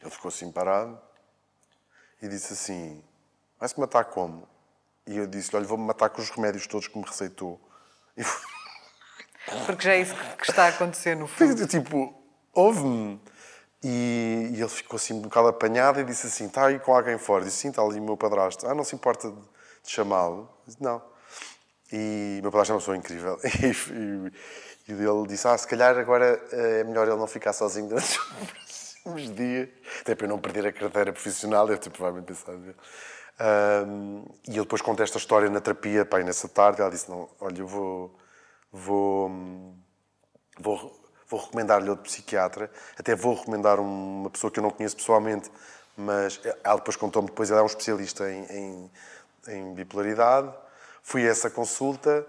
Ele 0.00 0.10
ficou 0.10 0.28
assim 0.28 0.50
parado 0.50 1.00
e 2.20 2.28
disse 2.28 2.52
assim: 2.52 3.02
Vai-se 3.58 3.78
matar 3.78 4.04
como? 4.04 4.48
E 5.06 5.16
eu 5.16 5.26
disse: 5.26 5.54
Olha, 5.54 5.64
vou-me 5.64 5.84
matar 5.84 6.10
com 6.10 6.20
os 6.20 6.30
remédios 6.30 6.66
todos 6.66 6.88
que 6.88 6.98
me 6.98 7.04
receitou. 7.04 7.60
Porque 9.66 9.84
já 9.84 9.92
é 9.92 10.00
isso 10.00 10.14
que 10.36 10.50
está 10.50 10.64
a 10.64 10.68
acontecer 10.68 11.14
no 11.14 11.26
fundo. 11.26 11.66
Tipo, 11.66 12.14
ouve-me. 12.52 13.20
E, 13.82 14.50
e, 14.54 14.60
ele 14.60 14.68
ficou 14.68 14.96
assim 14.96 15.12
um 15.12 15.20
bocado 15.20 15.48
apanhado 15.48 16.00
e 16.00 16.04
disse 16.04 16.26
assim: 16.26 16.46
Está 16.46 16.66
aí 16.66 16.78
com 16.78 16.94
alguém 16.96 17.18
fora? 17.18 17.44
Disse: 17.44 17.58
Sim, 17.58 17.68
está 17.68 17.82
ali 17.82 18.00
o 18.00 18.02
meu 18.02 18.16
padrasto. 18.16 18.66
Ah, 18.66 18.74
não 18.74 18.82
se 18.82 18.94
importa 18.94 19.30
de, 19.30 19.36
de 19.36 19.90
chamá-lo? 19.90 20.50
Disse: 20.66 20.82
Não. 20.82 21.02
E 21.92 22.40
meu 22.42 22.50
padrasto 22.50 22.72
é 22.72 22.74
uma 22.74 22.80
pessoa 22.80 22.96
incrível. 22.96 23.38
E, 23.44 23.66
e, 23.70 24.32
e, 24.86 24.92
ele 24.92 25.26
disse: 25.26 25.46
Ah, 25.48 25.56
se 25.56 25.66
calhar 25.66 25.96
agora 25.98 26.40
eh, 26.52 26.80
é 26.80 26.84
melhor 26.84 27.06
ele 27.06 27.16
não 27.16 27.26
ficar 27.26 27.52
sozinho 27.52 27.88
durante 27.88 28.18
os 28.18 28.96
próximos 29.02 29.34
dias. 29.34 29.68
Até 30.00 30.14
para 30.14 30.26
eu 30.26 30.30
não 30.30 30.38
perder 30.38 30.66
a 30.66 30.72
carteira 30.72 31.12
profissional, 31.12 31.66
deve 31.66 31.80
ter 31.80 31.90
provavelmente 31.90 32.26
pensado. 32.26 32.74
Um, 33.86 34.24
e 34.46 34.50
ele 34.50 34.60
depois 34.60 34.80
conta 34.80 35.02
esta 35.02 35.18
história 35.18 35.50
na 35.50 35.60
terapia, 35.60 36.04
pai, 36.04 36.22
nessa 36.22 36.48
tarde. 36.48 36.80
Ela 36.80 36.90
disse: 36.90 37.10
Não, 37.10 37.28
olha, 37.40 37.58
eu 37.60 37.66
vou. 37.66 38.14
Vou. 38.72 39.30
Vou 40.58 41.04
vou 41.34 41.40
recomendar-lhe 41.40 41.88
outro 41.88 42.04
psiquiatra, 42.04 42.70
até 42.98 43.14
vou 43.14 43.34
recomendar 43.34 43.80
uma 43.80 44.30
pessoa 44.30 44.50
que 44.50 44.58
eu 44.58 44.62
não 44.62 44.70
conheço 44.70 44.96
pessoalmente, 44.96 45.50
mas 45.96 46.40
ela 46.62 46.76
depois 46.76 46.96
contou-me, 46.96 47.28
depois 47.28 47.50
ela 47.50 47.60
é 47.60 47.62
um 47.62 47.66
especialista 47.66 48.30
em, 48.30 48.44
em, 48.44 48.90
em, 49.48 49.74
bipolaridade. 49.74 50.52
Fui 51.02 51.26
a 51.26 51.30
essa 51.30 51.50
consulta 51.50 52.26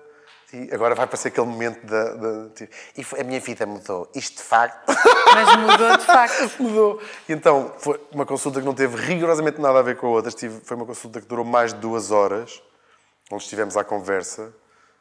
e 0.56 0.74
agora 0.74 0.96
vai 0.96 1.06
aparecer 1.06 1.28
aquele 1.28 1.48
momento 1.48 1.86
da... 1.86 2.14
da 2.14 2.50
e 2.98 3.06
a 3.20 3.24
minha 3.24 3.40
vida 3.40 3.66
mudou. 3.66 4.10
Isto 4.16 4.38
de 4.38 4.44
facto... 4.44 4.86
Mas 5.34 5.56
mudou 5.58 5.98
de 5.98 6.06
facto. 6.06 6.64
mudou. 6.64 7.02
E 7.28 7.34
então, 7.34 7.74
foi 7.78 8.00
uma 8.12 8.26
consulta 8.26 8.60
que 8.60 8.66
não 8.66 8.74
teve 8.74 8.96
rigorosamente 8.96 9.60
nada 9.60 9.80
a 9.80 9.82
ver 9.82 9.98
com 9.98 10.08
a 10.08 10.10
outra. 10.12 10.32
Foi 10.64 10.78
uma 10.78 10.86
consulta 10.86 11.20
que 11.20 11.28
durou 11.28 11.44
mais 11.44 11.74
de 11.74 11.80
duas 11.80 12.10
horas, 12.10 12.64
onde 13.30 13.44
estivemos 13.44 13.76
à 13.76 13.84
conversa. 13.84 14.54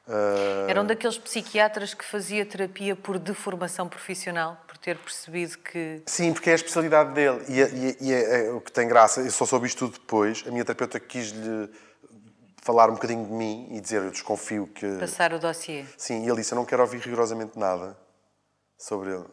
Uh... 0.07 0.69
Era 0.69 0.83
um 0.83 0.87
daqueles 0.87 1.17
psiquiatras 1.17 1.95
que 1.95 2.05
fazia 2.05 2.45
terapia 2.45 2.95
por 2.95 3.19
deformação 3.19 3.89
profissional, 3.89 4.61
por 4.67 4.77
ter 4.77 4.99
percebido 4.99 5.57
que. 5.59 6.03
Sim, 6.07 6.33
porque 6.33 6.51
é 6.51 6.53
a 6.53 6.57
especialidade 6.57 7.13
dele. 7.13 7.43
E, 7.49 7.63
é, 7.63 7.71
e, 7.71 7.89
é, 7.89 7.97
e 8.01 8.13
é, 8.13 8.47
é, 8.47 8.51
o 8.51 8.61
que 8.61 8.71
tem 8.71 8.87
graça, 8.87 9.21
eu 9.21 9.31
só 9.31 9.47
soube 9.47 9.67
isto 9.67 9.79
tudo 9.79 9.93
depois. 9.93 10.45
A 10.47 10.51
minha 10.51 10.65
terapeuta 10.65 11.01
quis-lhe 11.01 11.71
falar 12.65 12.91
um 12.91 12.95
bocadinho 12.95 13.25
de 13.25 13.33
mim 13.33 13.69
e 13.71 13.81
dizer: 13.81 14.03
Eu 14.03 14.11
desconfio 14.11 14.67
que. 14.67 14.99
Passar 14.99 15.33
o 15.33 15.39
dossiê. 15.39 15.85
Sim, 15.97 16.25
e 16.25 16.29
ele 16.29 16.37
disse: 16.37 16.53
Eu 16.53 16.57
não 16.57 16.65
quero 16.65 16.83
ouvir 16.83 16.99
rigorosamente 17.01 17.57
nada 17.57 17.97
sobre 18.77 19.11
ele. 19.11 19.27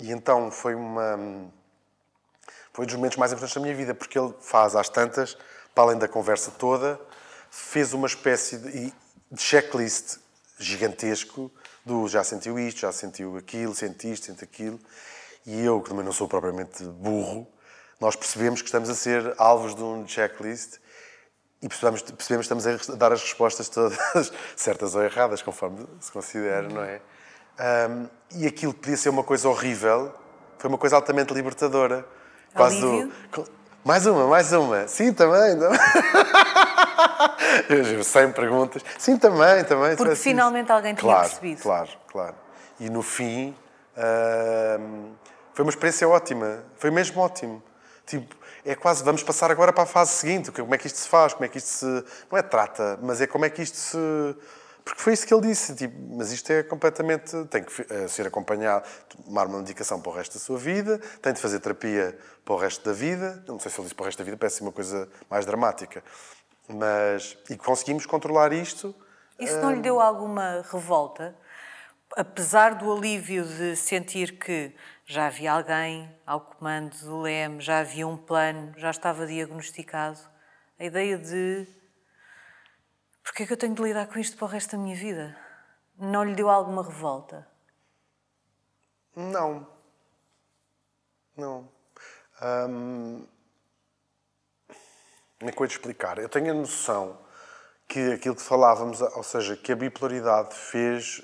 E 0.00 0.10
então 0.10 0.50
foi 0.50 0.74
uma. 0.74 1.16
Foi 2.72 2.84
um 2.84 2.86
dos 2.86 2.96
momentos 2.96 3.18
mais 3.18 3.32
importantes 3.32 3.54
da 3.54 3.60
minha 3.60 3.74
vida, 3.74 3.94
porque 3.94 4.18
ele 4.18 4.34
faz 4.40 4.74
às 4.74 4.88
tantas, 4.88 5.36
para 5.74 5.84
além 5.84 5.98
da 5.98 6.08
conversa 6.08 6.50
toda, 6.50 7.00
fez 7.50 7.92
uma 7.92 8.06
espécie 8.06 8.58
de 8.58 8.92
de 9.30 9.42
checklist 9.42 10.18
gigantesco 10.58 11.50
do 11.84 12.08
já 12.08 12.24
sentiu 12.24 12.58
isto, 12.58 12.80
já 12.80 12.92
sentiu 12.92 13.36
aquilo, 13.36 13.74
senti 13.74 14.10
isto, 14.10 14.26
senti 14.26 14.44
aquilo. 14.44 14.80
E 15.46 15.60
eu, 15.60 15.80
que 15.80 15.90
também 15.90 16.04
não 16.04 16.12
sou 16.12 16.28
propriamente 16.28 16.82
burro, 16.84 17.46
nós 18.00 18.16
percebemos 18.16 18.60
que 18.60 18.68
estamos 18.68 18.88
a 18.88 18.94
ser 18.94 19.34
alvos 19.38 19.74
de 19.74 19.82
um 19.82 20.06
checklist 20.06 20.78
e 21.60 21.68
percebemos, 21.68 22.02
percebemos 22.02 22.46
que 22.46 22.54
estamos 22.54 22.90
a 22.90 22.94
dar 22.94 23.12
as 23.12 23.22
respostas 23.22 23.68
todas 23.68 23.98
certas 24.56 24.94
ou 24.94 25.02
erradas, 25.02 25.42
conforme 25.42 25.86
se 26.00 26.12
considera, 26.12 26.68
não 26.68 26.82
é? 26.82 27.00
Um, 27.90 28.08
e 28.36 28.46
aquilo 28.46 28.72
que 28.72 28.80
podia 28.80 28.96
ser 28.96 29.08
uma 29.08 29.24
coisa 29.24 29.48
horrível 29.48 30.14
foi 30.58 30.68
uma 30.68 30.78
coisa 30.78 30.94
altamente 30.96 31.34
libertadora. 31.34 32.06
Quase 32.54 32.80
do, 32.80 33.12
mais 33.84 34.06
uma, 34.06 34.26
mais 34.26 34.52
uma. 34.52 34.86
Sim, 34.86 35.12
também. 35.12 35.56
Eu, 37.68 38.04
sem 38.04 38.30
perguntas. 38.32 38.82
Sim, 38.98 39.16
também, 39.16 39.64
também. 39.64 39.96
Porque 39.96 40.14
finalmente 40.14 40.70
alguém 40.70 40.94
tinha 40.94 41.10
claro, 41.10 41.28
percebido. 41.28 41.62
Claro, 41.62 41.88
claro. 42.06 42.34
E 42.78 42.90
no 42.90 43.02
fim, 43.02 43.56
uh, 43.96 45.10
foi 45.54 45.64
uma 45.64 45.70
experiência 45.70 46.08
ótima. 46.08 46.64
Foi 46.76 46.90
mesmo 46.90 47.20
ótimo. 47.20 47.62
Tipo, 48.06 48.36
é 48.70 48.74
quase, 48.74 49.02
vamos 49.02 49.22
passar 49.22 49.50
agora 49.50 49.72
para 49.72 49.84
a 49.84 49.86
fase 49.86 50.12
seguinte. 50.12 50.52
Como 50.52 50.74
é 50.74 50.78
que 50.78 50.86
isto 50.86 50.98
se 50.98 51.08
faz? 51.08 51.32
Como 51.32 51.44
é 51.44 51.48
que 51.48 51.58
isto 51.58 51.68
se... 51.68 51.86
Não 52.30 52.38
é 52.38 52.42
trata, 52.42 52.98
mas 53.02 53.20
é 53.20 53.26
como 53.26 53.44
é 53.44 53.50
que 53.50 53.62
isto 53.62 53.76
se 53.76 53.98
porque 54.88 55.02
foi 55.02 55.12
isso 55.12 55.26
que 55.26 55.34
ele 55.34 55.42
disse, 55.42 55.74
tipo, 55.74 55.94
mas 56.16 56.32
isto 56.32 56.50
é 56.50 56.62
completamente. 56.62 57.44
tem 57.50 57.62
que 57.62 57.86
eh, 57.90 58.08
ser 58.08 58.26
acompanhado, 58.26 58.88
tomar 59.26 59.46
uma 59.46 59.58
medicação 59.58 60.00
para 60.00 60.10
o 60.10 60.14
resto 60.14 60.38
da 60.38 60.40
sua 60.40 60.56
vida, 60.56 60.98
tem 61.20 61.30
de 61.34 61.40
fazer 61.42 61.60
terapia 61.60 62.18
para 62.42 62.54
o 62.54 62.56
resto 62.56 62.82
da 62.82 62.94
vida. 62.94 63.44
Não 63.46 63.60
sei 63.60 63.70
se 63.70 63.78
ele 63.78 63.82
disse 63.82 63.94
para 63.94 64.04
o 64.04 64.06
resto 64.06 64.18
da 64.18 64.24
vida, 64.24 64.38
parece 64.38 64.62
uma 64.62 64.72
coisa 64.72 65.06
mais 65.28 65.44
dramática. 65.44 66.02
Mas. 66.66 67.36
E 67.50 67.56
conseguimos 67.58 68.06
controlar 68.06 68.50
isto. 68.54 68.94
Isso 69.38 69.60
não 69.60 69.72
lhe 69.72 69.82
deu 69.82 70.00
alguma 70.00 70.64
revolta? 70.72 71.36
Apesar 72.16 72.74
do 72.74 72.90
alívio 72.90 73.44
de 73.44 73.76
sentir 73.76 74.38
que 74.38 74.74
já 75.08 75.26
havia 75.26 75.52
alguém 75.52 76.14
ao 76.26 76.42
comando 76.42 76.94
do 76.98 77.22
LEM, 77.22 77.60
já 77.62 77.80
havia 77.80 78.06
um 78.06 78.18
plano, 78.18 78.74
já 78.76 78.90
estava 78.90 79.26
diagnosticado, 79.26 80.18
a 80.78 80.84
ideia 80.84 81.16
de 81.16 81.66
Porquê 83.24 83.42
é 83.42 83.46
que 83.46 83.52
eu 83.52 83.56
tenho 83.56 83.74
de 83.74 83.82
lidar 83.82 84.06
com 84.06 84.18
isto 84.18 84.36
para 84.36 84.46
o 84.46 84.48
resto 84.48 84.72
da 84.72 84.82
minha 84.82 84.96
vida? 84.96 85.36
Não 85.98 86.24
lhe 86.24 86.34
deu 86.34 86.48
alguma 86.48 86.82
revolta? 86.82 87.46
Não. 89.16 89.66
Não. 91.36 91.68
Hum... 92.42 93.26
Como 95.38 95.50
é 95.50 95.52
que 95.52 95.64
explicar? 95.64 96.18
Eu 96.18 96.28
tenho 96.28 96.50
a 96.50 96.54
noção 96.54 97.18
que 97.86 98.12
aquilo 98.12 98.34
que 98.34 98.42
falávamos, 98.42 99.00
ou 99.00 99.22
seja, 99.22 99.56
que 99.56 99.72
a 99.72 99.76
bipolaridade 99.76 100.54
fez. 100.54 101.22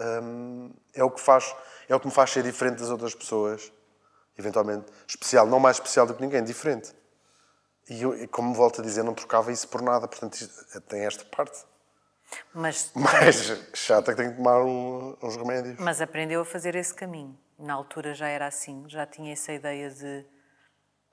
Hum, 0.00 0.72
é 0.94 1.02
o 1.02 1.10
que 1.10 1.20
faz 1.20 1.54
é 1.88 1.94
o 1.94 2.00
que 2.00 2.06
me 2.06 2.12
faz 2.12 2.30
ser 2.30 2.42
diferente 2.42 2.80
das 2.80 2.90
outras 2.90 3.14
pessoas 3.14 3.72
eventualmente 4.38 4.86
especial 5.08 5.46
não 5.46 5.58
mais 5.58 5.76
especial 5.76 6.06
do 6.06 6.14
que 6.14 6.20
ninguém 6.20 6.44
diferente 6.44 6.94
e 7.88 8.02
eu, 8.02 8.28
como 8.28 8.52
volto 8.52 8.80
a 8.80 8.84
dizer, 8.84 9.04
não 9.04 9.14
trocava 9.14 9.52
isso 9.52 9.68
por 9.68 9.80
nada. 9.80 10.08
Portanto, 10.08 10.36
tem 10.88 11.04
esta 11.04 11.24
parte. 11.24 11.64
Mas, 12.52 12.90
Mais 12.94 13.36
chata 13.74 14.12
que 14.12 14.20
tem 14.20 14.30
que 14.30 14.36
tomar 14.36 14.60
um, 14.62 15.16
uns 15.22 15.36
remédios. 15.36 15.76
Mas 15.78 16.00
aprendeu 16.00 16.40
a 16.40 16.44
fazer 16.44 16.74
esse 16.74 16.92
caminho. 16.92 17.38
Na 17.58 17.74
altura 17.74 18.12
já 18.12 18.28
era 18.28 18.46
assim, 18.46 18.84
já 18.88 19.06
tinha 19.06 19.32
essa 19.32 19.52
ideia 19.52 19.88
de 19.88 20.26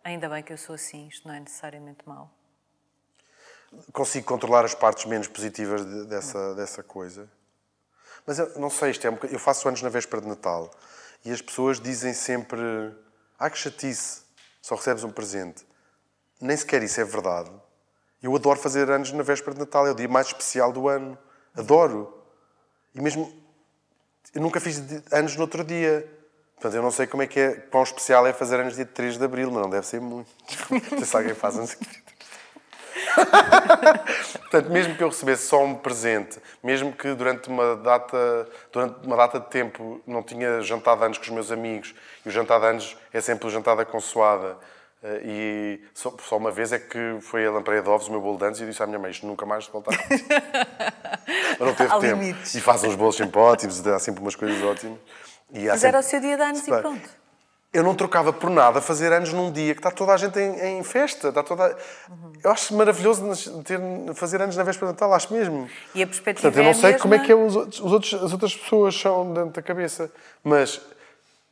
ainda 0.03 0.27
bem 0.27 0.43
que 0.43 0.51
eu 0.51 0.57
sou 0.57 0.75
assim, 0.75 1.07
isto 1.07 1.27
não 1.27 1.35
é 1.35 1.39
necessariamente 1.39 1.99
mau. 2.05 2.29
Consigo 3.93 4.25
controlar 4.25 4.65
as 4.65 4.75
partes 4.75 5.05
menos 5.05 5.27
positivas 5.27 5.85
de, 5.85 6.05
dessa, 6.07 6.55
dessa 6.55 6.83
coisa. 6.83 7.31
Mas 8.25 8.39
eu 8.39 8.59
não 8.59 8.69
sei, 8.69 8.91
isto 8.91 9.05
é 9.05 9.09
um 9.09 9.17
Eu 9.29 9.39
faço 9.39 9.67
anos 9.67 9.81
na 9.81 9.89
véspera 9.89 10.21
de 10.21 10.27
Natal 10.27 10.71
e 11.25 11.31
as 11.31 11.41
pessoas 11.41 11.79
dizem 11.79 12.13
sempre: 12.13 12.61
Ah, 13.37 13.49
que 13.49 13.57
chatice, 13.57 14.21
só 14.61 14.75
recebes 14.75 15.03
um 15.03 15.11
presente 15.11 15.65
nem 16.43 16.57
sequer 16.57 16.83
isso 16.83 16.99
é 16.99 17.05
verdade. 17.05 17.49
Eu 18.21 18.35
adoro 18.35 18.59
fazer 18.59 18.89
anos 18.91 19.11
na 19.11 19.23
véspera 19.23 19.53
de 19.53 19.59
Natal, 19.61 19.87
é 19.87 19.91
o 19.91 19.95
dia 19.95 20.07
mais 20.07 20.27
especial 20.27 20.71
do 20.71 20.87
ano. 20.89 21.17
Adoro. 21.55 22.21
E 22.93 23.01
mesmo. 23.01 23.31
Eu 24.33 24.41
nunca 24.41 24.59
fiz 24.59 24.81
anos 25.11 25.35
no 25.35 25.41
outro 25.41 25.63
dia. 25.63 26.09
Portanto, 26.55 26.75
eu 26.75 26.81
não 26.81 26.91
sei 26.91 27.07
como 27.07 27.23
é 27.23 27.27
que 27.27 27.39
é. 27.39 27.51
Pão 27.55 27.83
especial 27.83 28.27
é 28.27 28.33
fazer 28.33 28.59
anos 28.59 28.75
dia 28.75 28.85
3 28.85 29.17
de 29.17 29.23
abril, 29.23 29.51
mas 29.51 29.61
não 29.61 29.69
deve 29.69 29.85
ser 29.85 30.01
muito. 30.01 30.29
Não 30.69 30.97
sei 30.97 31.05
se 31.05 31.15
alguém 31.15 31.33
faz 31.33 31.57
anos 31.57 31.77
Portanto, 34.39 34.69
mesmo 34.71 34.95
que 34.95 35.03
eu 35.03 35.09
recebesse 35.09 35.47
só 35.47 35.63
um 35.63 35.75
presente, 35.75 36.39
mesmo 36.63 36.91
que 36.93 37.13
durante 37.13 37.49
uma 37.49 37.75
data, 37.75 38.47
durante 38.71 39.05
uma 39.05 39.15
data 39.17 39.39
de 39.39 39.47
tempo 39.47 40.01
não 40.05 40.21
tinha 40.23 40.61
jantado 40.61 41.03
anos 41.03 41.17
com 41.17 41.23
os 41.23 41.29
meus 41.29 41.51
amigos, 41.51 41.93
e 42.25 42.29
o 42.29 42.31
jantar 42.31 42.59
de 42.59 42.65
anos 42.67 42.97
é 43.11 43.19
sempre 43.21 43.47
o 43.47 43.49
jantar 43.49 43.75
da 43.75 43.85
consoada, 43.85 44.57
eh, 45.03 45.21
e 45.25 45.81
só, 45.93 46.13
só, 46.27 46.37
uma 46.37 46.51
vez 46.51 46.71
é 46.71 46.79
que 46.79 47.17
foi 47.21 47.45
a 47.45 47.51
lampreia 47.51 47.81
de 47.81 47.89
ovos, 47.89 48.07
o 48.07 48.11
meu 48.11 48.21
bolo 48.21 48.37
de 48.37 48.45
anos, 48.45 48.59
e 48.59 48.63
eu 48.63 48.69
disse 48.69 48.81
à 48.83 48.87
minha 48.87 48.99
mãe, 48.99 49.11
isto 49.11 49.25
nunca 49.25 49.45
mais 49.45 49.67
voltar. 49.67 49.93
Não 51.59 51.73
teve 51.73 51.91
Há 51.93 51.99
tempo. 51.99 52.21
limites. 52.21 52.53
E 52.55 52.61
faz 52.61 52.83
uns 52.83 52.95
bolos 52.95 53.15
sempre 53.15 53.39
ótimos, 53.39 53.79
dá 53.81 53.97
sempre 53.99 54.21
umas 54.21 54.35
coisas 54.35 54.61
ótimas. 54.63 54.99
E 55.51 55.65
Mas 55.67 55.73
sempre- 55.79 55.87
era 55.89 55.99
o 55.99 56.03
seu 56.03 56.19
dia 56.19 56.35
de 56.35 56.43
anos 56.43 56.67
e 56.67 56.71
pronto. 56.71 57.09
Eu 57.73 57.81
não 57.83 57.95
trocava 57.95 58.31
por 58.31 58.51
nada 58.51 58.79
fazer 58.79 59.11
anos 59.11 59.33
num 59.33 59.51
dia 59.51 59.73
que 59.73 59.79
está 59.79 59.89
toda 59.89 60.13
a 60.13 60.17
gente 60.17 60.39
em, 60.39 60.77
em 60.77 60.83
festa. 60.83 61.29
Está 61.29 61.41
toda... 61.41 61.75
Eu 62.43 62.51
acho 62.51 62.75
maravilhoso 62.75 63.63
ter, 63.63 63.79
fazer 64.13 64.39
anos 64.43 64.55
na 64.55 64.61
véspera 64.63 64.87
de 64.87 64.93
Natal, 64.93 65.11
acho 65.11 65.33
mesmo. 65.33 65.67
E 65.95 66.03
a 66.03 66.05
perspectiva 66.05 66.51
Portanto, 66.51 66.57
eu 66.59 66.63
não 66.63 66.69
é 66.69 66.73
a 66.73 66.75
sei 66.75 66.99
como 66.99 67.15
é 67.15 67.17
mesma? 67.17 67.25
que 67.25 67.31
é 67.31 67.35
os 67.35 67.55
outros, 67.55 67.79
os 67.79 67.91
outros- 67.91 68.13
as 68.13 68.31
outras 68.31 68.55
pessoas 68.55 68.95
são 68.95 69.33
dentro 69.33 69.49
da 69.53 69.61
cabeça. 69.63 70.11
Mas 70.43 70.79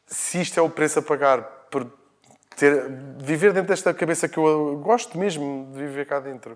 se 0.06 0.40
isto 0.42 0.60
é 0.60 0.62
o 0.62 0.70
preço 0.70 1.00
a 1.00 1.02
pagar 1.02 1.42
por 1.72 1.92
ter, 2.56 2.88
viver 3.18 3.52
dentro 3.52 3.70
desta 3.70 3.92
cabeça 3.92 4.30
que 4.30 4.38
eu 4.38 4.78
gosto 4.84 5.18
mesmo 5.18 5.72
de 5.74 5.80
viver 5.80 6.06
cá 6.06 6.20
dentro. 6.20 6.56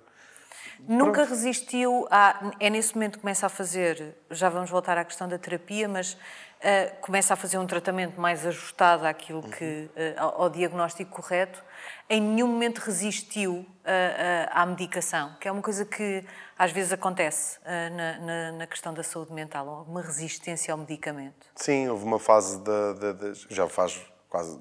Nunca 0.88 1.24
resistiu 1.24 2.06
a. 2.12 2.52
É 2.60 2.70
nesse 2.70 2.94
momento 2.94 3.14
que 3.16 3.22
começa 3.22 3.46
a 3.46 3.50
fazer. 3.50 4.14
Já 4.30 4.50
vamos 4.50 4.70
voltar 4.70 4.98
à 4.98 5.06
questão 5.06 5.28
da 5.28 5.38
terapia, 5.40 5.88
mas 5.88 6.18
ah, 6.66 6.96
começa 7.02 7.34
a 7.34 7.38
fazer 7.38 7.58
um 7.60 7.68
tratamento 7.68 8.20
mais 8.20 8.46
ajustado 8.46 9.06
àquilo 9.06 9.44
que. 9.44 9.90
ah, 10.18 10.22
ao, 10.24 10.42
ao 10.44 10.50
diagnóstico 10.50 11.12
correto. 11.12 11.64
Em 12.10 12.22
nenhum 12.22 12.48
momento 12.48 12.80
resistiu 12.80 13.66
ah, 13.86 14.62
à 14.62 14.66
medicação, 14.66 15.36
que 15.40 15.48
é 15.48 15.52
uma 15.52 15.62
coisa 15.62 15.86
que 15.86 16.26
às 16.58 16.72
vezes 16.72 16.92
acontece 16.94 17.60
na, 17.66 18.18
na- 18.20 18.52
na 18.54 18.68
questão 18.68 18.94
da 18.94 19.04
saúde 19.04 19.34
mental, 19.34 19.68
alguma 19.70 20.02
resistência 20.02 20.72
ao 20.72 20.78
medicamento. 20.78 21.46
Sim, 21.56 21.88
houve 21.90 22.04
uma 22.06 22.20
fase 22.20 22.60
de, 22.60 22.94
de- 23.14 23.34
de- 23.34 23.54
já 23.54 23.68
faz 23.70 24.02
quase 24.30 24.58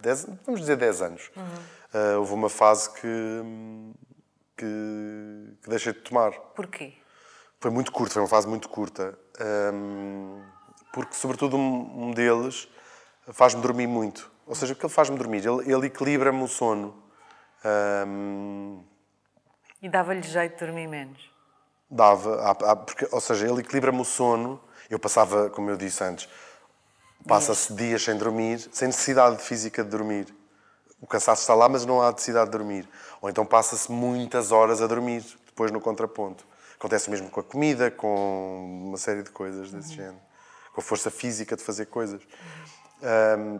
10, 0.00 0.26
vamos 0.44 0.60
dizer 0.60 0.76
10 0.76 1.02
anos. 1.02 1.30
Ah, 1.94 2.18
houve 2.18 2.32
uma 2.34 2.48
fase 2.50 2.90
que, 2.94 3.08
que, 4.56 5.56
que 5.62 5.68
deixei 5.70 5.92
de 5.92 6.00
tomar. 6.00 6.32
Porquê? 6.54 6.94
Foi 7.60 7.70
muito 7.70 7.92
curto, 7.92 8.12
foi 8.12 8.22
uma 8.22 8.28
fase 8.28 8.46
muito 8.48 8.68
curta. 8.68 9.18
Ahm, 9.40 10.42
porque, 10.96 11.14
sobretudo, 11.14 11.58
um, 11.58 12.10
deles 12.12 12.66
faz-me 13.30 13.60
dormir 13.60 13.86
muito. 13.86 14.30
Ou 14.46 14.54
seja, 14.54 14.72
o 14.72 14.76
que 14.76 14.86
ele 14.86 14.92
faz-me 14.92 15.18
dormir? 15.18 15.44
Ele, 15.46 15.70
ele 15.70 15.88
equilibra-me 15.88 16.42
o 16.42 16.48
sono. 16.48 16.96
E 19.82 19.90
dava-lhe 19.90 20.22
jeito 20.22 20.54
de 20.54 20.64
dormir 20.64 20.86
menos. 20.86 21.30
dava, 21.90 22.54
porque, 22.76 23.06
ou 23.12 23.20
seja, 23.20 23.46
ele 23.46 23.60
equilibra-me 23.60 24.00
o 24.00 24.06
sono. 24.06 24.58
Eu 24.88 24.98
passava, 24.98 25.50
como 25.50 25.68
eu 25.68 25.76
disse 25.76 26.02
antes, 26.02 26.30
passa-se 27.28 27.74
dias 27.74 28.02
sem 28.02 28.16
dormir, 28.16 28.66
sem 28.72 28.88
necessidade 28.88 29.42
física 29.42 29.84
de 29.84 29.90
dormir. 29.90 30.34
O 30.98 31.06
cansaço 31.06 31.42
está 31.42 31.54
lá, 31.54 31.68
mas 31.68 31.84
não 31.84 32.00
há 32.00 32.10
necessidade 32.10 32.46
de 32.46 32.52
dormir. 32.52 32.88
Ou 33.20 33.28
então 33.28 33.44
passa-se 33.44 33.92
muitas 33.92 34.50
horas 34.50 34.80
a 34.80 34.86
dormir, 34.86 35.22
depois 35.44 35.70
no 35.70 35.78
contraponto. 35.78 36.46
Acontece 36.74 37.10
mesmo 37.10 37.28
com 37.28 37.40
a 37.40 37.44
comida, 37.44 37.90
com 37.90 38.84
uma 38.86 38.96
série 38.96 39.22
de 39.22 39.30
coisas 39.30 39.70
desse 39.70 39.92
género. 39.92 40.24
Com 40.76 40.82
a 40.82 40.84
força 40.84 41.10
física 41.10 41.56
de 41.56 41.62
fazer 41.62 41.86
coisas. 41.86 42.20
Ahm, 43.02 43.58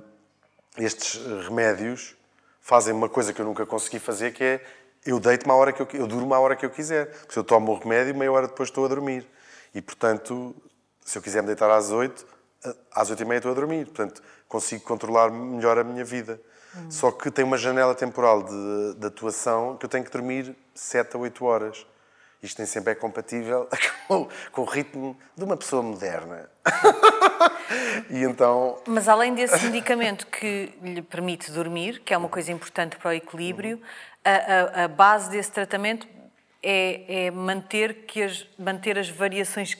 estes 0.76 1.18
remédios 1.46 2.14
fazem 2.60 2.92
uma 2.92 3.08
coisa 3.08 3.32
que 3.32 3.40
eu 3.40 3.46
nunca 3.46 3.64
consegui 3.64 3.98
fazer, 3.98 4.34
que 4.34 4.44
é 4.44 4.66
eu 5.06 5.18
deito-me 5.18 5.50
hora 5.54 5.72
que 5.72 5.80
eu, 5.80 5.88
eu 5.94 6.06
durmo 6.06 6.34
à 6.34 6.38
hora 6.38 6.54
que 6.54 6.66
eu 6.66 6.68
quiser. 6.68 7.06
Porque 7.06 7.32
se 7.32 7.38
eu 7.38 7.44
tomo 7.44 7.72
o 7.72 7.78
remédio, 7.78 8.14
meia 8.14 8.30
hora 8.30 8.48
depois 8.48 8.68
estou 8.68 8.84
a 8.84 8.88
dormir. 8.88 9.26
E, 9.74 9.80
portanto, 9.80 10.54
se 11.02 11.16
eu 11.16 11.22
quiser 11.22 11.40
me 11.40 11.46
deitar 11.46 11.70
às 11.70 11.90
oito, 11.90 12.26
às 12.92 13.08
oito 13.08 13.22
e 13.22 13.24
meia 13.24 13.38
estou 13.38 13.52
a 13.52 13.54
dormir. 13.54 13.86
Portanto, 13.86 14.22
consigo 14.46 14.84
controlar 14.84 15.30
melhor 15.30 15.78
a 15.78 15.84
minha 15.84 16.04
vida. 16.04 16.38
Só 16.90 17.10
que 17.10 17.30
tem 17.30 17.46
uma 17.46 17.56
janela 17.56 17.94
temporal 17.94 18.42
de, 18.42 18.94
de 18.98 19.06
atuação 19.06 19.78
que 19.78 19.86
eu 19.86 19.88
tenho 19.88 20.04
que 20.04 20.10
dormir 20.10 20.54
sete 20.74 21.16
a 21.16 21.18
oito 21.18 21.46
horas. 21.46 21.86
Isto 22.42 22.58
nem 22.58 22.66
sempre 22.66 22.92
é 22.92 22.94
compatível 22.94 23.68
com, 24.06 24.28
com 24.52 24.62
o 24.62 24.64
ritmo 24.64 25.16
de 25.36 25.44
uma 25.44 25.56
pessoa 25.56 25.82
moderna. 25.82 26.48
e 28.10 28.22
então 28.22 28.78
Mas 28.86 29.08
além 29.08 29.34
desse 29.34 29.64
medicamento 29.66 30.26
que 30.26 30.72
lhe 30.82 31.02
permite 31.02 31.50
dormir, 31.50 32.00
que 32.00 32.12
é 32.14 32.18
uma 32.18 32.28
coisa 32.28 32.52
importante 32.52 32.96
para 32.96 33.10
o 33.10 33.12
equilíbrio, 33.12 33.80
a, 34.24 34.80
a- 34.80 34.84
a 34.84 34.88
base 34.88 35.30
desse 35.30 35.50
tratamento 35.50 36.06
é, 36.62 37.26
é 37.26 37.30
manter, 37.30 38.04
que 38.06 38.22
as, 38.22 38.46
manter 38.58 38.98
as 38.98 39.08
variações 39.08 39.76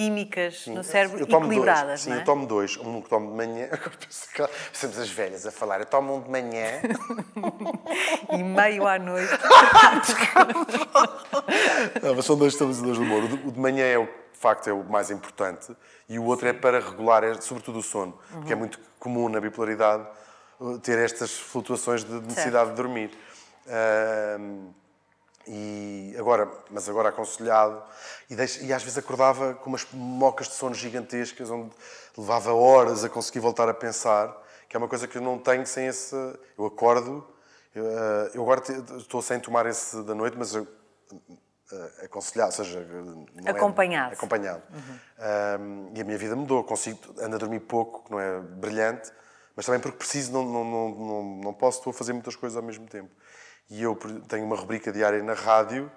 químicas 0.00 0.66
no 0.66 0.82
cérebro 0.82 1.20
eu 1.20 1.26
tomo 1.26 1.46
equilibradas, 1.46 1.86
dois. 1.86 2.00
Sim, 2.00 2.12
é? 2.12 2.16
eu 2.16 2.24
tomo 2.24 2.46
dois. 2.46 2.78
Um 2.78 3.02
que 3.02 3.10
tomo 3.10 3.30
de 3.30 3.36
manhã. 3.36 3.68
Agora 3.70 4.50
Somos 4.72 4.98
as 4.98 5.10
velhas 5.10 5.46
a 5.46 5.50
falar. 5.50 5.80
Eu 5.80 5.86
tomo 5.86 6.16
um 6.16 6.22
de 6.22 6.30
manhã. 6.30 6.80
E 8.32 8.42
meio 8.42 8.86
à 8.86 8.98
noite. 8.98 9.32
Não, 12.00 12.14
mas 12.14 12.24
são 12.24 12.36
dois 12.36 12.52
estabilizadores 12.52 12.98
do 12.98 13.04
humor. 13.04 13.24
O 13.44 13.50
de, 13.50 13.58
manhã 13.58 13.84
é 13.84 13.98
o 13.98 14.04
de 14.04 14.38
facto 14.38 14.68
é 14.68 14.72
o 14.72 14.84
mais 14.84 15.10
importante 15.10 15.74
e 16.08 16.18
o 16.18 16.24
outro 16.24 16.48
é 16.48 16.52
para 16.52 16.78
regular, 16.78 17.24
é, 17.24 17.34
sobretudo 17.40 17.80
o 17.80 17.82
sono, 17.82 18.16
porque 18.30 18.52
é 18.52 18.56
muito 18.56 18.78
comum 18.98 19.28
na 19.28 19.40
bipolaridade 19.40 20.06
uh, 20.60 20.78
ter 20.78 20.98
estas 20.98 21.32
flutuações 21.32 22.04
de 22.04 22.12
necessidade 22.20 22.70
de 22.70 22.76
dormir. 22.76 23.10
Ahm, 23.66 24.68
e 25.46 26.14
agora, 26.18 26.48
mas 26.70 26.88
agora 26.88 27.08
aconselhado, 27.08 27.82
e, 28.28 28.36
deixa- 28.36 28.60
e 28.62 28.72
às 28.72 28.82
vezes 28.82 28.98
acordava 28.98 29.54
com 29.54 29.70
umas 29.70 29.86
mocas 29.92 30.48
de 30.48 30.54
sono 30.54 30.74
gigantescas, 30.74 31.50
onde 31.50 31.70
levava 32.16 32.52
horas 32.52 33.04
a 33.04 33.08
conseguir 33.08 33.40
voltar 33.40 33.68
a 33.68 33.74
pensar, 33.74 34.36
que 34.68 34.76
é 34.76 34.78
uma 34.78 34.88
coisa 34.88 35.08
que 35.08 35.16
eu 35.18 35.22
não 35.22 35.38
tenho 35.38 35.66
sem 35.66 35.86
esse. 35.86 36.14
Eu 36.56 36.66
acordo, 36.66 37.26
eu, 37.74 37.84
eu 38.34 38.42
agora 38.42 38.62
estou 38.98 39.20
sem 39.22 39.40
tomar 39.40 39.66
esse 39.66 40.02
da 40.04 40.14
noite, 40.14 40.36
mas 40.38 40.54
eu, 40.54 40.66
ah, 41.72 42.04
aconselhado, 42.04 42.50
ou 42.50 42.64
seja, 42.64 42.80
não 42.80 43.26
é- 43.46 43.50
Acompanhado. 43.50 44.12
acompanhado. 44.12 44.62
Um, 45.60 45.92
e 45.94 46.00
a 46.00 46.04
minha 46.04 46.18
vida 46.18 46.36
mudou. 46.36 46.62
Consigo, 46.64 46.98
ando 47.20 47.36
a 47.36 47.38
dormir 47.38 47.60
pouco, 47.60 48.04
que 48.04 48.10
não 48.12 48.20
é 48.20 48.38
brilhante, 48.40 49.10
mas 49.56 49.66
também 49.66 49.80
porque 49.80 49.98
preciso, 49.98 50.32
não, 50.32 50.44
não, 50.44 50.64
não, 50.64 51.22
não 51.44 51.52
posso, 51.54 51.78
estou 51.78 51.90
a 51.90 51.94
fazer 51.94 52.12
muitas 52.12 52.36
coisas 52.36 52.56
ao 52.56 52.62
mesmo 52.62 52.86
tempo. 52.86 53.10
E 53.70 53.82
eu 53.82 53.96
tenho 54.28 54.44
uma 54.44 54.56
rubrica 54.56 54.90
diária 54.92 55.22
na 55.22 55.34
rádio. 55.34 55.90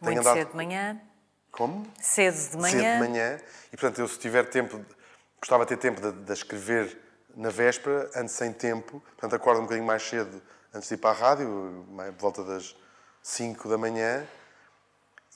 tenho 0.00 0.12
Muito 0.14 0.20
andado- 0.20 0.34
cedo 0.38 0.50
de 0.50 0.56
manhã, 0.56 1.00
Como? 1.52 1.86
cedo 2.00 2.50
de 2.50 2.56
manhã. 2.56 2.70
Cedo 2.80 2.92
de 2.94 2.98
manhã. 3.10 3.38
E, 3.72 3.76
portanto, 3.76 3.98
eu 4.00 4.08
se 4.08 4.18
tiver 4.18 4.44
tempo, 4.48 4.84
gostava 5.40 5.64
de 5.64 5.68
ter 5.70 5.76
tempo 5.76 6.00
de, 6.00 6.12
de 6.12 6.32
escrever 6.32 6.98
na 7.36 7.50
véspera, 7.50 8.10
ando 8.16 8.30
sem 8.30 8.52
tempo. 8.52 9.00
Portanto, 9.00 9.34
acordo 9.36 9.60
um 9.60 9.64
bocadinho 9.64 9.86
mais 9.86 10.02
cedo 10.02 10.40
antes 10.74 10.88
de 10.88 10.94
ir 10.94 10.98
para 10.98 11.10
a 11.10 11.12
rádio, 11.12 11.84
por 11.94 12.12
volta 12.20 12.42
das 12.44 12.74
5 13.22 13.68
da 13.68 13.76
manhã, 13.76 14.26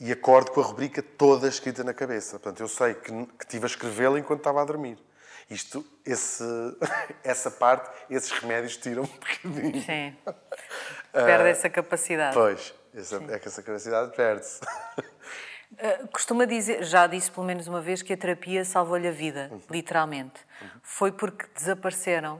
e 0.00 0.10
acordo 0.10 0.50
com 0.50 0.60
a 0.60 0.64
rubrica 0.64 1.02
toda 1.02 1.46
escrita 1.46 1.84
na 1.84 1.92
cabeça. 1.94 2.38
Portanto, 2.38 2.60
eu 2.60 2.68
sei 2.68 2.94
que, 2.94 3.10
que 3.12 3.44
estive 3.44 3.64
a 3.64 3.68
escrevê-la 3.68 4.18
enquanto 4.18 4.40
estava 4.40 4.62
a 4.62 4.64
dormir. 4.64 4.98
Isto, 5.50 5.84
esse, 6.04 6.44
essa 7.24 7.50
parte, 7.50 7.90
esses 8.10 8.30
remédios 8.30 8.76
tiram 8.76 9.02
um 9.02 9.06
bocadinho. 9.06 9.82
Sim. 9.82 10.16
Perde 11.12 11.48
essa 11.50 11.68
capacidade. 11.68 12.34
Pois, 12.34 12.74
essa, 12.94 13.16
é 13.30 13.38
que 13.38 13.48
essa 13.48 13.62
capacidade 13.62 14.14
perde-se. 14.16 14.60
Uh, 15.72 16.08
Costuma 16.12 16.44
dizer, 16.44 16.82
já 16.84 17.06
disse 17.06 17.30
pelo 17.30 17.46
menos 17.46 17.66
uma 17.66 17.80
vez, 17.80 18.02
que 18.02 18.12
a 18.12 18.16
terapia 18.16 18.64
salvou-lhe 18.64 19.08
a 19.08 19.12
vida, 19.12 19.50
literalmente. 19.70 20.40
Foi 20.82 21.12
porque 21.12 21.46
desapareceram 21.54 22.36
uh, 22.36 22.38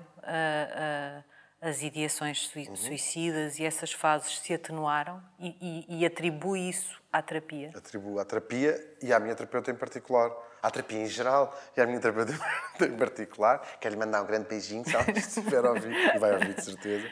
uh, 1.21 1.25
as 1.61 1.83
ideações 1.83 2.47
sui- 2.49 2.71
suicidas 2.77 3.59
e 3.59 3.65
essas 3.65 3.93
fases 3.93 4.39
se 4.41 4.53
atenuaram 4.55 5.23
e, 5.39 5.57
e- 5.89 6.01
e 6.01 6.07
atribui 6.07 6.69
isso 6.69 7.01
à 7.13 7.21
terapia. 7.23 7.71
atribuo 7.75 8.19
à 8.19 8.25
terapia 8.25 8.79
e 9.03 9.13
à 9.13 9.21
minha 9.21 9.35
terapeuta 9.35 9.71
em 9.71 9.75
particular. 9.77 10.31
À 10.63 10.71
terapia 10.71 10.99
em 11.03 11.07
geral 11.07 11.59
e 11.77 11.81
à 11.81 11.87
minha 11.87 11.99
terapeuta 12.01 12.33
em 12.81 12.97
particular. 12.97 13.61
Quero-lhe 13.81 13.99
mandar 13.99 14.23
um 14.23 14.27
grande 14.27 14.47
beijinho, 14.49 14.85
se 14.85 14.95
ela 14.95 15.05
estiver 15.11 15.65
a 15.65 15.71
ouvir, 15.71 15.93
e 16.15 16.19
vai 16.19 16.33
ouvir 16.35 16.55
de 16.55 16.65
certeza. 16.65 17.09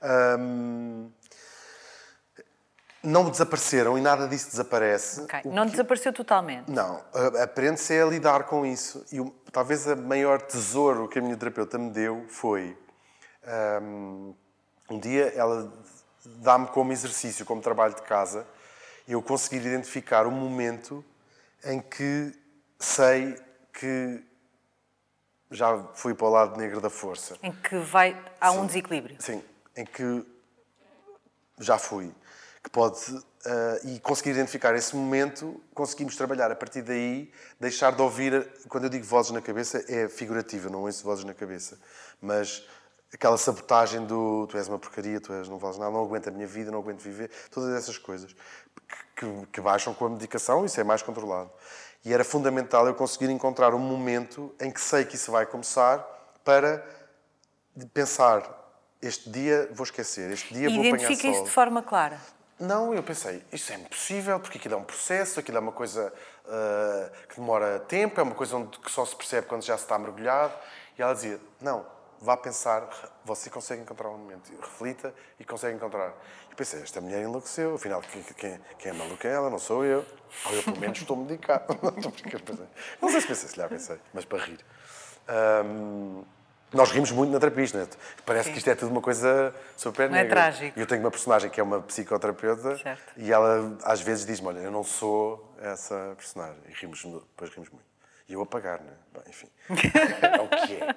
Ahm, 0.00 1.10
não 3.02 3.28
desapareceram 3.28 3.98
e 3.98 4.00
nada 4.00 4.26
disso 4.26 4.50
desaparece. 4.50 5.20
Ok. 5.22 5.40
O 5.44 5.52
Não 5.52 5.64
que- 5.66 5.72
desapareceu 5.72 6.12
totalmente. 6.12 6.70
Não, 6.70 7.04
aprende-se 7.42 7.92
a 8.00 8.06
lidar 8.06 8.44
com 8.44 8.64
isso. 8.64 9.04
E 9.12 9.20
o- 9.20 9.30
talvez 9.52 9.86
a 9.86 9.94
maior 9.94 10.40
tesouro 10.40 11.06
que 11.06 11.18
a 11.18 11.22
minha 11.22 11.36
terapeuta 11.36 11.76
me 11.78 11.90
deu 11.90 12.24
foi. 12.28 12.76
hum, 13.82 14.34
um 14.88 14.98
dia 14.98 15.30
ela 15.36 15.70
dá-me 16.24 16.66
como 16.68 16.90
exercício, 16.92 17.44
como 17.44 17.60
trabalho 17.60 17.94
de 17.94 18.00
casa, 18.02 18.46
eu 19.06 19.20
conseguir 19.20 19.66
identificar 19.66 20.26
um 20.26 20.30
momento 20.30 21.04
em 21.62 21.78
que 21.82 22.32
sei 22.84 23.36
que 23.72 24.22
já 25.50 25.76
fui 25.94 26.14
para 26.14 26.26
o 26.26 26.30
lado 26.30 26.58
negro 26.58 26.80
da 26.80 26.90
força. 26.90 27.36
Em 27.42 27.52
que 27.52 27.76
vai, 27.78 28.20
há 28.40 28.52
um 28.52 28.60
Sim. 28.60 28.66
desequilíbrio. 28.66 29.16
Sim, 29.20 29.42
em 29.76 29.84
que 29.84 30.24
já 31.58 31.78
fui. 31.78 32.12
Que 32.62 32.70
pode. 32.70 32.98
eh, 33.46 33.80
e 33.84 34.00
conseguir 34.00 34.30
identificar 34.30 34.74
esse 34.74 34.96
momento, 34.96 35.60
conseguimos 35.74 36.16
trabalhar 36.16 36.50
a 36.50 36.56
partir 36.56 36.82
daí, 36.82 37.30
deixar 37.60 37.92
de 37.92 38.00
ouvir. 38.00 38.48
Quando 38.68 38.84
eu 38.84 38.90
digo 38.90 39.04
vozes 39.04 39.32
na 39.32 39.42
cabeça, 39.42 39.84
é 39.86 40.08
figurativo, 40.08 40.68
eu 40.68 40.72
não 40.72 40.82
ouço 40.82 41.04
vozes 41.04 41.24
na 41.24 41.34
cabeça. 41.34 41.78
Mas 42.22 42.66
aquela 43.12 43.36
sabotagem 43.36 44.06
do 44.06 44.46
tu 44.48 44.56
és 44.56 44.66
uma 44.66 44.78
porcaria, 44.78 45.20
tu 45.20 45.32
és, 45.32 45.48
não 45.48 45.58
vales 45.58 45.78
nada, 45.78 45.90
não 45.90 46.02
aguento 46.02 46.28
a 46.28 46.30
minha 46.30 46.46
vida, 46.46 46.70
não 46.70 46.78
aguento 46.80 47.00
viver, 47.00 47.30
todas 47.50 47.74
essas 47.74 47.98
coisas 47.98 48.34
que, 48.34 49.26
que, 49.26 49.46
que 49.52 49.60
baixam 49.60 49.94
com 49.94 50.06
a 50.06 50.10
medicação, 50.10 50.64
isso 50.64 50.80
é 50.80 50.84
mais 50.84 51.02
controlado. 51.02 51.50
E 52.04 52.12
era 52.12 52.24
fundamental 52.24 52.86
eu 52.86 52.94
conseguir 52.94 53.30
encontrar 53.30 53.74
um 53.74 53.78
momento 53.78 54.54
em 54.60 54.70
que 54.70 54.80
sei 54.80 55.04
que 55.04 55.16
isso 55.16 55.32
vai 55.32 55.46
começar 55.46 55.98
para 56.44 56.84
pensar 57.92 58.42
este 59.00 59.28
dia 59.28 59.68
vou 59.72 59.84
esquecer, 59.84 60.30
este 60.30 60.54
dia 60.54 60.68
E 60.68 60.74
vou 60.74 60.80
apanhar 60.80 60.96
identifica 60.96 61.28
isso 61.28 61.38
sol. 61.38 61.44
de 61.44 61.50
forma 61.50 61.82
clara. 61.82 62.18
Não, 62.58 62.94
eu 62.94 63.02
pensei, 63.02 63.42
isso 63.52 63.72
é 63.72 63.76
impossível, 63.76 64.38
porque 64.38 64.58
aquilo 64.58 64.74
é 64.74 64.76
um 64.76 64.84
processo, 64.84 65.40
aquilo 65.40 65.58
é 65.58 65.60
uma 65.60 65.72
coisa 65.72 66.12
ah, 66.46 67.10
que 67.28 67.36
demora 67.36 67.80
tempo, 67.80 68.18
é 68.20 68.22
uma 68.22 68.34
coisa 68.34 68.56
onde, 68.56 68.78
que 68.78 68.90
só 68.90 69.04
se 69.04 69.14
percebe 69.14 69.46
quando 69.46 69.62
já 69.62 69.76
se 69.76 69.84
está 69.84 69.98
mergulhado. 69.98 70.54
E 70.96 71.02
ela 71.02 71.12
dizia, 71.12 71.40
não, 71.60 71.84
vá 72.24 72.36
pensar, 72.36 72.88
você 73.24 73.50
consegue 73.50 73.82
encontrar 73.82 74.08
um 74.08 74.16
momento, 74.16 74.50
reflita 74.60 75.14
e 75.38 75.44
consegue 75.44 75.76
encontrar. 75.76 76.12
E 76.50 76.54
pensei, 76.54 76.80
esta 76.82 77.00
mulher 77.00 77.22
enlouqueceu, 77.22 77.74
afinal, 77.74 78.00
quem, 78.00 78.22
quem, 78.22 78.60
quem 78.78 78.90
é 78.90 78.94
maluca 78.94 79.28
é 79.28 79.32
ela, 79.32 79.50
não 79.50 79.58
sou 79.58 79.84
eu. 79.84 80.04
Ou 80.46 80.52
eu, 80.54 80.62
pelo 80.64 80.78
menos, 80.78 80.98
estou 80.98 81.16
medicado. 81.16 81.66
Não, 81.82 81.92
não 83.02 83.10
sei 83.10 83.20
se 83.20 83.26
pensei, 83.28 83.48
se 83.48 83.60
lhe 83.60 83.68
pensei, 83.68 83.98
mas 84.12 84.24
para 84.24 84.38
rir. 84.44 84.58
Ahm, 85.28 86.24
nós 86.72 86.90
rimos 86.90 87.12
muito 87.12 87.30
na 87.30 87.38
terapia, 87.38 87.66
né? 87.72 87.86
parece 88.26 88.46
Sim. 88.46 88.52
que 88.52 88.58
isto 88.58 88.68
é 88.68 88.74
tudo 88.74 88.90
uma 88.90 89.00
coisa 89.00 89.54
super 89.76 90.10
Não 90.10 90.16
é 90.16 90.22
negra. 90.22 90.40
trágico. 90.40 90.76
E 90.76 90.82
eu 90.82 90.86
tenho 90.86 91.02
uma 91.02 91.10
personagem 91.10 91.48
que 91.48 91.60
é 91.60 91.62
uma 91.62 91.80
psicoterapeuta 91.80 92.76
Certo. 92.78 93.12
e 93.16 93.32
ela 93.32 93.78
às 93.84 94.00
vezes 94.00 94.26
diz-me: 94.26 94.48
Olha, 94.48 94.58
eu 94.58 94.72
não 94.72 94.82
sou 94.82 95.54
essa 95.60 96.14
personagem. 96.16 96.58
E 96.68 96.72
rimos, 96.72 97.04
depois 97.04 97.50
rimos 97.52 97.68
muito. 97.70 97.93
E 98.28 98.32
eu 98.32 98.40
a 98.42 98.46
pagar, 98.46 98.80
né? 98.80 98.92
Bem, 99.12 99.22
enfim. 99.28 99.48
é 100.22 100.40
o 100.40 100.48
que 100.66 100.74
é. 100.76 100.94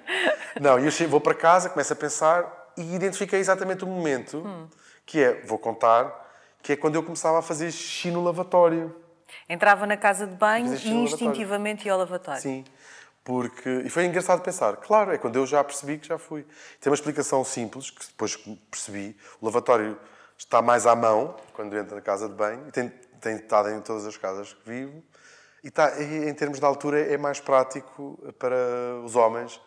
Não, 0.60 0.78
e 0.78 0.84
eu 0.86 0.90
chego- 0.90 1.10
vou 1.10 1.20
para 1.20 1.34
casa, 1.34 1.68
começo 1.68 1.92
a 1.92 1.96
pensar 1.96 2.72
e 2.76 2.94
identifiquei 2.94 3.38
exatamente 3.38 3.84
o 3.84 3.86
momento 3.86 4.68
que 5.04 5.22
é, 5.22 5.40
vou 5.42 5.58
contar, 5.58 6.26
que 6.62 6.72
é 6.72 6.76
quando 6.76 6.94
eu 6.94 7.02
começava 7.02 7.38
a 7.38 7.42
fazer 7.42 7.70
xixi 7.70 8.10
no 8.10 8.22
lavatório. 8.22 8.94
Entrava 9.48 9.86
na 9.86 9.96
casa 9.96 10.26
de 10.26 10.34
banho 10.34 10.72
e 10.74 10.90
instintivamente 11.02 11.86
ia 11.86 11.92
ao 11.92 11.98
lavatório. 11.98 12.40
Sim. 12.40 12.64
Porque, 13.22 13.68
e 13.84 13.90
foi 13.90 14.06
engraçado 14.06 14.40
pensar, 14.40 14.76
claro, 14.76 15.12
é 15.12 15.18
quando 15.18 15.36
eu 15.36 15.46
já 15.46 15.62
percebi 15.62 15.98
que 15.98 16.08
já 16.08 16.16
fui. 16.16 16.46
Tem 16.80 16.90
uma 16.90 16.94
explicação 16.94 17.44
simples, 17.44 17.90
que 17.90 18.06
depois 18.06 18.36
percebi. 18.70 19.14
O 19.38 19.44
lavatório 19.44 19.98
está 20.38 20.62
mais 20.62 20.86
à 20.86 20.96
mão, 20.96 21.36
quando 21.52 21.76
entra 21.76 21.96
na 21.96 22.00
casa 22.00 22.26
de 22.26 22.34
banho, 22.34 22.66
e 22.68 22.72
tem, 22.72 22.88
tem 23.20 23.36
estado 23.36 23.68
em 23.68 23.82
todas 23.82 24.06
as 24.06 24.16
casas 24.16 24.54
que 24.54 24.70
vivo. 24.70 25.02
E, 25.64 25.68
está, 25.68 26.00
e 26.00 26.28
em 26.28 26.34
termos 26.34 26.58
de 26.60 26.64
altura, 26.64 27.00
é 27.00 27.16
mais 27.16 27.40
prático 27.40 28.18
para 28.38 28.56
os 29.04 29.16
homens, 29.16 29.60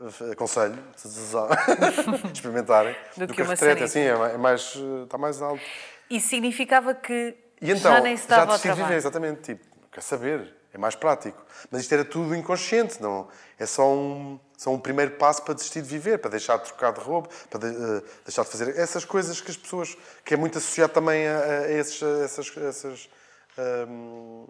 eh, 0.00 0.32
aconselho, 0.32 0.78
experimentarem, 2.32 2.94
Do 3.16 3.26
do, 3.26 3.32
que 3.34 3.36
que 3.36 3.42
a 3.42 3.46
retreta. 3.46 3.84
Assim, 3.84 4.00
é 4.00 4.14
mais- 4.16 4.34
é 4.34 4.38
mais, 4.38 4.74
eh, 4.76 5.04
está 5.04 5.18
mais 5.18 5.40
alto. 5.42 5.62
Isso 6.10 6.28
significava 6.28 6.94
que 6.94 7.34
E 7.60 7.70
então, 7.70 7.92
já 7.94 8.00
nem 8.00 8.16
se 8.16 8.28
dava 8.28 8.52
ao 8.52 8.56
de 8.56 8.62
trabalho. 8.62 8.84
viver, 8.86 8.96
exatamente. 8.96 9.40
Tipo, 9.54 9.64
quer 9.90 10.02
saber, 10.02 10.54
é 10.74 10.76
mais 10.78 10.94
prático. 10.94 11.42
Mas 11.70 11.82
isto 11.82 11.92
era 11.94 12.04
tudo 12.04 12.34
inconsciente, 12.34 13.00
não? 13.00 13.28
É 13.58 13.64
só 13.64 13.88
um, 13.90 14.38
só 14.58 14.70
um 14.70 14.78
primeiro 14.78 15.12
passo 15.12 15.42
para 15.42 15.54
desistir 15.54 15.80
de 15.80 15.88
viver, 15.88 16.18
para 16.18 16.30
deixar 16.32 16.58
de 16.58 16.64
trocar 16.64 16.92
de 16.92 17.00
roupa, 17.00 17.30
para 17.48 17.60
de- 17.60 17.74
eh, 17.74 18.02
deixar 18.26 18.42
de 18.44 18.50
fazer 18.50 18.76
essas 18.78 19.04
coisas 19.06 19.40
que 19.40 19.50
as 19.50 19.56
pessoas. 19.56 19.96
que 20.24 20.34
é 20.34 20.36
muito 20.36 20.58
associado 20.58 20.92
também 20.92 21.26
a, 21.26 21.38
a 21.40 21.70
esses, 21.72 22.02
a 22.02 22.24
essas. 22.24 22.52
essas 22.58 23.08
hum, 23.88 24.46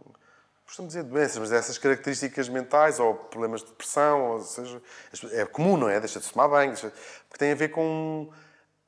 costumo 0.72 0.88
dizer 0.88 1.02
doenças, 1.02 1.36
mas 1.36 1.52
essas 1.52 1.76
características 1.76 2.48
mentais 2.48 2.98
ou 2.98 3.14
problemas 3.14 3.60
de 3.60 3.68
depressão, 3.68 4.32
ou 4.32 4.40
seja, 4.40 4.80
é 5.32 5.44
comum, 5.44 5.76
não 5.76 5.86
é? 5.88 6.00
Deixa 6.00 6.18
de 6.18 6.24
se 6.24 6.32
tomar 6.32 6.48
banho, 6.48 6.70
deixa- 6.72 6.90
porque 7.28 7.38
tem 7.38 7.52
a 7.52 7.54
ver 7.54 7.68
com 7.68 8.30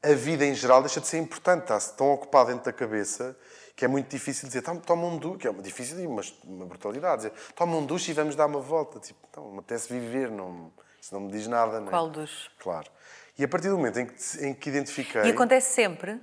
a 0.03 0.13
vida 0.15 0.47
em 0.47 0.55
geral, 0.55 0.81
deixa 0.81 0.99
de 0.99 1.07
ser 1.07 1.19
importante, 1.19 1.63
está-se 1.65 1.95
tão 1.95 2.11
ocupado 2.13 2.49
dentro 2.51 2.65
da 2.65 2.73
cabeça 2.73 3.37
que 3.77 3.85
é 3.85 3.89
muito 3.89 4.09
difícil 4.09 4.49
dizer, 4.49 4.63
"Toma- 4.63 5.07
um 5.07 5.19
duche, 5.19 5.39
que 5.39 5.47
é 5.47 5.51
uma 5.51 5.63
difícil 5.63 6.01
e 6.01 6.07
uma, 6.07 6.23
uma 6.45 6.65
brutalidade, 6.65 7.17
dizer, 7.17 7.33
toma 7.55 7.77
um 7.77 7.85
duche 7.85 8.13
e 8.13 8.15
vamos 8.15 8.35
dar 8.35 8.47
uma 8.47 8.61
volta. 8.61 8.99
Tipo, 9.01 9.19
não, 9.37 9.51
me 9.53 9.59
apetece 9.59 9.93
viver, 9.93 10.31
não, 10.31 10.73
isso 11.01 11.13
não 11.13 11.21
me 11.23 11.31
diz 11.33 11.47
nada. 11.47 11.81
Não 11.81 11.89
é? 11.89 11.91
Qual 11.91 12.09
duche? 12.09 12.49
Claro. 12.61 12.89
E 13.37 13.45
a 13.45 13.49
partir 13.49 13.69
do 13.69 13.77
momento 13.77 13.99
em 13.99 14.07
que, 14.07 14.15
em 14.47 14.55
que 14.55 14.69
identifiquei... 14.71 15.23
E 15.23 15.31
acontece 15.31 15.73
sempre, 15.73 16.21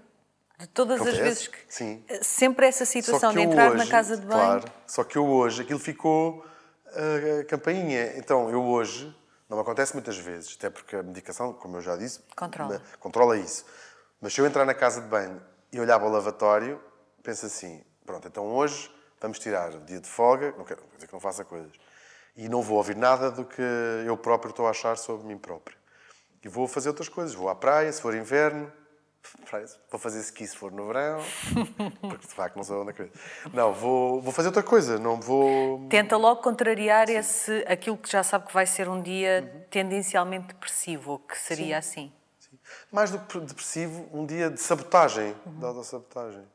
de 0.61 0.67
todas 0.69 0.95
as 1.01 1.07
Acontece, 1.07 1.23
vezes 1.23 1.47
que. 1.47 1.57
sim. 1.67 2.03
Sempre 2.21 2.65
essa 2.67 2.85
situação 2.85 3.31
de 3.33 3.41
entrar 3.41 3.69
hoje, 3.71 3.77
na 3.77 3.87
casa 3.89 4.15
de 4.17 4.25
banho. 4.25 4.61
Claro, 4.61 4.65
só 4.87 5.03
que 5.03 5.17
eu 5.17 5.25
hoje, 5.27 5.61
aquilo 5.61 5.79
ficou 5.79 6.45
ah, 6.87 7.41
a 7.41 7.45
campainha. 7.45 8.17
Então, 8.17 8.49
eu 8.49 8.63
hoje, 8.63 9.15
não 9.49 9.59
acontece 9.59 9.93
muitas 9.93 10.17
vezes, 10.17 10.55
até 10.57 10.69
porque 10.69 10.95
a 10.95 11.03
medicação, 11.03 11.53
como 11.53 11.77
eu 11.77 11.81
já 11.81 11.95
disse, 11.95 12.19
Controla. 12.35 12.73
me- 12.79 12.81
controla 12.99 13.37
isso. 13.37 13.65
Mas 14.19 14.33
se 14.33 14.41
eu 14.41 14.45
entrar 14.45 14.65
na 14.65 14.73
casa 14.73 15.01
de 15.01 15.07
banho 15.07 15.41
e 15.71 15.79
olhar 15.79 15.99
para 15.99 16.07
o 16.07 16.11
lavatório, 16.11 16.81
penso 17.23 17.45
assim: 17.45 17.83
pronto, 18.05 18.27
então 18.27 18.45
hoje 18.45 18.89
vamos 19.19 19.39
tirar 19.39 19.73
o 19.75 19.79
dia 19.81 19.99
de 19.99 20.07
folga, 20.07 20.53
não 20.57 20.63
quero 20.65 20.81
dizer 20.95 21.07
que 21.07 21.13
não 21.13 21.19
faça 21.19 21.43
coisas, 21.43 21.71
e 22.35 22.47
não 22.49 22.61
vou 22.61 22.77
ouvir 22.77 22.95
nada 22.95 23.29
do 23.31 23.43
que 23.45 23.61
eu 24.05 24.15
próprio 24.17 24.49
estou 24.51 24.67
a 24.67 24.69
achar 24.71 24.97
sobre 24.97 25.27
mim 25.27 25.37
próprio. 25.37 25.77
E 26.43 26.47
vou 26.47 26.67
fazer 26.67 26.89
outras 26.89 27.07
coisas. 27.07 27.35
Vou 27.35 27.49
à 27.49 27.55
praia, 27.55 27.91
se 27.91 28.01
for 28.01 28.15
inverno, 28.15 28.71
vou 29.89 29.99
fazer 29.99 30.19
ski 30.21 30.47
se 30.47 30.55
for 30.55 30.71
no 30.71 30.87
verão, 30.87 31.19
porque 32.01 32.27
de 32.27 32.33
facto 32.33 32.55
não 32.55 32.63
sou 32.63 32.83
na 32.83 32.93
cabeça. 32.93 33.17
Não, 33.53 33.73
vou, 33.73 34.21
vou 34.21 34.31
fazer 34.31 34.47
outra 34.49 34.63
coisa, 34.63 34.97
não 34.99 35.19
vou. 35.19 35.87
Tenta 35.89 36.17
logo 36.17 36.41
contrariar 36.41 37.09
esse, 37.09 37.63
aquilo 37.67 37.97
que 37.97 38.09
já 38.11 38.23
sabe 38.23 38.47
que 38.47 38.53
vai 38.53 38.65
ser 38.65 38.87
um 38.89 39.01
dia 39.01 39.49
Uhum. 39.53 39.61
tendencialmente 39.69 40.47
depressivo, 40.47 41.19
que 41.19 41.37
seria 41.37 41.77
assim. 41.77 42.11
Mais 42.91 43.11
do 43.11 43.19
que 43.19 43.39
depressivo, 43.39 44.09
um 44.13 44.25
dia 44.25 44.49
de 44.49 44.59
sabotagem, 44.59 45.35
de 45.45 45.65
autossabotagem. 45.65 46.45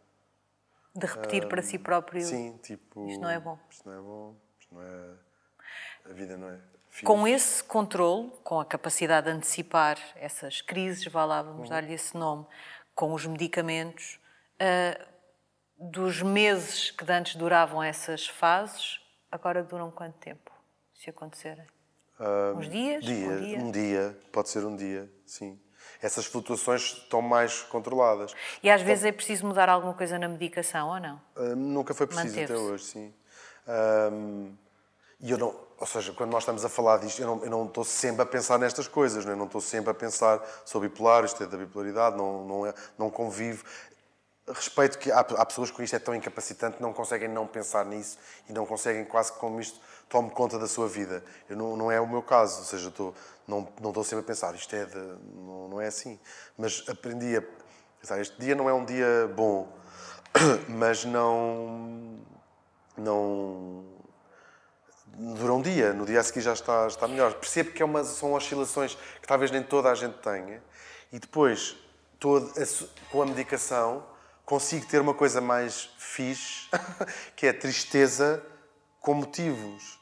De 0.95 1.07
repetir 1.07 1.47
para 1.49 1.62
si 1.62 1.79
próprio. 1.79 2.23
Sim, 2.23 2.59
tipo. 2.62 3.07
Isto 3.09 3.21
não 3.21 3.31
é 3.31 3.39
bom. 3.39 3.59
Isto 3.71 3.89
não 3.89 3.99
é 3.99 4.01
bom, 4.01 4.37
isto 4.59 4.75
não 4.75 4.83
é. 4.83 6.11
A 6.11 6.12
vida 6.14 6.37
não 6.37 6.49
é. 6.49 6.59
Fixe. 6.97 7.05
Com 7.05 7.26
esse 7.26 7.62
controle, 7.64 8.30
com 8.42 8.59
a 8.61 8.64
capacidade 8.64 9.26
de 9.26 9.32
antecipar 9.32 9.99
essas 10.16 10.61
crises, 10.61 11.05
vá 11.07 11.24
lá, 11.24 11.40
Uhum. 11.42 11.53
vamos 11.53 11.68
dar-lhe 11.70 11.92
esse 11.94 12.16
nome, 12.16 12.47
com 12.94 13.12
os 13.12 13.26
medicamentos, 13.26 14.18
ah, 14.59 14.99
dos 15.78 16.22
meses 16.22 16.90
que 16.90 17.11
antes 17.12 17.36
duravam 17.36 17.82
essas 17.82 18.26
fases, 18.26 19.01
agora 19.30 19.62
duram 19.62 19.90
quanto 19.90 20.14
tempo, 20.18 20.51
se 20.94 21.11
acontecerem? 21.11 21.66
Uns 22.55 22.70
dias? 22.70 23.05
Dia, 23.05 23.26
Um 23.28 23.40
dia? 23.40 23.59
um 23.59 23.70
dia, 23.70 24.18
pode 24.32 24.49
ser 24.49 24.64
um 24.64 24.74
dia, 24.74 25.11
sim. 25.26 25.61
Essas 26.01 26.24
flutuações 26.24 26.82
estão 26.94 27.20
mais 27.20 27.62
controladas. 27.62 28.34
E 28.62 28.70
às 28.70 28.80
vezes 28.80 29.05
é 29.05 29.12
preciso 29.12 29.47
mudar 29.47 29.68
alguma 29.68 29.92
coisa 29.92 30.18
na 30.18 30.26
medicação, 30.28 30.88
ou 30.88 30.99
não? 31.01 31.20
Ah, 31.36 31.55
nunca 31.55 31.92
foi 31.92 32.07
preciso 32.07 32.40
até 32.40 32.57
hoje, 32.57 32.84
sim. 32.84 33.14
Ahm, 33.66 34.57
e 35.21 35.31
eu 35.31 35.39
não, 35.39 35.55
ou 35.79 35.87
seja, 35.87 36.12
quando 36.12 36.31
nós 36.31 36.43
estamos 36.43 36.64
a 36.64 36.69
falar 36.69 36.99
disto, 36.99 37.21
eu 37.21 37.27
não, 37.27 37.45
eu 37.45 37.51
não 37.51 37.67
estou 37.67 37.85
sempre 37.85 38.23
a 38.23 38.27
pensar 38.27 38.59
nestas 38.59 38.87
coisas, 38.87 39.25
não, 39.25 39.33
é? 39.33 39.37
não 39.37 39.47
estou 39.47 39.61
sempre 39.61 39.91
a 39.91 39.95
pensar 39.95 40.43
sobre 40.64 40.89
bipolar, 40.89 41.25
isto 41.25 41.43
é 41.43 41.47
da 41.47 41.57
bipolaridade, 41.57 42.17
não, 42.17 42.45
não, 42.45 42.67
é, 42.67 42.75
não 42.99 43.11
convivo. 43.11 43.64
Respeito 44.49 44.99
que 44.99 45.11
há, 45.11 45.21
há 45.21 45.45
pessoas 45.45 45.71
que 45.71 45.83
isto 45.83 45.97
é 45.97 45.99
tão 45.99 46.14
incapacitante, 46.14 46.81
não 46.81 46.93
conseguem 46.93 47.29
não 47.29 47.47
pensar 47.47 47.85
nisso 47.85 48.19
e 48.49 48.53
não 48.53 48.64
conseguem 48.64 49.05
quase 49.05 49.33
que 49.33 49.39
como 49.39 49.61
isto 49.61 49.81
tome 50.09 50.31
conta 50.31 50.59
da 50.59 50.69
sua 50.69 50.87
vida. 50.87 51.25
Eu 51.49 51.57
não, 51.57 51.77
não 51.77 51.91
é 51.91 52.01
o 52.01 52.07
meu 52.07 52.23
caso, 52.23 52.59
ou 52.61 52.64
seja, 52.64 52.87
eu 52.87 52.91
estou, 52.91 53.14
não, 53.49 53.69
não 53.81 53.91
estou 53.91 54.05
sempre 54.05 54.25
a 54.25 54.27
pensar, 54.27 54.55
isto 54.55 54.75
é 54.77 54.85
de, 54.85 54.99
não, 55.35 55.69
não 55.69 55.81
é 55.81 55.89
assim. 55.89 56.19
Mas 56.57 56.85
aprendi 56.89 57.37
a 57.37 57.43
pensar, 58.01 58.21
este 58.21 58.39
dia 58.39 58.55
não 58.55 58.69
é 58.69 58.75
um 58.75 58.85
dia 58.85 59.31
bom, 59.35 59.69
mas 60.69 61.05
não 61.05 62.17
não 62.97 63.85
dura 65.19 65.53
um 65.55 65.62
dia, 65.62 65.93
no 65.93 66.05
dia 66.05 66.21
a 66.21 66.23
seguir 66.23 66.41
já 66.43 66.53
está, 66.53 66.87
está 66.87 67.09
melhor. 67.09 67.35
Percebo 67.35 67.73
que 67.73 67.83
é 67.83 67.85
uma, 67.85 68.05
são 68.05 68.33
oscilações 68.35 68.95
que 69.21 69.27
talvez 69.27 69.51
nem 69.51 69.62
toda 69.62 69.91
a 69.91 69.95
gente 69.95 70.19
tenha 70.19 70.62
e 71.12 71.19
depois, 71.19 71.77
todo, 72.19 72.53
a 72.61 73.11
com 73.11 73.23
a 73.23 73.27
medicação, 73.27 74.07
consigo 74.45 74.87
ter 74.87 75.01
uma 75.01 75.14
coisa 75.14 75.41
mais 75.41 75.89
fixe, 75.99 76.69
que 77.35 77.47
é 77.47 77.53
tristeza 77.53 78.45
com 79.01 79.14
motivos. 79.14 79.99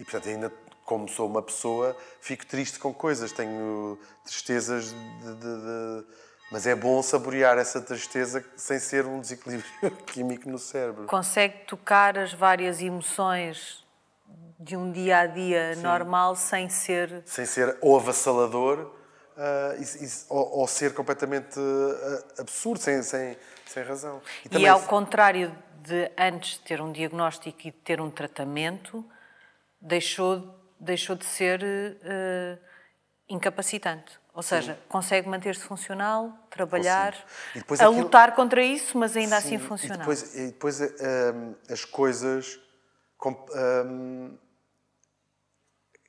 E, 0.00 0.04
portanto, 0.04 0.28
ainda 0.28 0.52
como 0.84 1.06
sou 1.08 1.28
uma 1.28 1.42
pessoa, 1.42 1.94
fico 2.20 2.46
triste 2.46 2.78
com 2.78 2.94
coisas, 2.94 3.30
tenho 3.32 3.98
tristezas 4.24 4.86
de- 4.90 5.34
de- 5.34 5.60
de... 5.60 6.06
Mas 6.50 6.66
é 6.66 6.74
bom 6.74 7.02
saborear 7.02 7.58
essa 7.58 7.78
tristeza 7.82 8.42
sem 8.56 8.78
ser 8.78 9.04
um 9.04 9.20
desequilíbrio 9.20 9.70
químico 10.06 10.48
no 10.48 10.58
cérebro. 10.58 11.04
Consegue 11.06 11.64
tocar 11.66 12.16
as 12.18 12.32
várias 12.32 12.80
emoções 12.80 13.84
de 14.58 14.76
um 14.76 14.90
dia 14.90 15.20
a 15.20 15.26
dia 15.26 15.76
normal 15.76 16.34
sem 16.34 16.68
ser. 16.68 17.22
Sem 17.24 17.46
ser 17.46 17.76
ou 17.80 17.96
avassalador 17.96 18.78
uh, 19.36 19.80
e, 19.80 20.04
e, 20.04 20.08
ou, 20.28 20.58
ou, 20.60 20.66
ser 20.66 20.92
completamente 20.94 21.58
uh, 21.58 22.40
absurdo, 22.40 22.80
sem, 22.80 23.02
sem, 23.02 23.36
sem 23.66 23.82
razão. 23.84 24.20
E, 24.44 24.48
também... 24.48 24.64
e 24.64 24.68
ao 24.68 24.82
contrário 24.82 25.56
de 25.82 26.10
antes 26.18 26.54
de 26.54 26.60
ter 26.60 26.80
um 26.80 26.92
diagnóstico 26.92 27.60
e 27.60 27.70
de 27.70 27.78
ter 27.78 28.00
um 28.00 28.10
tratamento, 28.10 29.04
deixou, 29.80 30.54
deixou 30.78 31.14
de 31.14 31.24
ser 31.24 31.62
uh, 31.62 32.58
incapacitante. 33.28 34.18
Ou 34.34 34.42
seja, 34.42 34.74
Sim. 34.74 34.80
consegue 34.88 35.28
manter-se 35.28 35.64
funcional, 35.64 36.32
trabalhar, 36.48 37.12
a 37.56 37.58
aquilo... 37.58 38.02
lutar 38.02 38.34
contra 38.36 38.62
isso, 38.62 38.96
mas 38.96 39.16
ainda 39.16 39.40
Sim. 39.40 39.56
assim 39.56 39.58
funcionar. 39.58 39.96
E 39.96 39.98
depois, 39.98 40.32
depois 40.32 40.80
um, 40.80 41.54
as 41.68 41.84
coisas 41.84 42.60
um, 43.26 44.38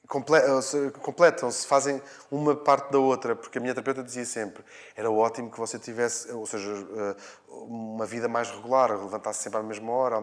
completam-se, 0.07 1.67
fazem 1.67 2.01
uma 2.31 2.55
parte 2.55 2.91
da 2.91 2.97
outra, 2.97 3.35
porque 3.35 3.59
a 3.59 3.61
minha 3.61 3.73
terapeuta 3.73 4.03
dizia 4.03 4.25
sempre 4.25 4.63
era 4.95 5.09
ótimo 5.09 5.51
que 5.51 5.59
você 5.59 5.77
tivesse, 5.77 6.31
ou 6.31 6.47
seja, 6.47 6.71
eh, 6.71 7.15
uma 7.47 8.07
vida 8.07 8.27
mais 8.27 8.49
regular, 8.49 8.89
levantasse 8.89 9.43
sempre 9.43 9.59
à 9.59 9.63
mesma 9.63 9.91
hora. 9.91 10.17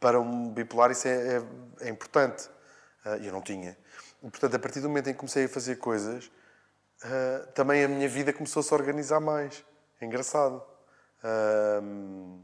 Para 0.00 0.18
um 0.18 0.48
bipolar 0.48 0.90
isso 0.90 1.06
é, 1.06 1.36
é, 1.36 1.42
é 1.80 1.88
importante. 1.90 2.48
Eh, 3.04 3.18
e 3.22 3.26
eu 3.26 3.32
não 3.32 3.42
tinha. 3.42 3.76
E, 4.22 4.30
portanto, 4.30 4.54
a 4.54 4.58
partir 4.58 4.80
do 4.80 4.88
momento 4.88 5.08
em 5.10 5.12
que 5.12 5.18
comecei 5.18 5.44
a 5.44 5.48
fazer 5.48 5.76
coisas, 5.76 6.30
uh, 7.04 7.46
também 7.52 7.84
a 7.84 7.88
minha 7.88 8.08
vida 8.08 8.32
começou-se 8.32 8.72
a 8.72 8.76
organizar 8.76 9.20
mais. 9.20 9.64
É 10.00 10.06
engraçado. 10.06 10.62
Uh, 11.22 12.40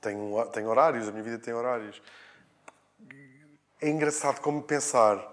tenho, 0.00 0.46
tenho 0.46 0.68
horários, 0.68 1.08
a 1.08 1.12
minha 1.12 1.22
vida 1.22 1.38
tem 1.38 1.52
horários. 1.52 2.00
É 3.80 3.88
engraçado 3.88 4.40
como 4.40 4.62
pensar 4.62 5.30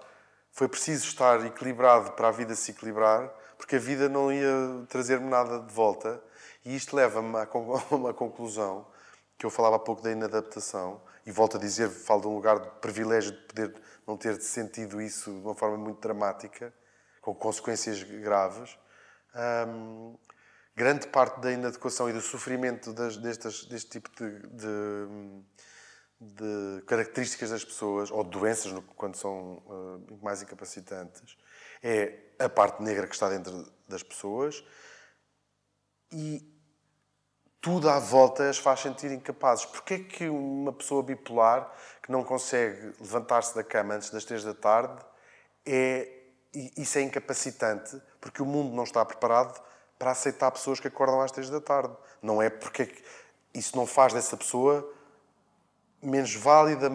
foi 0.50 0.68
preciso 0.68 1.04
estar 1.04 1.44
equilibrado 1.44 2.12
para 2.12 2.28
a 2.28 2.30
vida 2.30 2.54
se 2.54 2.70
equilibrar, 2.70 3.30
porque 3.56 3.76
a 3.76 3.78
vida 3.78 4.08
não 4.08 4.32
ia 4.32 4.86
trazer-me 4.88 5.28
nada 5.28 5.60
de 5.60 5.72
volta. 5.72 6.20
E 6.64 6.74
isto 6.74 6.96
leva-me 6.96 7.36
a 7.38 7.46
uma 7.94 8.14
conclusão 8.14 8.86
que 9.36 9.46
eu 9.46 9.50
falava 9.50 9.76
há 9.76 9.78
pouco 9.78 10.02
da 10.02 10.10
inadaptação, 10.10 11.00
e 11.24 11.30
volto 11.30 11.58
a 11.58 11.60
dizer, 11.60 11.90
falo 11.90 12.22
de 12.22 12.26
um 12.26 12.34
lugar 12.34 12.58
de 12.58 12.68
privilégio 12.80 13.32
de 13.32 13.38
poder 13.42 13.74
não 14.06 14.16
ter 14.16 14.40
sentido 14.40 15.00
isso 15.00 15.30
de 15.30 15.46
uma 15.46 15.54
forma 15.54 15.76
muito 15.76 16.00
dramática, 16.00 16.72
com 17.20 17.34
consequências 17.34 18.02
graves. 18.02 18.76
Grande 20.74 21.06
parte 21.08 21.38
da 21.40 21.52
inadequação 21.52 22.08
e 22.08 22.12
do 22.12 22.20
sofrimento 22.20 22.92
das, 22.92 23.16
destas, 23.16 23.64
deste 23.66 23.90
tipo 23.90 24.10
de, 24.16 24.40
de, 24.48 25.44
de, 26.20 26.82
características 26.86 27.50
das 27.50 27.64
pessoas, 27.64 28.10
ou 28.10 28.24
de 28.24 28.30
doenças, 28.30 28.72
quando 28.96 29.16
são 29.16 29.62
uh, 29.66 30.18
mais 30.22 30.42
incapacitantes, 30.42 31.36
é 31.82 32.18
a 32.38 32.48
parte 32.48 32.82
negra 32.82 33.06
que 33.06 33.14
está 33.14 33.28
dentro 33.28 33.70
das 33.88 34.02
pessoas 34.02 34.64
e 36.10 36.42
tudo 37.60 37.88
à 37.88 37.98
volta 37.98 38.48
as 38.48 38.58
faz 38.58 38.80
sentir 38.80 39.10
incapazes. 39.12 39.64
Porquê 39.64 39.94
é 39.94 39.98
que 39.98 40.28
uma 40.28 40.72
pessoa 40.72 41.02
bipolar 41.02 41.72
que 42.02 42.10
não 42.10 42.24
consegue 42.24 42.92
levantar-se 43.00 43.54
da 43.54 43.62
cama 43.62 43.94
antes 43.94 44.10
das 44.10 44.24
três 44.24 44.42
da 44.42 44.54
tarde 44.54 45.04
é 45.66 46.14
isso 46.54 46.98
é 46.98 47.02
incapacitante 47.02 48.00
porque 48.20 48.42
o 48.42 48.46
mundo 48.46 48.74
não 48.74 48.84
está 48.84 49.04
preparado 49.04 49.60
para 49.98 50.12
aceitar 50.12 50.50
pessoas 50.50 50.80
que 50.80 50.88
acordam 50.88 51.20
às 51.20 51.30
três 51.30 51.50
da 51.50 51.60
tarde. 51.60 51.94
Não 52.22 52.40
é 52.40 52.48
porque 52.48 52.90
isso 53.52 53.76
não 53.76 53.86
faz 53.86 54.12
dessa 54.12 54.36
pessoa 54.36 54.88
menos 56.02 56.34
válida, 56.34 56.90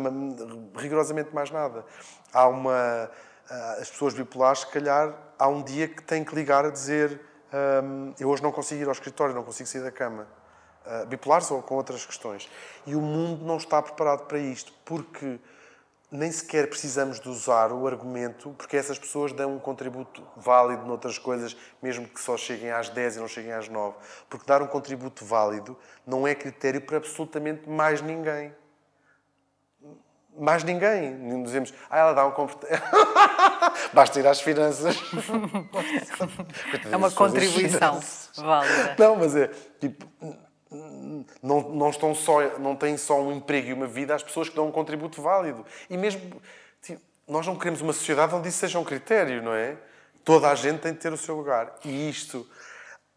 rigorosamente 0.75 1.33
mais 1.33 1.51
nada. 1.51 1.85
Há 2.31 2.47
uma 2.47 3.09
ah, 3.49 3.77
as 3.79 3.89
pessoas 3.89 4.13
bipolares, 4.13 4.61
se 4.61 4.67
calhar, 4.67 5.13
há 5.37 5.47
um 5.47 5.61
dia 5.61 5.87
que 5.87 6.01
têm 6.01 6.23
que 6.23 6.33
ligar 6.33 6.65
a 6.65 6.69
dizer 6.69 7.19
um, 7.53 8.13
eu 8.19 8.29
hoje 8.29 8.41
não 8.41 8.51
consigo 8.51 8.81
ir 8.81 8.85
ao 8.85 8.91
escritório, 8.91 9.35
não 9.35 9.43
consigo 9.43 9.69
sair 9.69 9.83
da 9.83 9.91
cama 9.91 10.27
uh, 10.85 11.05
bipolares 11.05 11.51
ou 11.51 11.61
com 11.61 11.75
outras 11.75 12.03
questões. 12.03 12.49
E 12.85 12.95
o 12.95 13.01
mundo 13.01 13.45
não 13.45 13.57
está 13.57 13.79
preparado 13.79 14.25
para 14.25 14.39
isto, 14.39 14.73
porque 14.83 15.39
nem 16.09 16.31
sequer 16.31 16.67
precisamos 16.67 17.19
de 17.19 17.29
usar 17.29 17.71
o 17.71 17.85
argumento, 17.85 18.55
porque 18.57 18.75
essas 18.75 18.97
pessoas 18.97 19.31
dão 19.33 19.55
um 19.55 19.59
contributo 19.59 20.23
válido 20.35 20.83
noutras 20.85 21.19
coisas, 21.19 21.55
mesmo 21.79 22.07
que 22.07 22.19
só 22.19 22.35
cheguem 22.35 22.71
às 22.71 22.89
10 22.89 23.17
e 23.17 23.19
não 23.19 23.27
cheguem 23.27 23.51
às 23.51 23.69
9. 23.69 23.97
Porque 24.27 24.47
dar 24.47 24.63
um 24.63 24.67
contributo 24.67 25.23
válido 25.23 25.77
não 26.07 26.27
é 26.27 26.33
critério 26.33 26.81
para 26.81 26.97
absolutamente 26.97 27.69
mais 27.69 28.01
ninguém. 28.01 28.51
Mais 30.37 30.63
ninguém. 30.63 31.43
Dizemos, 31.43 31.73
ah, 31.89 31.99
ela 31.99 32.13
dá 32.13 32.25
um 32.25 32.31
comportamento. 32.31 32.81
Basta 33.93 34.19
ir 34.19 34.27
às 34.27 34.41
finanças. 34.41 34.97
é 36.91 36.95
uma 36.95 37.11
contribuição 37.11 37.99
válida. 38.35 38.95
Não, 38.97 39.15
mas 39.15 39.35
é 39.35 39.49
tipo 39.79 40.05
não, 41.41 41.69
não, 41.69 41.89
estão 41.89 42.15
só, 42.15 42.57
não 42.57 42.75
têm 42.75 42.97
só 42.97 43.21
um 43.21 43.31
emprego 43.31 43.69
e 43.69 43.73
uma 43.73 43.87
vida 43.87 44.15
as 44.15 44.23
pessoas 44.23 44.49
que 44.49 44.55
dão 44.55 44.67
um 44.67 44.71
contributo 44.71 45.21
válido. 45.21 45.65
E 45.89 45.95
mesmo, 45.95 46.41
tipo, 46.81 47.01
nós 47.27 47.45
não 47.45 47.55
queremos 47.55 47.81
uma 47.81 47.93
sociedade 47.93 48.33
onde 48.33 48.49
isso 48.49 48.57
seja 48.57 48.79
um 48.79 48.83
critério, 48.83 49.41
não 49.41 49.53
é? 49.53 49.77
Toda 50.23 50.49
a 50.49 50.55
gente 50.55 50.79
tem 50.79 50.93
de 50.93 50.99
ter 50.99 51.13
o 51.13 51.17
seu 51.17 51.35
lugar. 51.35 51.75
E 51.85 52.09
isto 52.09 52.47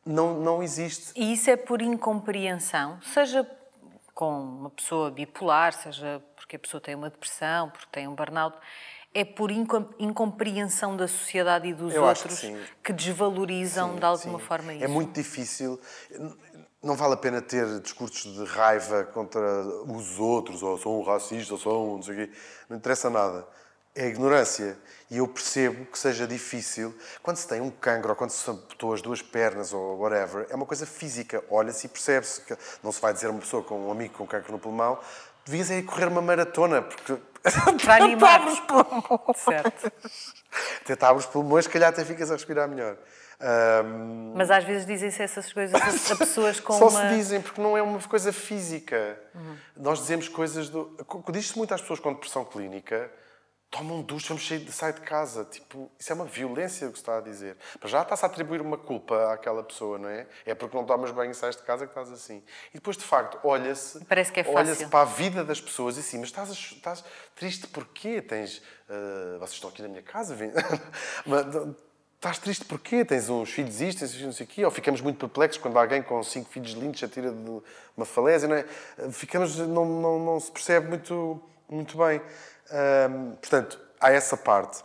não, 0.05 0.35
não 0.41 0.63
existe. 0.63 1.13
E 1.17 1.33
isso 1.33 1.51
é 1.51 1.57
por 1.57 1.81
incompreensão, 1.81 3.01
seja 3.03 3.49
com 4.17 4.31
uma 4.31 4.71
pessoa 4.71 5.11
bipolar, 5.11 5.75
seja 5.75 6.25
porque 6.35 6.57
a 6.57 6.59
pessoa 6.59 6.81
tem 6.81 6.95
uma 6.95 7.11
depressão, 7.11 7.69
porque 7.69 7.87
tem 7.93 8.09
um 8.09 8.15
burnout, 8.15 8.57
é 9.13 9.27
por 9.27 9.51
incompreensão 9.51 10.97
da 10.97 11.07
sociedade 11.07 11.69
e 11.69 11.75
dos 11.75 11.95
Eu 11.95 12.03
outros 12.03 12.41
que, 12.41 12.57
que, 12.83 12.93
desvalorizam 12.95 13.93
sim, 13.93 13.99
de 13.99 14.05
alguma 14.07 14.39
sim. 14.39 14.45
forma 14.47 14.73
isso. 14.73 14.85
É 14.85 14.89
muito 14.89 15.13
difícil. 15.13 15.79
Não 16.83 16.97
vale 16.97 17.13
a 17.13 17.17
pena 17.19 17.43
ter 17.43 17.79
discursos 17.81 18.35
de 18.35 18.45
raiva 18.47 19.05
contra 19.05 19.63
os 19.87 20.19
outros, 20.19 20.63
ou 20.63 20.79
sou 20.79 20.99
um 20.99 21.05
racista, 21.05 21.53
ou 21.53 21.61
sou 21.61 21.87
um 21.87 21.97
não 21.97 22.03
sei 22.03 22.15
o 22.15 22.27
quê. 22.27 22.33
Não 22.71 22.77
interessa 22.79 23.11
nada. 23.11 23.47
É 23.95 24.07
ignorância. 24.07 24.79
E 25.09 25.19
eu 25.19 25.29
percebo 25.29 25.87
que 25.87 25.99
seja 25.99 26.27
difícil. 26.27 26.95
Quando 27.23 27.37
se 27.37 27.47
tem 27.47 27.61
um 27.61 27.71
cancro, 27.71 28.11
ou 28.11 28.17
quando 28.17 28.31
se 28.31 28.51
amputou 28.51 28.93
as 28.93 29.01
duas 29.01 29.23
pernas, 29.23 29.73
ou 29.73 29.99
whatever, 29.99 30.47
é 30.51 30.57
uma 30.57 30.67
coisa 30.67 30.85
física. 30.85 31.45
Olha-se 31.49 31.87
e 31.87 31.89
percebe-se. 31.89 32.43
Não 32.83 32.91
se 32.91 33.01
vai 33.01 33.13
dizer 33.13 33.29
a 33.29 33.31
uma 33.31 33.41
pessoa 33.41 33.63
com 33.63 33.87
um 33.87 33.91
amigo 33.91 34.15
com 34.15 34.27
cancro 34.27 34.53
no 34.53 34.59
pulmão, 34.59 34.99
devias 35.45 35.71
ir 35.71 35.85
correr 35.85 36.07
uma 36.07 36.21
maratona, 36.21 36.83
porque... 36.83 37.17
Para 37.85 38.03
animar 38.03 38.45
os 38.49 38.59
pulmões. 38.61 39.37
Certo. 39.37 39.93
Tentar 40.85 41.13
os 41.13 41.25
pulmões, 41.27 41.67
se 41.67 41.71
calhar 41.71 41.91
até 41.91 42.05
ficas 42.05 42.29
a 42.31 42.35
respirar 42.35 42.69
melhor. 42.69 42.97
Um... 43.41 44.33
Mas 44.35 44.51
às 44.51 44.65
vezes 44.65 44.85
dizem-se 44.85 45.23
essas 45.23 45.53
coisas 45.53 45.81
a 46.11 46.17
pessoas 46.17 46.59
com 46.59 46.73
Só 46.73 46.89
uma... 46.89 47.11
se 47.11 47.15
dizem 47.15 47.41
porque 47.41 47.61
não 47.61 47.77
é 47.77 47.83
uma 47.83 48.01
coisa 48.01 48.33
física. 48.33 49.17
Uhum. 49.33 49.57
Nós 49.77 50.01
dizemos 50.01 50.29
coisas... 50.29 50.69
Do... 50.69 50.97
Diz-se 51.31 51.57
muito 51.57 51.73
às 51.73 51.81
pessoas 51.81 52.01
com 52.01 52.13
depressão 52.13 52.45
clínica 52.45 53.09
tomam 53.71 53.99
um 53.99 54.03
duche, 54.03 54.29
vamos 54.29 54.47
sair 54.47 54.59
de, 54.61 54.73
sair 54.73 54.93
de 54.93 55.01
casa. 55.01 55.45
Tipo, 55.45 55.91
isso 55.99 56.13
é 56.13 56.15
uma 56.15 56.25
violência 56.25 56.89
o 56.89 56.93
que 56.93 56.99
se 56.99 57.03
está 57.03 57.19
a 57.19 57.21
dizer. 57.21 57.57
Para 57.79 57.89
já 57.89 58.03
está-se 58.03 58.25
a 58.25 58.29
atribuir 58.29 58.61
uma 58.61 58.79
culpa 58.79 59.33
àquela 59.33 59.63
pessoa, 59.63 59.99
não 59.99 60.09
é? 60.09 60.27
É 60.45 60.55
porque 60.55 60.77
não 60.77 60.85
tomas 60.85 61.11
banho 61.11 61.31
e 61.31 61.35
sais 61.35 61.57
de 61.57 61.63
casa 61.63 61.87
que 61.87 61.91
estás 61.91 62.11
assim. 62.11 62.43
E 62.71 62.75
depois, 62.75 62.97
de 62.97 63.05
facto, 63.05 63.39
olha-se 63.45 64.05
Parece 64.05 64.33
que 64.33 64.41
é 64.41 64.45
olha-se 64.47 64.87
para 64.87 65.01
a 65.01 65.05
vida 65.05 65.45
das 65.45 65.61
pessoas 65.61 65.97
e 65.97 66.01
assim, 66.01 66.19
mas 66.19 66.29
estás, 66.29 66.51
estás 66.51 67.05
triste 67.35 67.67
porquê? 67.67 68.23
Tens... 68.23 68.63
Uh, 68.89 69.39
vocês 69.39 69.55
estão 69.55 69.71
aqui 69.71 69.83
na 69.83 69.89
minha 69.89 70.03
casa? 70.03 70.37
Estás 72.17 72.39
triste 72.39 72.65
porquê? 72.65 73.05
Tens 73.05 73.29
uns 73.29 73.51
filhos 73.51 73.81
isto, 73.81 73.99
tens 73.99 74.11
uns 74.11 74.17
filhos 74.17 74.41
aqui, 74.41 74.65
ou 74.65 74.71
ficamos 74.71 75.03
muito 75.03 75.19
perplexos 75.19 75.61
quando 75.63 75.79
alguém 75.79 76.03
com 76.03 76.21
cinco 76.23 76.51
filhos 76.51 76.73
lindos 76.73 76.99
se 76.99 77.05
atira 77.05 77.31
de 77.31 77.63
uma 77.95 78.07
falésia, 78.07 78.49
não 78.49 78.57
é? 78.57 78.65
Ficamos, 79.13 79.59
não, 79.59 79.85
não, 79.85 80.19
não 80.19 80.41
se 80.41 80.51
percebe 80.51 80.89
muito, 80.89 81.41
muito 81.69 81.99
bem. 81.99 82.21
Portanto, 83.41 83.81
há 84.01 84.13
essa 84.13 84.37
parte. 84.37 84.85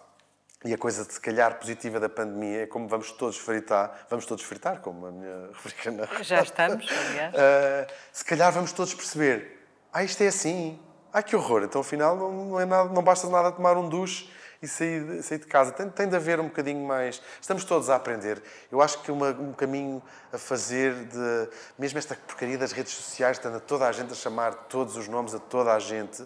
E 0.63 0.73
a 0.73 0.77
coisa, 0.77 1.03
de, 1.03 1.13
se 1.13 1.19
calhar, 1.19 1.57
positiva 1.57 1.99
da 1.99 2.07
pandemia 2.07 2.63
é 2.63 2.67
como 2.67 2.87
vamos 2.87 3.11
todos 3.11 3.35
fritar, 3.37 4.05
vamos 4.07 4.27
todos 4.27 4.43
fritar, 4.43 4.79
como 4.79 5.07
a 5.07 5.11
minha 5.11 5.49
rubrica 5.57 5.89
na 5.89 6.05
Já 6.21 6.43
estamos, 6.43 6.87
aliás. 6.87 7.33
Uh, 7.33 7.93
se 8.13 8.23
calhar 8.23 8.51
vamos 8.51 8.71
todos 8.71 8.93
perceber, 8.93 9.59
ah, 9.91 10.03
isto 10.03 10.21
é 10.21 10.27
assim, 10.27 10.79
ah, 11.11 11.23
que 11.23 11.35
horror, 11.35 11.63
então 11.63 11.81
afinal 11.81 12.15
não, 12.15 12.31
não, 12.31 12.59
é 12.59 12.65
nada, 12.65 12.89
não 12.89 13.01
basta 13.01 13.27
nada 13.27 13.51
tomar 13.51 13.75
um 13.75 13.89
duche 13.89 14.29
e 14.61 14.67
sair, 14.67 15.23
sair 15.23 15.39
de 15.39 15.47
casa. 15.47 15.71
Tem, 15.71 15.89
tem 15.89 16.07
de 16.07 16.15
haver 16.15 16.39
um 16.39 16.45
bocadinho 16.45 16.85
mais. 16.85 17.19
Estamos 17.41 17.65
todos 17.65 17.89
a 17.89 17.95
aprender. 17.95 18.41
Eu 18.71 18.81
acho 18.81 19.01
que 19.01 19.11
uma, 19.11 19.29
um 19.31 19.53
caminho 19.53 20.01
a 20.31 20.37
fazer 20.37 20.93
de. 20.93 21.49
Mesmo 21.79 21.97
esta 21.97 22.15
porcaria 22.15 22.57
das 22.57 22.71
redes 22.71 22.93
sociais, 22.93 23.37
estando 23.37 23.59
toda 23.59 23.87
a 23.87 23.91
gente 23.91 24.11
a 24.11 24.15
chamar 24.15 24.53
todos 24.53 24.95
os 24.95 25.07
nomes 25.07 25.33
a 25.33 25.39
toda 25.39 25.73
a 25.73 25.79
gente. 25.79 26.23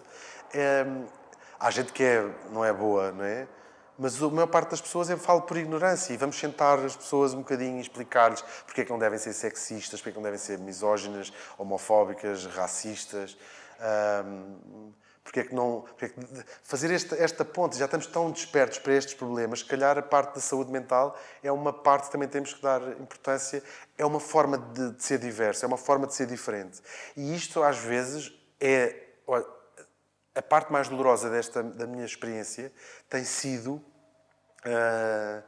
É, 0.52 0.84
há 1.58 1.70
gente 1.70 1.92
que 1.92 2.02
é, 2.02 2.28
não 2.50 2.64
é 2.64 2.72
boa, 2.72 3.12
não 3.12 3.24
é? 3.24 3.46
Mas 3.98 4.22
a 4.22 4.28
maior 4.28 4.46
parte 4.46 4.70
das 4.70 4.80
pessoas 4.80 5.08
eu 5.08 5.16
falo 5.16 5.42
por 5.42 5.56
ignorância 5.56 6.12
e 6.12 6.16
vamos 6.16 6.38
sentar 6.38 6.78
as 6.80 6.94
pessoas 6.94 7.32
um 7.32 7.38
bocadinho 7.38 7.78
e 7.78 7.80
explicar-lhes 7.80 8.42
porque 8.64 8.82
é 8.82 8.84
que 8.84 8.90
não 8.90 8.98
devem 8.98 9.18
ser 9.18 9.32
sexistas, 9.32 10.00
porque 10.00 10.10
é 10.10 10.12
que 10.12 10.18
não 10.18 10.22
devem 10.22 10.38
ser 10.38 10.58
misóginas, 10.58 11.32
homofóbicas, 11.58 12.44
racistas. 12.46 13.36
Um, 13.80 14.92
Porque 15.26 15.40
é 15.40 15.42
que 15.42 15.52
não. 15.52 15.84
É 16.00 16.08
que 16.08 16.14
fazer 16.62 16.88
esta, 16.92 17.16
esta 17.16 17.44
ponte, 17.44 17.76
já 17.76 17.86
estamos 17.86 18.06
tão 18.06 18.30
despertos 18.30 18.78
para 18.78 18.92
estes 18.92 19.12
problemas, 19.12 19.58
se 19.58 19.64
calhar 19.64 19.98
a 19.98 20.02
parte 20.02 20.36
da 20.36 20.40
saúde 20.40 20.70
mental 20.70 21.18
é 21.42 21.50
uma 21.50 21.72
parte 21.72 22.06
que 22.06 22.12
também 22.12 22.28
temos 22.28 22.54
que 22.54 22.62
dar 22.62 22.80
importância, 23.00 23.60
é 23.98 24.06
uma 24.06 24.20
forma 24.20 24.56
de, 24.56 24.92
de 24.92 25.02
ser 25.02 25.18
diverso, 25.18 25.64
é 25.64 25.68
uma 25.68 25.76
forma 25.76 26.06
de 26.06 26.14
ser 26.14 26.28
diferente. 26.28 26.80
E 27.16 27.34
isto, 27.34 27.60
às 27.64 27.76
vezes, 27.76 28.32
é. 28.60 29.02
Olha, 29.26 29.55
a 30.36 30.42
parte 30.42 30.70
mais 30.70 30.88
dolorosa 30.88 31.30
desta, 31.30 31.62
da 31.62 31.86
minha 31.86 32.04
experiência 32.04 32.72
tem 33.08 33.24
sido. 33.24 33.82
Uh, 34.64 35.42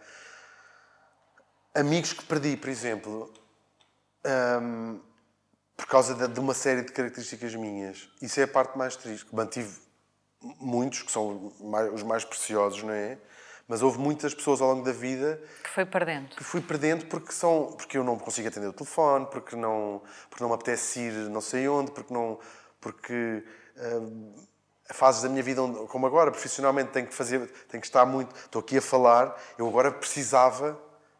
amigos 1.74 2.12
que 2.12 2.24
perdi, 2.24 2.56
por 2.56 2.68
exemplo. 2.68 3.32
Um, 4.24 5.00
por 5.76 5.86
causa 5.86 6.12
de, 6.12 6.26
de, 6.26 6.40
uma 6.40 6.54
série 6.54 6.82
de 6.82 6.92
características 6.92 7.54
minhas. 7.54 8.10
Isso 8.20 8.40
é 8.40 8.42
a 8.42 8.48
parte 8.48 8.76
mais 8.76 8.96
triste. 8.96 9.32
Mantive 9.32 9.78
muitos, 10.60 11.02
que 11.02 11.12
são 11.12 11.52
os 11.94 12.02
mais 12.02 12.24
preciosos, 12.24 12.82
não 12.82 12.92
é? 12.92 13.16
Mas 13.68 13.80
houve 13.80 13.98
muitas 13.98 14.34
pessoas 14.34 14.60
ao 14.60 14.70
longo 14.70 14.84
da 14.84 14.92
vida 14.92 15.40
que 15.62 15.70
foi 15.70 15.84
perdendo. 15.84 16.34
Que 16.34 16.42
fui 16.42 16.60
perdendo 16.60 17.06
porque 17.06 17.32
são 17.32 17.74
porque 17.76 17.98
eu 17.98 18.02
não 18.02 18.18
consigo 18.18 18.48
atender 18.48 18.66
o 18.66 18.72
telefone, 18.72 19.26
porque 19.26 19.54
não 19.54 20.02
porque 20.28 20.42
não 20.42 20.48
me 20.48 20.54
apetece 20.56 21.00
ir 21.00 21.12
não 21.28 21.40
sei 21.40 21.68
onde, 21.68 21.92
porque 21.92 22.12
não 22.12 22.40
porque 22.80 23.44
uh, 23.76 24.47
fases 24.90 25.22
da 25.22 25.28
minha 25.28 25.42
vida 25.42 25.60
como 25.88 26.06
agora 26.06 26.30
profissionalmente 26.30 26.90
tenho 26.90 27.06
que 27.06 27.14
fazer 27.14 27.40
tenho 27.68 27.80
que 27.80 27.86
estar 27.86 28.06
muito 28.06 28.34
estou 28.36 28.60
aqui 28.60 28.78
a 28.78 28.82
falar 28.82 29.36
eu 29.58 29.68
agora 29.68 29.90
precisava 29.90 30.78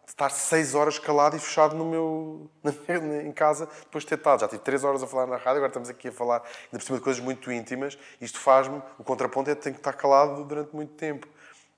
de 0.09 0.13
estar 0.13 0.31
seis 0.31 0.75
horas 0.75 0.99
calado 0.99 1.37
e 1.37 1.39
fechado 1.39 1.77
no 1.77 1.85
meu, 1.85 2.51
em 3.27 3.31
casa 3.31 3.69
depois 3.81 4.05
de 4.05 4.09
ter 4.09 4.15
estado. 4.15 4.41
Já 4.41 4.49
tive 4.49 4.63
três 4.63 4.83
horas 4.83 5.03
a 5.03 5.07
falar 5.07 5.27
na 5.27 5.37
rádio, 5.37 5.57
agora 5.57 5.67
estamos 5.67 5.91
aqui 5.91 6.09
a 6.09 6.13
falar 6.13 6.37
ainda 6.37 6.79
por 6.79 6.83
cima 6.83 6.97
de 6.97 7.05
coisas 7.05 7.23
muito 7.23 7.53
íntimas. 7.53 7.99
Isto 8.19 8.41
faz-me, 8.41 8.83
o 8.99 9.05
contraponto 9.05 9.51
é 9.51 9.55
que 9.55 9.61
tenho 9.61 9.75
que 9.75 9.81
estar 9.81 9.93
calado 9.93 10.45
durante 10.45 10.75
muito 10.75 10.95
tempo. 10.95 11.29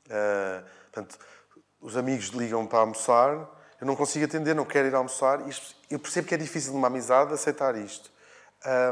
Uh, 0.07 0.65
portanto, 0.93 1.19
os 1.81 1.97
amigos 1.97 2.27
ligam 2.27 2.65
para 2.69 2.79
almoçar, 2.79 3.33
eu 3.81 3.87
não 3.87 3.97
consigo 3.97 4.25
atender, 4.25 4.55
não 4.55 4.65
quero 4.65 4.87
ir 4.87 4.95
almoçar. 4.95 5.49
Isto, 5.49 5.75
eu 5.91 5.99
percebo 5.99 6.29
que 6.29 6.35
é 6.35 6.39
difícil 6.39 6.73
numa 6.73 6.87
amizade 6.87 7.35
aceitar 7.35 7.75
isto. 7.75 8.13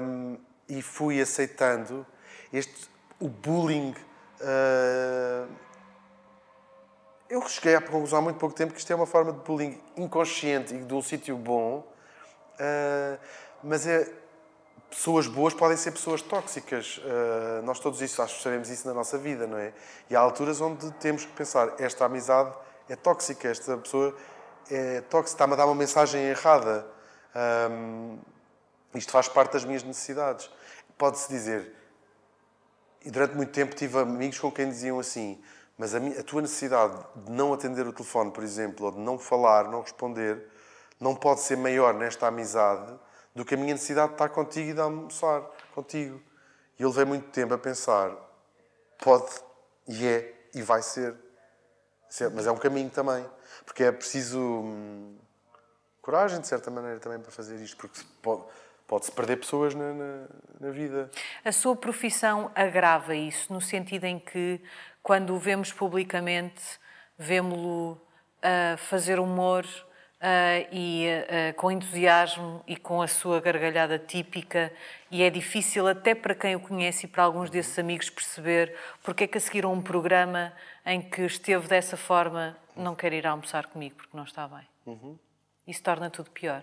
Um, 0.02 0.36
e 0.68 0.82
fui 0.82 1.20
aceitando 1.20 2.04
este, 2.52 2.88
o 3.20 3.28
bullying. 3.28 3.94
Uh, 4.40 5.48
eu 7.28 7.46
cheguei 7.46 7.74
à 7.74 7.80
conclusão 7.80 8.20
há 8.20 8.22
muito 8.22 8.38
pouco 8.38 8.54
tempo 8.54 8.72
que 8.72 8.78
isto 8.78 8.90
é 8.90 8.96
uma 8.96 9.06
forma 9.06 9.32
de 9.32 9.40
bullying 9.40 9.78
inconsciente 9.96 10.74
e 10.74 10.78
de 10.78 10.94
um 10.94 11.02
sítio 11.02 11.36
bom, 11.36 11.86
uh, 12.54 13.18
mas 13.62 13.86
é, 13.86 14.10
pessoas 14.88 15.26
boas 15.26 15.52
podem 15.52 15.76
ser 15.76 15.90
pessoas 15.92 16.22
tóxicas. 16.22 16.98
Uh, 16.98 17.62
nós 17.64 17.78
todos 17.78 18.00
isso, 18.00 18.22
acho 18.22 18.36
que 18.36 18.42
sabemos 18.42 18.70
isso 18.70 18.86
na 18.86 18.94
nossa 18.94 19.18
vida, 19.18 19.46
não 19.46 19.58
é? 19.58 19.72
E 20.08 20.16
há 20.16 20.20
alturas 20.20 20.60
onde 20.60 20.90
temos 20.92 21.24
que 21.24 21.32
pensar, 21.32 21.74
esta 21.78 22.06
amizade 22.06 22.52
é 22.88 22.96
tóxica, 22.96 23.48
esta 23.48 23.76
pessoa 23.76 24.16
é 24.70 25.02
tóxica, 25.02 25.34
está-me 25.34 25.52
a 25.52 25.56
dar 25.56 25.66
uma 25.66 25.74
mensagem 25.74 26.22
errada. 26.22 26.86
Um, 27.70 28.18
isto 28.94 29.12
faz 29.12 29.28
parte 29.28 29.52
das 29.52 29.64
minhas 29.64 29.82
necessidades. 29.82 30.50
Pode-se 30.96 31.28
dizer, 31.28 31.72
e 33.08 33.10
durante 33.10 33.34
muito 33.34 33.52
tempo 33.52 33.74
tive 33.74 33.98
amigos 33.98 34.38
com 34.38 34.52
quem 34.52 34.68
diziam 34.68 34.98
assim, 34.98 35.42
mas 35.78 35.94
a, 35.94 35.98
a, 35.98 36.22
tua 36.22 36.42
necessidade 36.42 36.94
de 37.16 37.32
não 37.32 37.54
atender 37.54 37.86
o 37.86 37.92
telefone, 37.92 38.30
por 38.30 38.44
exemplo, 38.44 38.84
ou 38.84 38.92
de 38.92 38.98
não 38.98 39.18
falar, 39.18 39.66
não 39.70 39.80
responder, 39.80 40.46
não 41.00 41.16
pode 41.16 41.40
ser 41.40 41.56
maior 41.56 41.94
nesta 41.94 42.26
amizade 42.26 42.94
do 43.34 43.46
que 43.46 43.54
a 43.54 43.56
minha 43.56 43.72
necessidade 43.72 44.08
de 44.08 44.14
estar 44.14 44.28
contigo 44.28 44.68
e 44.68 44.74
de 44.74 44.80
almoçar 44.82 45.40
contigo. 45.74 46.20
E 46.78 46.82
eu 46.82 46.90
levei 46.90 47.06
muito 47.06 47.30
tempo 47.30 47.54
a 47.54 47.58
pensar, 47.58 48.14
pode, 49.02 49.24
e 49.86 50.06
é, 50.06 50.50
e 50.54 50.60
vai 50.60 50.82
ser. 50.82 51.16
Mas 52.34 52.46
é 52.46 52.52
um 52.52 52.58
caminho 52.58 52.90
também. 52.90 53.24
Porque 53.64 53.84
é 53.84 53.90
preciso 53.90 54.38
hum, 54.38 55.16
coragem, 56.02 56.42
de 56.42 56.46
certa 56.46 56.70
maneira, 56.70 57.00
também 57.00 57.18
para 57.20 57.32
fazer 57.32 57.56
isto. 57.56 57.78
Porque 57.78 58.02
pode, 58.20 58.42
pode-se 58.88 59.12
perder 59.12 59.36
pessoas 59.36 59.74
na, 59.74 59.92
na, 59.92 60.26
na, 60.58 60.70
vida. 60.70 61.10
A 61.44 61.52
sua 61.52 61.76
profissão 61.76 62.50
agrava 62.54 63.14
isso, 63.14 63.52
no 63.52 63.60
sentido 63.60 64.04
em 64.04 64.18
que 64.18 64.60
quando 65.02 65.34
o 65.34 65.38
vemos 65.38 65.70
publicamente, 65.72 66.62
vemos-lo 67.16 67.92
uh, 67.92 68.78
fazer 68.78 69.20
humor 69.20 69.64
uh, 69.64 70.68
e 70.72 71.06
uh, 71.06 71.54
com 71.54 71.70
entusiasmo 71.70 72.64
e 72.66 72.76
com 72.76 73.02
a 73.02 73.06
sua 73.06 73.40
gargalhada 73.40 73.98
típica, 73.98 74.72
e 75.10 75.22
é 75.22 75.28
difícil 75.28 75.86
até 75.86 76.14
para 76.14 76.34
quem 76.34 76.56
o 76.56 76.60
conhece 76.60 77.04
e 77.04 77.08
para 77.08 77.22
alguns 77.22 77.50
desses 77.50 77.78
amigos 77.78 78.08
perceber 78.08 78.74
porque 79.02 79.24
é 79.24 79.26
que 79.26 79.36
a 79.36 79.40
seguir 79.40 79.64
a 79.64 79.68
um 79.68 79.82
programa 79.82 80.52
em 80.84 81.02
que 81.02 81.22
esteve 81.22 81.68
dessa 81.68 81.96
forma 81.96 82.56
não 82.74 82.94
quer 82.94 83.12
ir 83.12 83.26
almoçar 83.26 83.66
comigo 83.66 83.96
porque 83.96 84.16
não 84.16 84.24
está 84.24 84.48
bem. 84.48 84.66
Uhum. 84.86 85.18
Isso 85.66 85.82
torna 85.82 86.08
tudo 86.08 86.30
pior. 86.30 86.62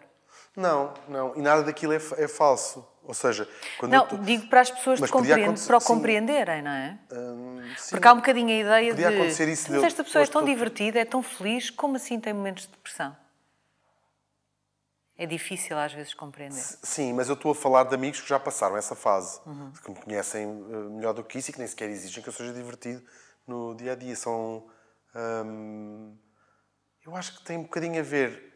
Não, 0.56 0.94
não. 1.08 1.36
E 1.36 1.42
nada 1.42 1.64
daquilo 1.64 1.94
é, 1.94 2.02
é 2.18 2.28
falso. 2.28 2.88
Ou 3.08 3.14
seja, 3.14 3.48
quando 3.78 3.92
Não, 3.92 4.08
tô... 4.08 4.18
digo 4.18 4.48
para 4.48 4.62
as 4.62 4.72
pessoas 4.72 5.00
para 5.00 5.78
o 5.78 5.82
compreenderem, 5.82 6.62
não 6.62 6.72
é? 6.72 6.98
Hum, 7.12 7.62
Porque 7.92 8.08
há 8.08 8.14
um 8.14 8.18
bocadinho 8.18 8.50
a 8.50 8.60
ideia 8.60 8.92
podia 8.92 9.10
de. 9.10 9.16
Acontecer 9.16 9.48
isso 9.48 9.72
mas 9.72 9.84
esta 9.84 10.04
pessoa 10.04 10.24
é 10.24 10.28
tão 10.28 10.44
divertida, 10.44 11.00
é 11.00 11.06
tão 11.06 11.22
feliz, 11.22 11.70
como 11.70 11.98
assim 11.98 12.20
tem 12.20 12.34
momentos 12.34 12.64
de 12.64 12.70
depressão? 12.70 13.16
É 15.18 15.26
difícil 15.26 15.78
às 15.78 15.94
vezes 15.94 16.14
compreender. 16.14 16.60
Sim, 16.60 17.14
mas 17.14 17.30
eu 17.30 17.36
estou 17.36 17.52
a 17.52 17.56
falar 17.56 17.84
de 17.84 17.96
amigos 17.96 18.20
que 18.20 18.28
já 18.28 18.40
passaram 18.40 18.76
essa 18.76 18.96
fase, 18.96 19.40
uhum. 19.46 19.72
que 19.72 19.90
me 19.90 19.96
conhecem 19.98 20.44
eh, 20.44 20.76
melhor 20.90 21.14
do 21.14 21.24
que 21.24 21.38
isso 21.38 21.52
e 21.52 21.54
que 21.54 21.60
nem 21.60 21.68
sequer 21.68 21.90
exigem 21.90 22.22
que 22.22 22.28
eu 22.28 22.34
seja 22.34 22.52
divertido 22.52 23.02
no 23.48 23.76
dia 23.76 23.94
a 23.94 23.96
dia. 23.96 24.16
São. 24.16 24.66
Hum, 25.16 26.18
eu 27.06 27.16
acho 27.16 27.38
que 27.38 27.46
tem 27.46 27.58
um 27.58 27.64
bocadinho 27.64 28.00
a 28.00 28.04
ver 28.04 28.55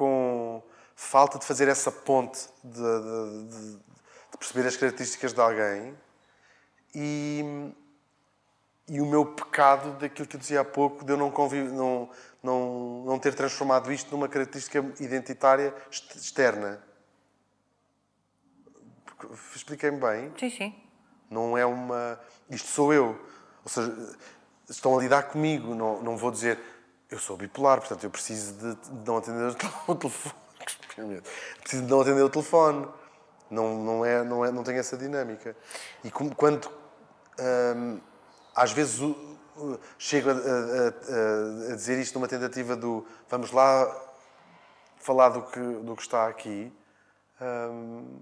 com 0.00 0.62
falta 0.96 1.38
de 1.38 1.44
fazer 1.44 1.68
essa 1.68 1.92
ponte, 1.92 2.48
de, 2.64 2.72
de, 2.72 3.48
de, 3.48 3.72
de 3.76 4.38
perceber 4.38 4.66
as 4.66 4.74
características 4.74 5.34
de 5.34 5.40
alguém 5.42 5.94
e, 6.94 7.44
e 8.88 8.98
o 8.98 9.04
meu 9.04 9.26
pecado 9.26 9.98
daquilo 9.98 10.26
que 10.26 10.36
eu 10.36 10.40
dizia 10.40 10.62
há 10.62 10.64
pouco, 10.64 11.04
de 11.04 11.12
eu 11.12 11.18
não, 11.18 11.30
conviv, 11.30 11.70
não, 11.70 12.08
não, 12.42 13.04
não 13.04 13.18
ter 13.18 13.34
transformado 13.34 13.92
isto 13.92 14.10
numa 14.10 14.26
característica 14.26 14.78
identitária 14.98 15.74
externa. 15.90 16.82
Expliquei-me 19.54 20.00
bem? 20.00 20.32
Sim, 20.38 20.48
sim. 20.48 20.74
Não 21.28 21.58
é 21.58 21.66
uma. 21.66 22.18
Isto 22.48 22.68
sou 22.68 22.94
eu. 22.94 23.20
Ou 23.62 23.68
seja, 23.68 24.16
estão 24.66 24.98
a 24.98 25.02
lidar 25.02 25.24
comigo. 25.24 25.74
Não, 25.74 26.02
não 26.02 26.16
vou 26.16 26.30
dizer 26.30 26.58
eu 27.10 27.18
sou 27.18 27.36
bipolar, 27.36 27.78
portanto 27.78 28.04
eu 28.04 28.10
preciso 28.10 28.54
de, 28.54 28.90
não 29.04 29.16
atender 29.16 29.56
o 29.86 29.94
telefone. 29.96 30.34
Preciso 31.60 31.82
de 31.82 31.90
não 31.90 32.00
atender 32.00 32.22
o 32.22 32.30
telefone. 32.30 32.86
Não, 33.50 33.82
não, 33.82 34.04
é, 34.04 34.22
não, 34.22 34.44
é, 34.44 34.52
não 34.52 34.62
tem 34.62 34.76
essa 34.78 34.96
dinâmica. 34.96 35.56
E 36.04 36.10
quando 36.10 36.70
hum, 37.76 38.00
às 38.54 38.70
vezes 38.70 39.00
chego 39.98 40.30
a, 40.30 40.32
a, 40.32 40.36
a, 40.36 41.72
a, 41.72 41.74
dizer 41.74 41.98
isto 41.98 42.14
numa 42.14 42.28
tentativa 42.28 42.76
do 42.76 43.04
vamos 43.28 43.50
lá 43.50 43.86
falar 44.96 45.30
do 45.30 45.42
que, 45.42 45.60
do 45.60 45.96
que 45.96 46.02
está 46.02 46.28
aqui, 46.28 46.72
hum, 47.40 48.20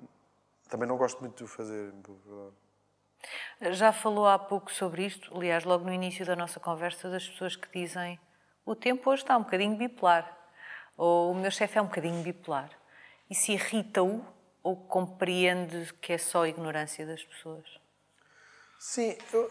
também 0.69 0.89
não 0.89 0.97
gosto 0.97 1.21
muito 1.21 1.37
de 1.37 1.45
o 1.45 1.47
fazer. 1.47 1.93
Já 3.73 3.93
falou 3.93 4.27
há 4.27 4.39
pouco 4.39 4.73
sobre 4.73 5.05
isto, 5.05 5.37
aliás, 5.37 5.65
logo 5.65 5.85
no 5.85 5.93
início 5.93 6.25
da 6.25 6.37
nossa 6.37 6.59
conversa, 6.59 7.11
das 7.11 7.29
pessoas 7.29 7.55
que 7.57 7.69
dizem 7.79 8.19
o 8.69 8.77
tempo 8.77 9.11
hoje 9.11 9.23
está 9.23 9.37
um 9.37 9.43
bocadinho 9.43 9.77
bipolar, 9.77 10.31
ou 10.97 11.33
o 11.33 11.35
meu 11.35 11.51
chefe 11.51 11.79
é 11.79 11.83
um 11.83 11.87
bocadinho 11.87 12.23
bipolar. 12.23 12.71
Isso 13.31 13.51
irrita-o 13.51 14.23
ou 14.63 14.77
compreende 14.77 15.93
que 16.03 16.13
é 16.13 16.19
só 16.19 16.47
ignorância 16.47 17.07
das 17.07 17.25
pessoas? 17.25 17.65
Sim, 18.79 19.17
eu, 19.33 19.51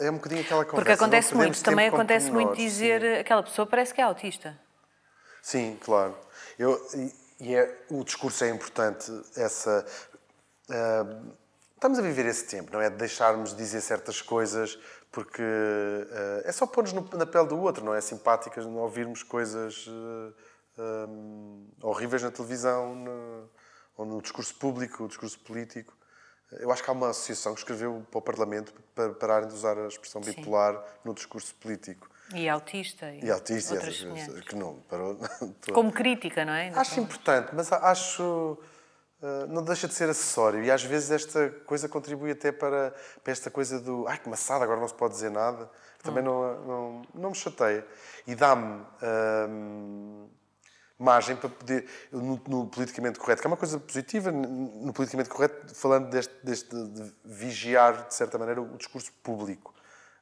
é 0.00 0.10
um 0.10 0.16
bocadinho 0.16 0.42
aquela 0.42 0.64
conversa. 0.64 0.74
Porque 0.74 0.92
acontece 0.92 1.34
muito, 1.34 1.62
também 1.62 1.88
acontece 1.88 2.30
muito 2.30 2.54
dizer 2.54 3.00
sim. 3.00 3.20
aquela 3.20 3.42
pessoa 3.42 3.66
parece 3.66 3.94
que 3.94 4.00
é 4.00 4.04
autista. 4.04 4.58
Sim, 5.40 5.78
claro. 5.80 6.14
Eu, 6.58 6.78
e, 6.94 7.48
e 7.48 7.54
é, 7.54 7.84
o 7.90 8.04
discurso 8.04 8.44
é 8.44 8.50
importante, 8.50 9.10
essa. 9.36 9.86
Uh, 10.68 11.32
estamos 11.74 11.98
a 11.98 12.02
viver 12.02 12.26
esse 12.26 12.44
tempo, 12.44 12.72
não 12.72 12.80
é? 12.80 12.90
De 12.90 12.96
deixarmos 12.96 13.50
de 13.50 13.56
dizer 13.56 13.80
certas 13.80 14.20
coisas 14.20 14.78
porque 15.12 15.42
uh, 15.42 16.48
é 16.48 16.50
só 16.50 16.66
pôr-nos 16.66 16.94
na 17.12 17.26
pele 17.26 17.46
do 17.46 17.60
outro, 17.60 17.84
não 17.84 17.94
é? 17.94 18.00
Simpáticas, 18.00 18.64
não 18.64 18.78
ouvirmos 18.78 19.22
coisas 19.22 19.86
uh, 19.86 20.34
eh, 20.78 21.06
um, 21.06 21.68
eh, 21.82 21.86
horríveis 21.86 22.22
na 22.22 22.30
televisão 22.30 22.94
no, 22.94 23.50
ou 23.94 24.06
no 24.06 24.22
discurso 24.22 24.54
público, 24.54 25.02
no 25.02 25.08
discurso 25.08 25.38
político. 25.40 25.94
Eu 26.52 26.72
acho 26.72 26.82
que 26.82 26.88
há 26.88 26.92
uma 26.94 27.10
associação 27.10 27.52
que 27.52 27.60
escreveu 27.60 28.06
para 28.10 28.18
o 28.18 28.22
Parlamento 28.22 28.72
para 28.94 29.12
pararem 29.12 29.48
de 29.48 29.54
usar 29.54 29.76
a 29.76 29.86
expressão 29.86 30.22
bipolar 30.22 30.74
Sim. 30.74 30.82
no 31.04 31.14
discurso 31.14 31.54
político. 31.56 32.10
E 32.34 32.48
autista. 32.48 33.10
E, 33.10 33.24
e 33.24 33.30
autista, 33.30 33.74
essas 33.74 34.00
que 34.46 34.56
não 34.56 34.76
parou. 34.88 35.18
Como 35.74 35.92
crítica, 35.92 36.44
não 36.44 36.54
é? 36.54 36.70
Acho 36.70 37.00
importante, 37.00 37.54
mas 37.54 37.70
acho 37.70 38.58
uh, 39.22 39.46
não 39.48 39.62
deixa 39.62 39.88
de 39.88 39.94
ser 39.94 40.08
acessório. 40.10 40.62
E 40.62 40.70
às 40.70 40.82
vezes 40.82 41.10
esta 41.10 41.50
coisa 41.64 41.88
contribui 41.88 42.32
até 42.32 42.52
para, 42.52 42.94
para 43.22 43.32
esta 43.32 43.50
coisa 43.50 43.80
do 43.80 44.06
ai 44.06 44.18
que 44.18 44.28
maçada, 44.28 44.64
agora 44.64 44.80
não 44.80 44.88
se 44.88 44.94
pode 44.94 45.14
dizer 45.14 45.30
nada. 45.30 45.70
Também 46.02 46.22
não, 46.22 46.64
não, 46.64 47.02
não 47.14 47.30
me 47.30 47.36
chateia. 47.36 47.86
E 48.26 48.34
dá-me. 48.34 48.84
Margem 50.98 51.34
para 51.34 51.48
poder, 51.48 51.88
no, 52.12 52.40
no, 52.46 52.66
politicamente 52.68 53.18
correto, 53.18 53.42
que 53.42 53.46
é 53.46 53.50
uma 53.50 53.56
coisa 53.56 53.78
positiva, 53.80 54.30
no 54.30 54.92
politicamente 54.92 55.28
correto, 55.28 55.74
falando 55.74 56.08
deste, 56.08 56.32
deste 56.44 56.70
de 56.70 57.12
vigiar, 57.24 58.06
de 58.06 58.14
certa 58.14 58.38
maneira, 58.38 58.62
o 58.62 58.76
discurso 58.76 59.12
público, 59.20 59.74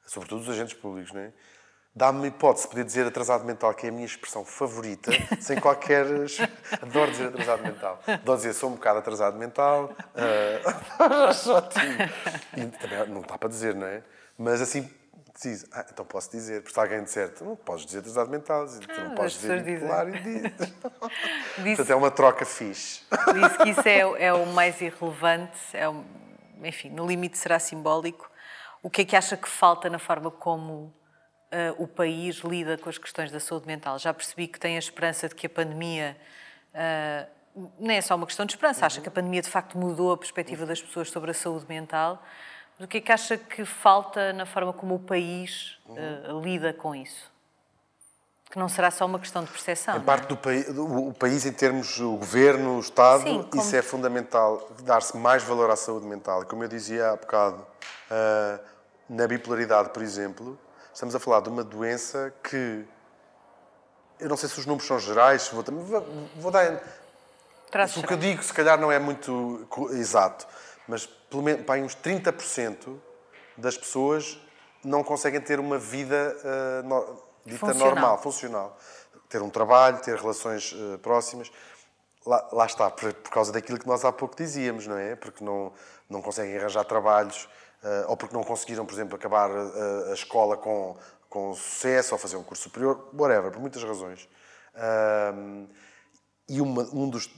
sobretudo 0.07 0.40
os 0.40 0.48
agentes 0.48 0.72
públicos, 0.72 1.12
não 1.12 1.20
é? 1.20 1.32
Dá-me 1.93 2.28
hipótese 2.28 2.66
de 2.66 2.70
poder 2.70 2.84
dizer 2.84 3.07
atrasado 3.07 3.45
mental, 3.45 3.74
que 3.74 3.86
é 3.86 3.88
a 3.88 3.93
minha 3.93 4.07
expressão 4.07 4.45
favorita, 4.45 5.11
sem 5.41 5.59
qualquer. 5.59 6.07
Adoro 6.80 7.11
dizer 7.11 7.28
atrasado 7.28 7.62
mental. 7.64 8.01
Adoro 8.07 8.36
dizer 8.36 8.53
sou 8.53 8.70
um 8.70 8.74
bocado 8.74 9.01
atrasado 9.01 9.36
mental. 9.36 9.91
Uh... 10.20 11.32
Só 11.32 11.59
E 12.57 12.66
também 12.66 13.09
não 13.09 13.22
está 13.22 13.38
para 13.38 13.49
dizer, 13.49 13.74
não 13.74 13.86
é? 13.86 14.03
Mas 14.36 14.61
assim, 14.61 14.88
diz, 15.41 15.66
ah, 15.72 15.86
então 15.91 16.05
posso 16.05 16.30
dizer, 16.30 16.62
porque 16.62 16.74
se 16.74 16.80
alguém 16.80 17.03
disser, 17.03 17.32
tu 17.34 17.45
não 17.45 17.57
podes 17.57 17.86
dizer 17.86 18.01
atrasado 18.01 18.30
mental, 18.30 18.66
tu 18.66 18.91
ah, 18.91 19.05
não 19.05 19.14
podes 19.14 19.32
dizer 19.34 19.62
bipolar 19.62 20.09
e 20.09 20.20
diz. 20.20 20.53
Portanto, 21.76 21.91
é 21.91 21.95
uma 21.95 22.11
troca 22.11 22.45
fixe. 22.45 23.03
Disse 23.34 23.59
que 23.59 23.68
isso 23.70 23.88
é, 23.88 24.26
é 24.26 24.32
o 24.32 24.47
mais 24.47 24.80
irrelevante, 24.80 25.59
é 25.72 25.88
o, 25.88 26.05
enfim, 26.62 26.91
no 26.91 27.07
limite 27.07 27.38
será 27.38 27.59
simbólico. 27.59 28.30
O 28.82 28.91
que 28.91 29.03
é 29.03 29.05
que 29.05 29.16
acha 29.16 29.36
que 29.36 29.49
falta 29.49 29.88
na 29.88 29.99
forma 29.99 30.30
como 30.30 30.93
uh, 31.53 31.82
o 31.82 31.86
país 31.86 32.36
lida 32.36 32.76
com 32.78 32.88
as 32.88 32.98
questões 32.98 33.30
da 33.30 33.40
saúde 33.40 33.66
mental? 33.66 33.98
Já 33.98 34.12
percebi 34.12 34.46
que 34.46 34.59
tem 34.59 34.76
a 34.76 34.78
esperança 34.78 35.28
de 35.28 35.34
que 35.34 35.46
a 35.46 35.51
pandemia. 35.51 36.16
Uh, 36.74 37.40
nem 37.78 37.96
é 37.96 38.01
só 38.01 38.14
uma 38.14 38.26
questão 38.26 38.46
de 38.46 38.53
esperança, 38.53 38.86
acha 38.86 39.01
que 39.01 39.09
a 39.09 39.11
pandemia 39.11 39.42
de 39.42 39.51
facto 39.51 39.76
mudou 39.76 40.12
a 40.12 40.16
perspectiva 40.16 40.64
das 40.64 40.80
pessoas 40.80 41.11
sobre 41.11 41.32
a 41.32 41.34
saúde 41.34 41.66
mental 41.68 42.22
o 42.80 42.86
que 42.86 42.96
é 42.96 43.01
que 43.01 43.12
acha 43.12 43.36
que 43.36 43.64
falta 43.64 44.32
na 44.32 44.46
forma 44.46 44.72
como 44.72 44.94
o 44.94 44.98
país 44.98 45.78
uh, 45.86 46.40
lida 46.40 46.72
com 46.72 46.94
isso? 46.94 47.30
Que 48.51 48.59
não 48.59 48.68
será 48.68 48.90
só 48.90 49.05
uma 49.05 49.18
questão 49.18 49.44
de 49.44 49.51
percepção. 49.51 49.98
Em 49.98 50.01
parte 50.01 50.24
é? 50.24 50.28
do 50.28 50.36
país, 50.36 50.66
o 50.76 51.12
país 51.12 51.44
em 51.44 51.53
termos 51.53 52.01
o 52.01 52.16
governo, 52.16 52.78
o 52.78 52.80
Estado, 52.80 53.22
Sim, 53.22 53.42
como... 53.42 53.62
isso 53.62 53.76
é 53.76 53.82
fundamental, 53.82 54.68
dar-se 54.82 55.16
mais 55.16 55.42
valor 55.42 55.70
à 55.70 55.76
saúde 55.76 56.07
mental. 56.07 56.44
Como 56.46 56.64
eu 56.64 56.68
dizia 56.68 57.11
há 57.11 57.16
bocado, 57.16 57.64
uh, 58.11 58.61
na 59.09 59.26
bipolaridade, 59.26 59.90
por 59.90 60.03
exemplo, 60.03 60.59
estamos 60.93 61.14
a 61.14 61.20
falar 61.20 61.41
de 61.41 61.49
uma 61.49 61.64
doença 61.64 62.32
que 62.43 62.84
eu 64.18 64.28
não 64.28 64.36
sei 64.36 64.49
se 64.49 64.59
os 64.59 64.66
números 64.66 64.86
são 64.86 64.99
gerais, 64.99 65.49
vou, 65.49 65.64
vou, 66.36 66.51
dar. 66.51 66.74
o 67.97 68.07
que 68.07 68.12
eu 68.12 68.18
digo, 68.18 68.43
se 68.43 68.53
calhar, 68.53 68.78
não 68.78 68.93
é 68.93 68.99
muito 68.99 69.66
exato 69.93 70.47
mas 70.91 71.07
pelo 71.07 71.43
menos 71.43 71.64
para 71.64 71.80
uns 71.80 71.95
30% 71.97 72.99
das 73.57 73.78
pessoas 73.78 74.41
não 74.82 75.05
conseguem 75.05 75.41
ter 75.41 75.61
uma 75.61 75.78
vida 75.78 76.36
uh, 76.43 76.88
no, 76.88 77.22
dita 77.47 77.59
funcional. 77.59 77.88
normal, 77.88 78.18
funcional. 78.18 78.78
Ter 79.28 79.41
um 79.41 79.49
trabalho, 79.49 80.01
ter 80.01 80.16
relações 80.16 80.72
uh, 80.72 80.99
próximas. 80.99 81.51
Lá, 82.26 82.49
lá 82.53 82.66
está, 82.66 82.91
por, 82.91 83.14
por, 83.14 83.30
causa 83.30 83.53
daquilo 83.53 83.78
que 83.78 83.86
nós 83.86 84.05
há 84.05 84.11
pouco 84.11 84.36
dizíamos, 84.36 84.86
não 84.88 84.99
é? 84.99 85.14
Porque 85.14 85.45
não, 85.45 85.72
não 86.09 86.20
conseguem 86.20 86.57
arranjar 86.59 86.84
trabalhos, 86.84 87.49
ou 88.09 88.16
porque 88.16 88.35
não 88.35 88.45
conseguiram, 88.45 88.85
por 88.85 88.93
exemplo, 88.93 89.16
acabar 89.16 89.51
a, 89.51 90.11
a 90.11 90.14
escola 90.14 90.57
com, 90.57 90.97
com 91.28 91.55
sucesso, 91.55 92.14
ou 92.14 92.18
fazer 92.18 92.37
um 92.37 92.43
curso 92.43 92.64
superior, 92.64 93.09
whatever, 93.14 93.51
por 93.51 93.61
muitas 93.61 93.83
razões. 93.83 94.28
e 96.49 96.61
uma, 96.61 96.83
um 96.93 97.09
dos 97.09 97.31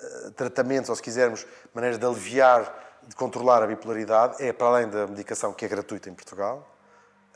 eh, 0.00 0.30
tratamentos, 0.36 0.90
ou 0.90 0.96
se 0.96 1.02
quisermos, 1.02 1.46
maneiras 1.72 1.98
de 1.98 2.04
aliviar, 2.04 3.00
de 3.06 3.14
controlar 3.14 3.62
a 3.62 3.66
bipolaridade, 3.66 4.42
é, 4.42 4.52
para 4.52 4.66
além 4.66 4.88
da 4.88 5.06
medicação 5.06 5.52
que 5.52 5.64
é 5.64 5.68
gratuita 5.68 6.10
em 6.10 6.14
Portugal, 6.14 6.68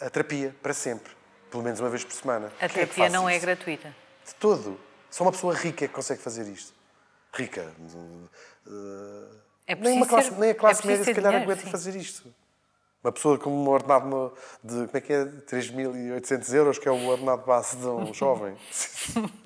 a 0.00 0.10
terapia, 0.10 0.54
para 0.62 0.74
sempre. 0.74 1.16
Pelo 1.50 1.62
menos 1.62 1.80
uma 1.80 1.88
vez 1.88 2.04
por 2.04 2.12
semana. 2.12 2.52
A 2.60 2.68
Quem 2.68 2.86
terapia 2.86 3.06
é 3.06 3.08
não 3.08 3.28
é 3.28 3.36
isso? 3.36 3.44
é 3.44 3.46
gratuita? 3.46 3.94
De 4.26 4.34
todo. 4.34 4.78
Só 5.10 5.24
uma 5.24 5.32
pessoa 5.32 5.54
rica 5.54 5.84
é 5.84 5.88
que 5.88 5.94
consegue 5.94 6.20
fazer 6.20 6.46
isto. 6.46 6.74
Rica. 7.32 7.72
É 9.68 9.74
nem, 9.74 10.02
classe, 10.02 10.30
ser, 10.30 10.38
nem 10.38 10.50
a 10.50 10.54
classe 10.54 10.82
é 10.82 10.86
média, 10.86 11.04
se 11.04 11.14
calhar, 11.14 11.42
aguenta 11.42 11.66
fazer 11.66 11.94
isto. 11.94 12.34
Uma 13.04 13.12
pessoa 13.12 13.38
com 13.38 13.50
um 13.50 13.68
ordenado 13.68 14.32
de, 14.64 14.86
como 14.86 14.90
é 14.94 15.00
que 15.00 15.12
é, 15.12 15.24
3.800 15.24 16.54
euros, 16.54 16.78
que 16.78 16.88
é 16.88 16.90
o 16.90 17.06
ordenado 17.06 17.44
base 17.46 17.76
de 17.76 17.86
um 17.86 18.12
jovem. 18.12 18.56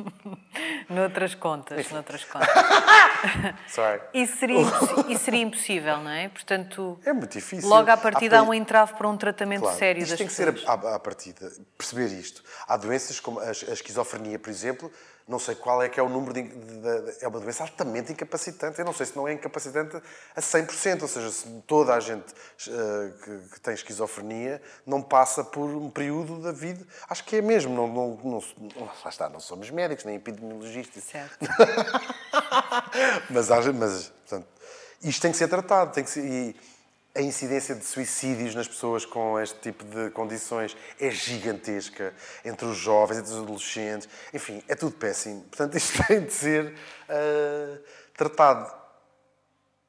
noutras 0.88 1.34
contas, 1.34 1.90
noutras 1.90 2.24
contas. 2.24 2.48
Sorry. 3.68 4.00
Isso 4.14 4.38
seria, 4.38 4.60
isso 5.08 5.24
seria 5.24 5.42
impossível, 5.42 5.98
não 5.98 6.10
é? 6.10 6.28
Portanto, 6.28 6.98
é 7.04 7.12
muito 7.12 7.32
difícil. 7.32 7.68
Logo 7.68 7.90
à 7.90 7.96
partida 7.96 8.38
há 8.38 8.42
um 8.42 8.54
entrave 8.54 8.94
para 8.94 9.08
um 9.08 9.16
tratamento 9.16 9.62
claro, 9.62 9.76
sério 9.76 10.02
isto 10.02 10.10
das 10.10 10.18
tem 10.18 10.26
que 10.28 10.32
ser 10.32 10.48
à, 10.66 10.94
à 10.94 10.98
partida, 10.98 11.52
perceber 11.76 12.06
isto. 12.06 12.42
Há 12.66 12.76
doenças 12.76 13.20
como 13.20 13.38
a, 13.38 13.48
a 13.48 13.50
esquizofrenia, 13.50 14.38
por 14.38 14.50
exemplo, 14.50 14.90
não 15.26 15.38
sei 15.38 15.54
qual 15.54 15.82
é 15.82 15.88
que 15.88 15.98
é 15.98 16.02
o 16.02 16.08
número 16.08 16.32
de, 16.32 16.42
de, 16.42 16.80
de, 16.80 17.24
é 17.24 17.28
uma 17.28 17.40
doença 17.40 17.62
altamente 17.62 18.12
incapacitante. 18.12 18.78
Eu 18.78 18.84
não 18.84 18.92
sei 18.92 19.06
se 19.06 19.16
não 19.16 19.26
é 19.26 19.32
incapacitante 19.32 19.96
a 20.34 20.40
100%, 20.40 21.02
ou 21.02 21.08
seja, 21.08 21.30
se 21.30 21.48
toda 21.66 21.94
a 21.94 22.00
gente 22.00 22.32
uh, 22.32 23.12
que, 23.22 23.48
que, 23.54 23.60
tem 23.60 23.74
esquizofrenia 23.74 24.60
não 24.86 25.00
passa 25.00 25.44
por 25.44 25.68
um 25.68 25.90
período 25.90 26.40
da 26.40 26.52
vida, 26.52 26.86
acho 27.08 27.24
que 27.24 27.36
é 27.36 27.42
mesmo. 27.42 27.74
Não, 27.74 27.88
não, 27.88 28.20
não, 28.22 28.44
não 28.58 28.86
lá 28.86 29.10
está, 29.10 29.28
não 29.28 29.40
somos 29.40 29.70
médicos 29.70 30.04
nem 30.04 30.16
epidemiologistas. 30.16 31.04
Certo. 31.04 31.38
mas, 33.30 33.48
mas 33.48 34.08
portanto, 34.08 34.46
isto 35.02 35.22
tem 35.22 35.30
que 35.30 35.36
ser 35.36 35.48
tratado, 35.48 35.92
tem 35.92 36.04
que 36.04 36.10
ser, 36.10 36.24
e, 36.24 36.56
a 37.14 37.20
incidência 37.20 37.74
de 37.74 37.84
suicídios 37.84 38.54
nas 38.54 38.66
pessoas 38.66 39.04
com 39.04 39.38
este 39.38 39.58
tipo 39.60 39.84
de 39.84 40.10
condições 40.10 40.76
é 40.98 41.10
gigantesca 41.10 42.14
entre 42.44 42.64
os 42.66 42.76
jovens, 42.76 43.18
entre 43.18 43.32
os 43.32 43.38
adolescentes, 43.38 44.08
enfim, 44.32 44.62
é 44.66 44.74
tudo 44.74 44.96
péssimo. 44.96 45.42
Portanto, 45.42 45.76
isto 45.76 46.02
tem 46.08 46.24
de 46.24 46.32
ser 46.32 46.72
uh, 46.72 47.82
tratado 48.14 48.72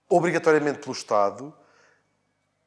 obrigatoriamente 0.09 0.79
pelo 0.79 0.91
Estado 0.91 1.53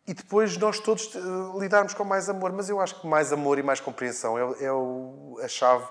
e 0.06 0.14
depois 0.14 0.56
nós 0.56 0.80
todos 0.80 1.14
uh, 1.14 1.58
lidarmos 1.60 1.92
com 1.92 2.04
mais 2.04 2.28
amor. 2.30 2.52
Mas 2.52 2.70
eu 2.70 2.80
acho 2.80 3.00
que 3.00 3.06
mais 3.06 3.32
amor 3.32 3.58
e 3.58 3.62
mais 3.62 3.80
compreensão 3.80 4.38
é, 4.38 4.64
é 4.64 4.72
o, 4.72 5.38
a 5.42 5.48
chave 5.48 5.86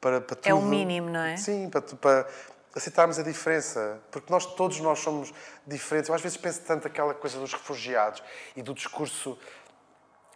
para, 0.00 0.20
para 0.20 0.36
tudo. 0.36 0.48
É 0.48 0.54
o 0.54 0.62
mínimo, 0.62 1.10
não 1.10 1.20
é? 1.20 1.36
Sim, 1.36 1.68
para, 1.68 1.80
para 1.80 2.26
aceitarmos 2.74 3.18
a 3.18 3.22
diferença, 3.22 4.00
porque 4.10 4.32
nós 4.32 4.44
todos 4.54 4.80
nós 4.80 4.98
somos 4.98 5.32
diferentes. 5.66 6.08
Eu 6.08 6.14
às 6.14 6.20
vezes 6.20 6.36
penso 6.36 6.60
tanto 6.62 6.86
aquela 6.86 7.14
coisa 7.14 7.38
dos 7.38 7.52
refugiados 7.52 8.22
e 8.56 8.62
do 8.62 8.74
discurso 8.74 9.38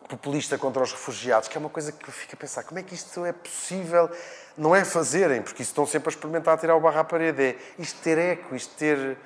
populista 0.08 0.56
contra 0.56 0.82
os 0.82 0.92
refugiados, 0.92 1.48
que 1.48 1.58
é 1.58 1.60
uma 1.60 1.68
coisa 1.68 1.92
que 1.92 2.08
eu 2.08 2.12
fico 2.12 2.34
a 2.34 2.36
pensar, 2.36 2.62
como 2.64 2.78
é 2.78 2.82
que 2.82 2.94
isto 2.94 3.24
é 3.24 3.32
possível 3.32 4.10
não 4.56 4.74
é 4.74 4.84
fazerem, 4.84 5.42
porque 5.42 5.62
isso 5.62 5.70
estão 5.70 5.86
sempre 5.86 6.08
a 6.08 6.12
experimentar 6.12 6.58
tirar 6.58 6.76
o 6.76 6.80
barro 6.80 6.98
à 6.98 7.04
parede, 7.04 7.42
é 7.42 7.58
isto 7.78 8.00
ter 8.00 8.16
eco, 8.16 8.56
isto 8.56 8.74
ter 8.76 9.18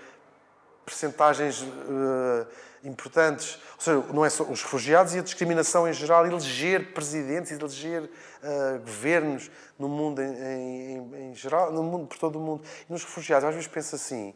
percentagens 0.85 1.63
uh, 1.63 2.47
importantes. 2.85 3.59
Ou 3.77 3.81
seja, 3.81 4.13
não 4.13 4.25
é 4.25 4.31
só 4.31 4.45
os 4.45 4.63
refugiados 4.63 5.15
e 5.15 5.19
a 5.19 5.23
discriminação 5.23 5.89
em 5.89 5.93
geral, 5.93 6.27
eleger 6.27 6.93
presidentes 6.93 7.53
eleger 7.53 8.03
uh, 8.05 8.79
governos 8.81 9.51
no 9.79 9.89
mundo 9.89 10.23
em, 10.23 10.27
em, 10.27 11.31
em, 11.31 11.35
geral, 11.35 11.73
no 11.73 11.83
mundo, 11.83 12.07
por 12.07 12.19
todo 12.19 12.37
o 12.37 12.41
mundo. 12.41 12.63
E 12.89 12.93
nos 12.93 13.03
refugiados, 13.03 13.49
às 13.49 13.55
vezes 13.55 13.69
penso 13.69 13.95
assim, 13.95 14.35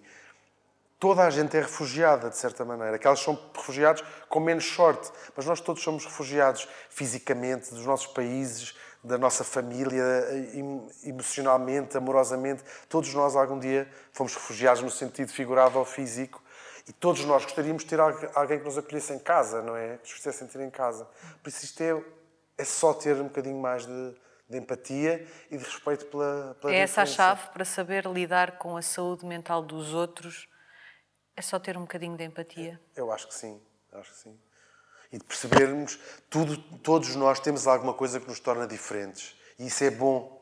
toda 0.98 1.24
a 1.24 1.30
gente 1.30 1.56
é 1.56 1.60
refugiada, 1.60 2.30
de 2.30 2.36
certa 2.36 2.64
maneira. 2.64 2.96
Aquelas 2.96 3.20
são 3.20 3.38
refugiados 3.54 4.02
com 4.28 4.40
menos 4.40 4.64
sorte, 4.64 5.10
mas 5.36 5.46
nós 5.46 5.60
todos 5.60 5.82
somos 5.82 6.04
refugiados 6.04 6.68
fisicamente, 6.88 7.70
dos 7.70 7.84
nossos 7.84 8.06
países, 8.08 8.74
da 9.02 9.16
nossa 9.16 9.44
família, 9.44 10.02
emocionalmente, 11.04 11.96
amorosamente. 11.96 12.64
Todos 12.88 13.14
nós, 13.14 13.36
algum 13.36 13.58
dia, 13.58 13.88
fomos 14.12 14.34
refugiados 14.34 14.82
no 14.82 14.90
sentido 14.90 15.32
figurado 15.32 15.78
ou 15.78 15.84
físico. 15.84 16.42
E 16.88 16.92
todos 16.92 17.24
nós 17.24 17.42
gostaríamos 17.42 17.82
de 17.82 17.88
ter 17.88 17.98
alguém 18.00 18.58
que 18.58 18.64
nos 18.64 18.78
acolhesse 18.78 19.12
em 19.12 19.18
casa, 19.18 19.60
não 19.60 19.76
é? 19.76 19.96
Que 19.96 20.02
nos 20.04 20.12
fizesse 20.12 20.38
sentir 20.38 20.60
em 20.60 20.70
casa. 20.70 21.04
Por 21.42 21.48
isso, 21.48 21.64
isto 21.64 21.80
é, 21.82 22.04
é 22.58 22.64
só 22.64 22.94
ter 22.94 23.16
um 23.16 23.24
bocadinho 23.24 23.60
mais 23.60 23.84
de, 23.84 24.14
de 24.48 24.56
empatia 24.56 25.26
e 25.50 25.58
de 25.58 25.64
respeito 25.64 26.06
pela, 26.06 26.56
pela 26.60 26.72
É 26.72 26.78
essa 26.78 27.02
a 27.02 27.06
chave 27.06 27.48
para 27.48 27.64
saber 27.64 28.06
lidar 28.06 28.58
com 28.58 28.76
a 28.76 28.82
saúde 28.82 29.26
mental 29.26 29.62
dos 29.62 29.92
outros? 29.92 30.48
É 31.36 31.42
só 31.42 31.58
ter 31.58 31.76
um 31.76 31.82
bocadinho 31.82 32.16
de 32.16 32.24
empatia? 32.24 32.80
Eu 32.94 33.10
acho 33.12 33.26
que 33.26 33.34
sim, 33.34 33.60
acho 33.92 34.12
que 34.12 34.18
sim. 34.18 34.40
E 35.10 35.18
de 35.18 35.24
percebermos, 35.24 35.98
tudo, 36.30 36.56
todos 36.78 37.16
nós 37.16 37.40
temos 37.40 37.66
alguma 37.66 37.94
coisa 37.94 38.20
que 38.20 38.28
nos 38.28 38.38
torna 38.38 38.66
diferentes. 38.66 39.36
E 39.58 39.66
isso 39.66 39.82
é 39.82 39.90
bom. 39.90 40.36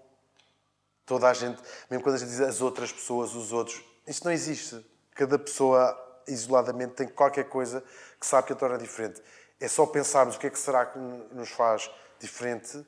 Toda 1.07 1.29
a 1.29 1.35
gente, 1.35 1.61
mesmo 1.91 2.03
quando 2.03 2.17
a 2.17 2.19
gente 2.19 2.29
diz 2.29 2.41
as 2.41 2.61
outras 2.61 2.93
pessoas, 2.93 3.35
os 3.35 3.53
outros, 3.53 3.83
isso 4.07 4.25
não 4.25 4.33
existe. 4.33 4.85
Cada 5.15 5.39
pessoa 5.39 6.04
isoladamente 6.27 6.95
tem 6.95 7.09
qualquer 7.09 7.45
coisa 7.45 7.83
que 8.21 8.27
sabe 8.27 8.47
que 8.47 8.53
a 8.53 8.57
torna 8.57 8.79
diferente. 8.79 9.23
É 9.61 9.69
só 9.69 9.87
pensarmos 9.87 10.37
o 10.37 10.39
que 10.39 10.47
é 10.47 10.51
que 10.51 10.59
será 10.59 10.87
que 10.87 10.99
nos 10.99 11.51
faz 11.51 11.91
diferente 12.19 12.85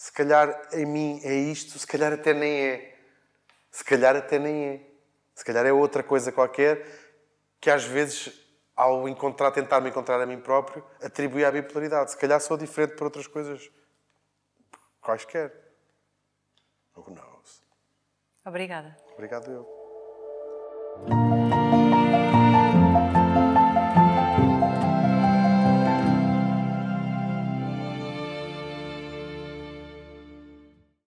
se 0.00 0.10
calhar 0.10 0.66
em 0.72 0.86
mim 0.86 1.20
é 1.22 1.34
isto, 1.34 1.78
se 1.78 1.86
calhar 1.86 2.10
até 2.10 2.32
nem 2.32 2.68
é. 2.68 2.96
Se 3.70 3.84
calhar 3.84 4.16
até 4.16 4.38
nem 4.38 4.64
é. 4.66 4.90
Se 5.34 5.44
calhar 5.44 5.66
é 5.66 5.72
outra 5.74 6.02
coisa 6.02 6.32
qualquer 6.32 6.86
que 7.60 7.70
às 7.70 7.84
vezes, 7.84 8.32
ao 8.74 9.06
encontrar, 9.06 9.50
tentar 9.50 9.78
me 9.82 9.90
encontrar 9.90 10.18
a 10.18 10.24
mim 10.24 10.40
próprio, 10.40 10.82
atribuí 11.02 11.44
à 11.44 11.50
bipolaridade. 11.50 12.12
Se 12.12 12.16
calhar 12.16 12.40
sou 12.40 12.56
diferente 12.56 12.96
por 12.96 13.04
outras 13.04 13.26
coisas 13.26 13.70
quaisquer. 15.02 15.52
Who 16.96 17.14
knows? 17.14 17.62
Obrigada. 18.46 18.96
Obrigado 19.12 19.50
eu. 19.50 21.29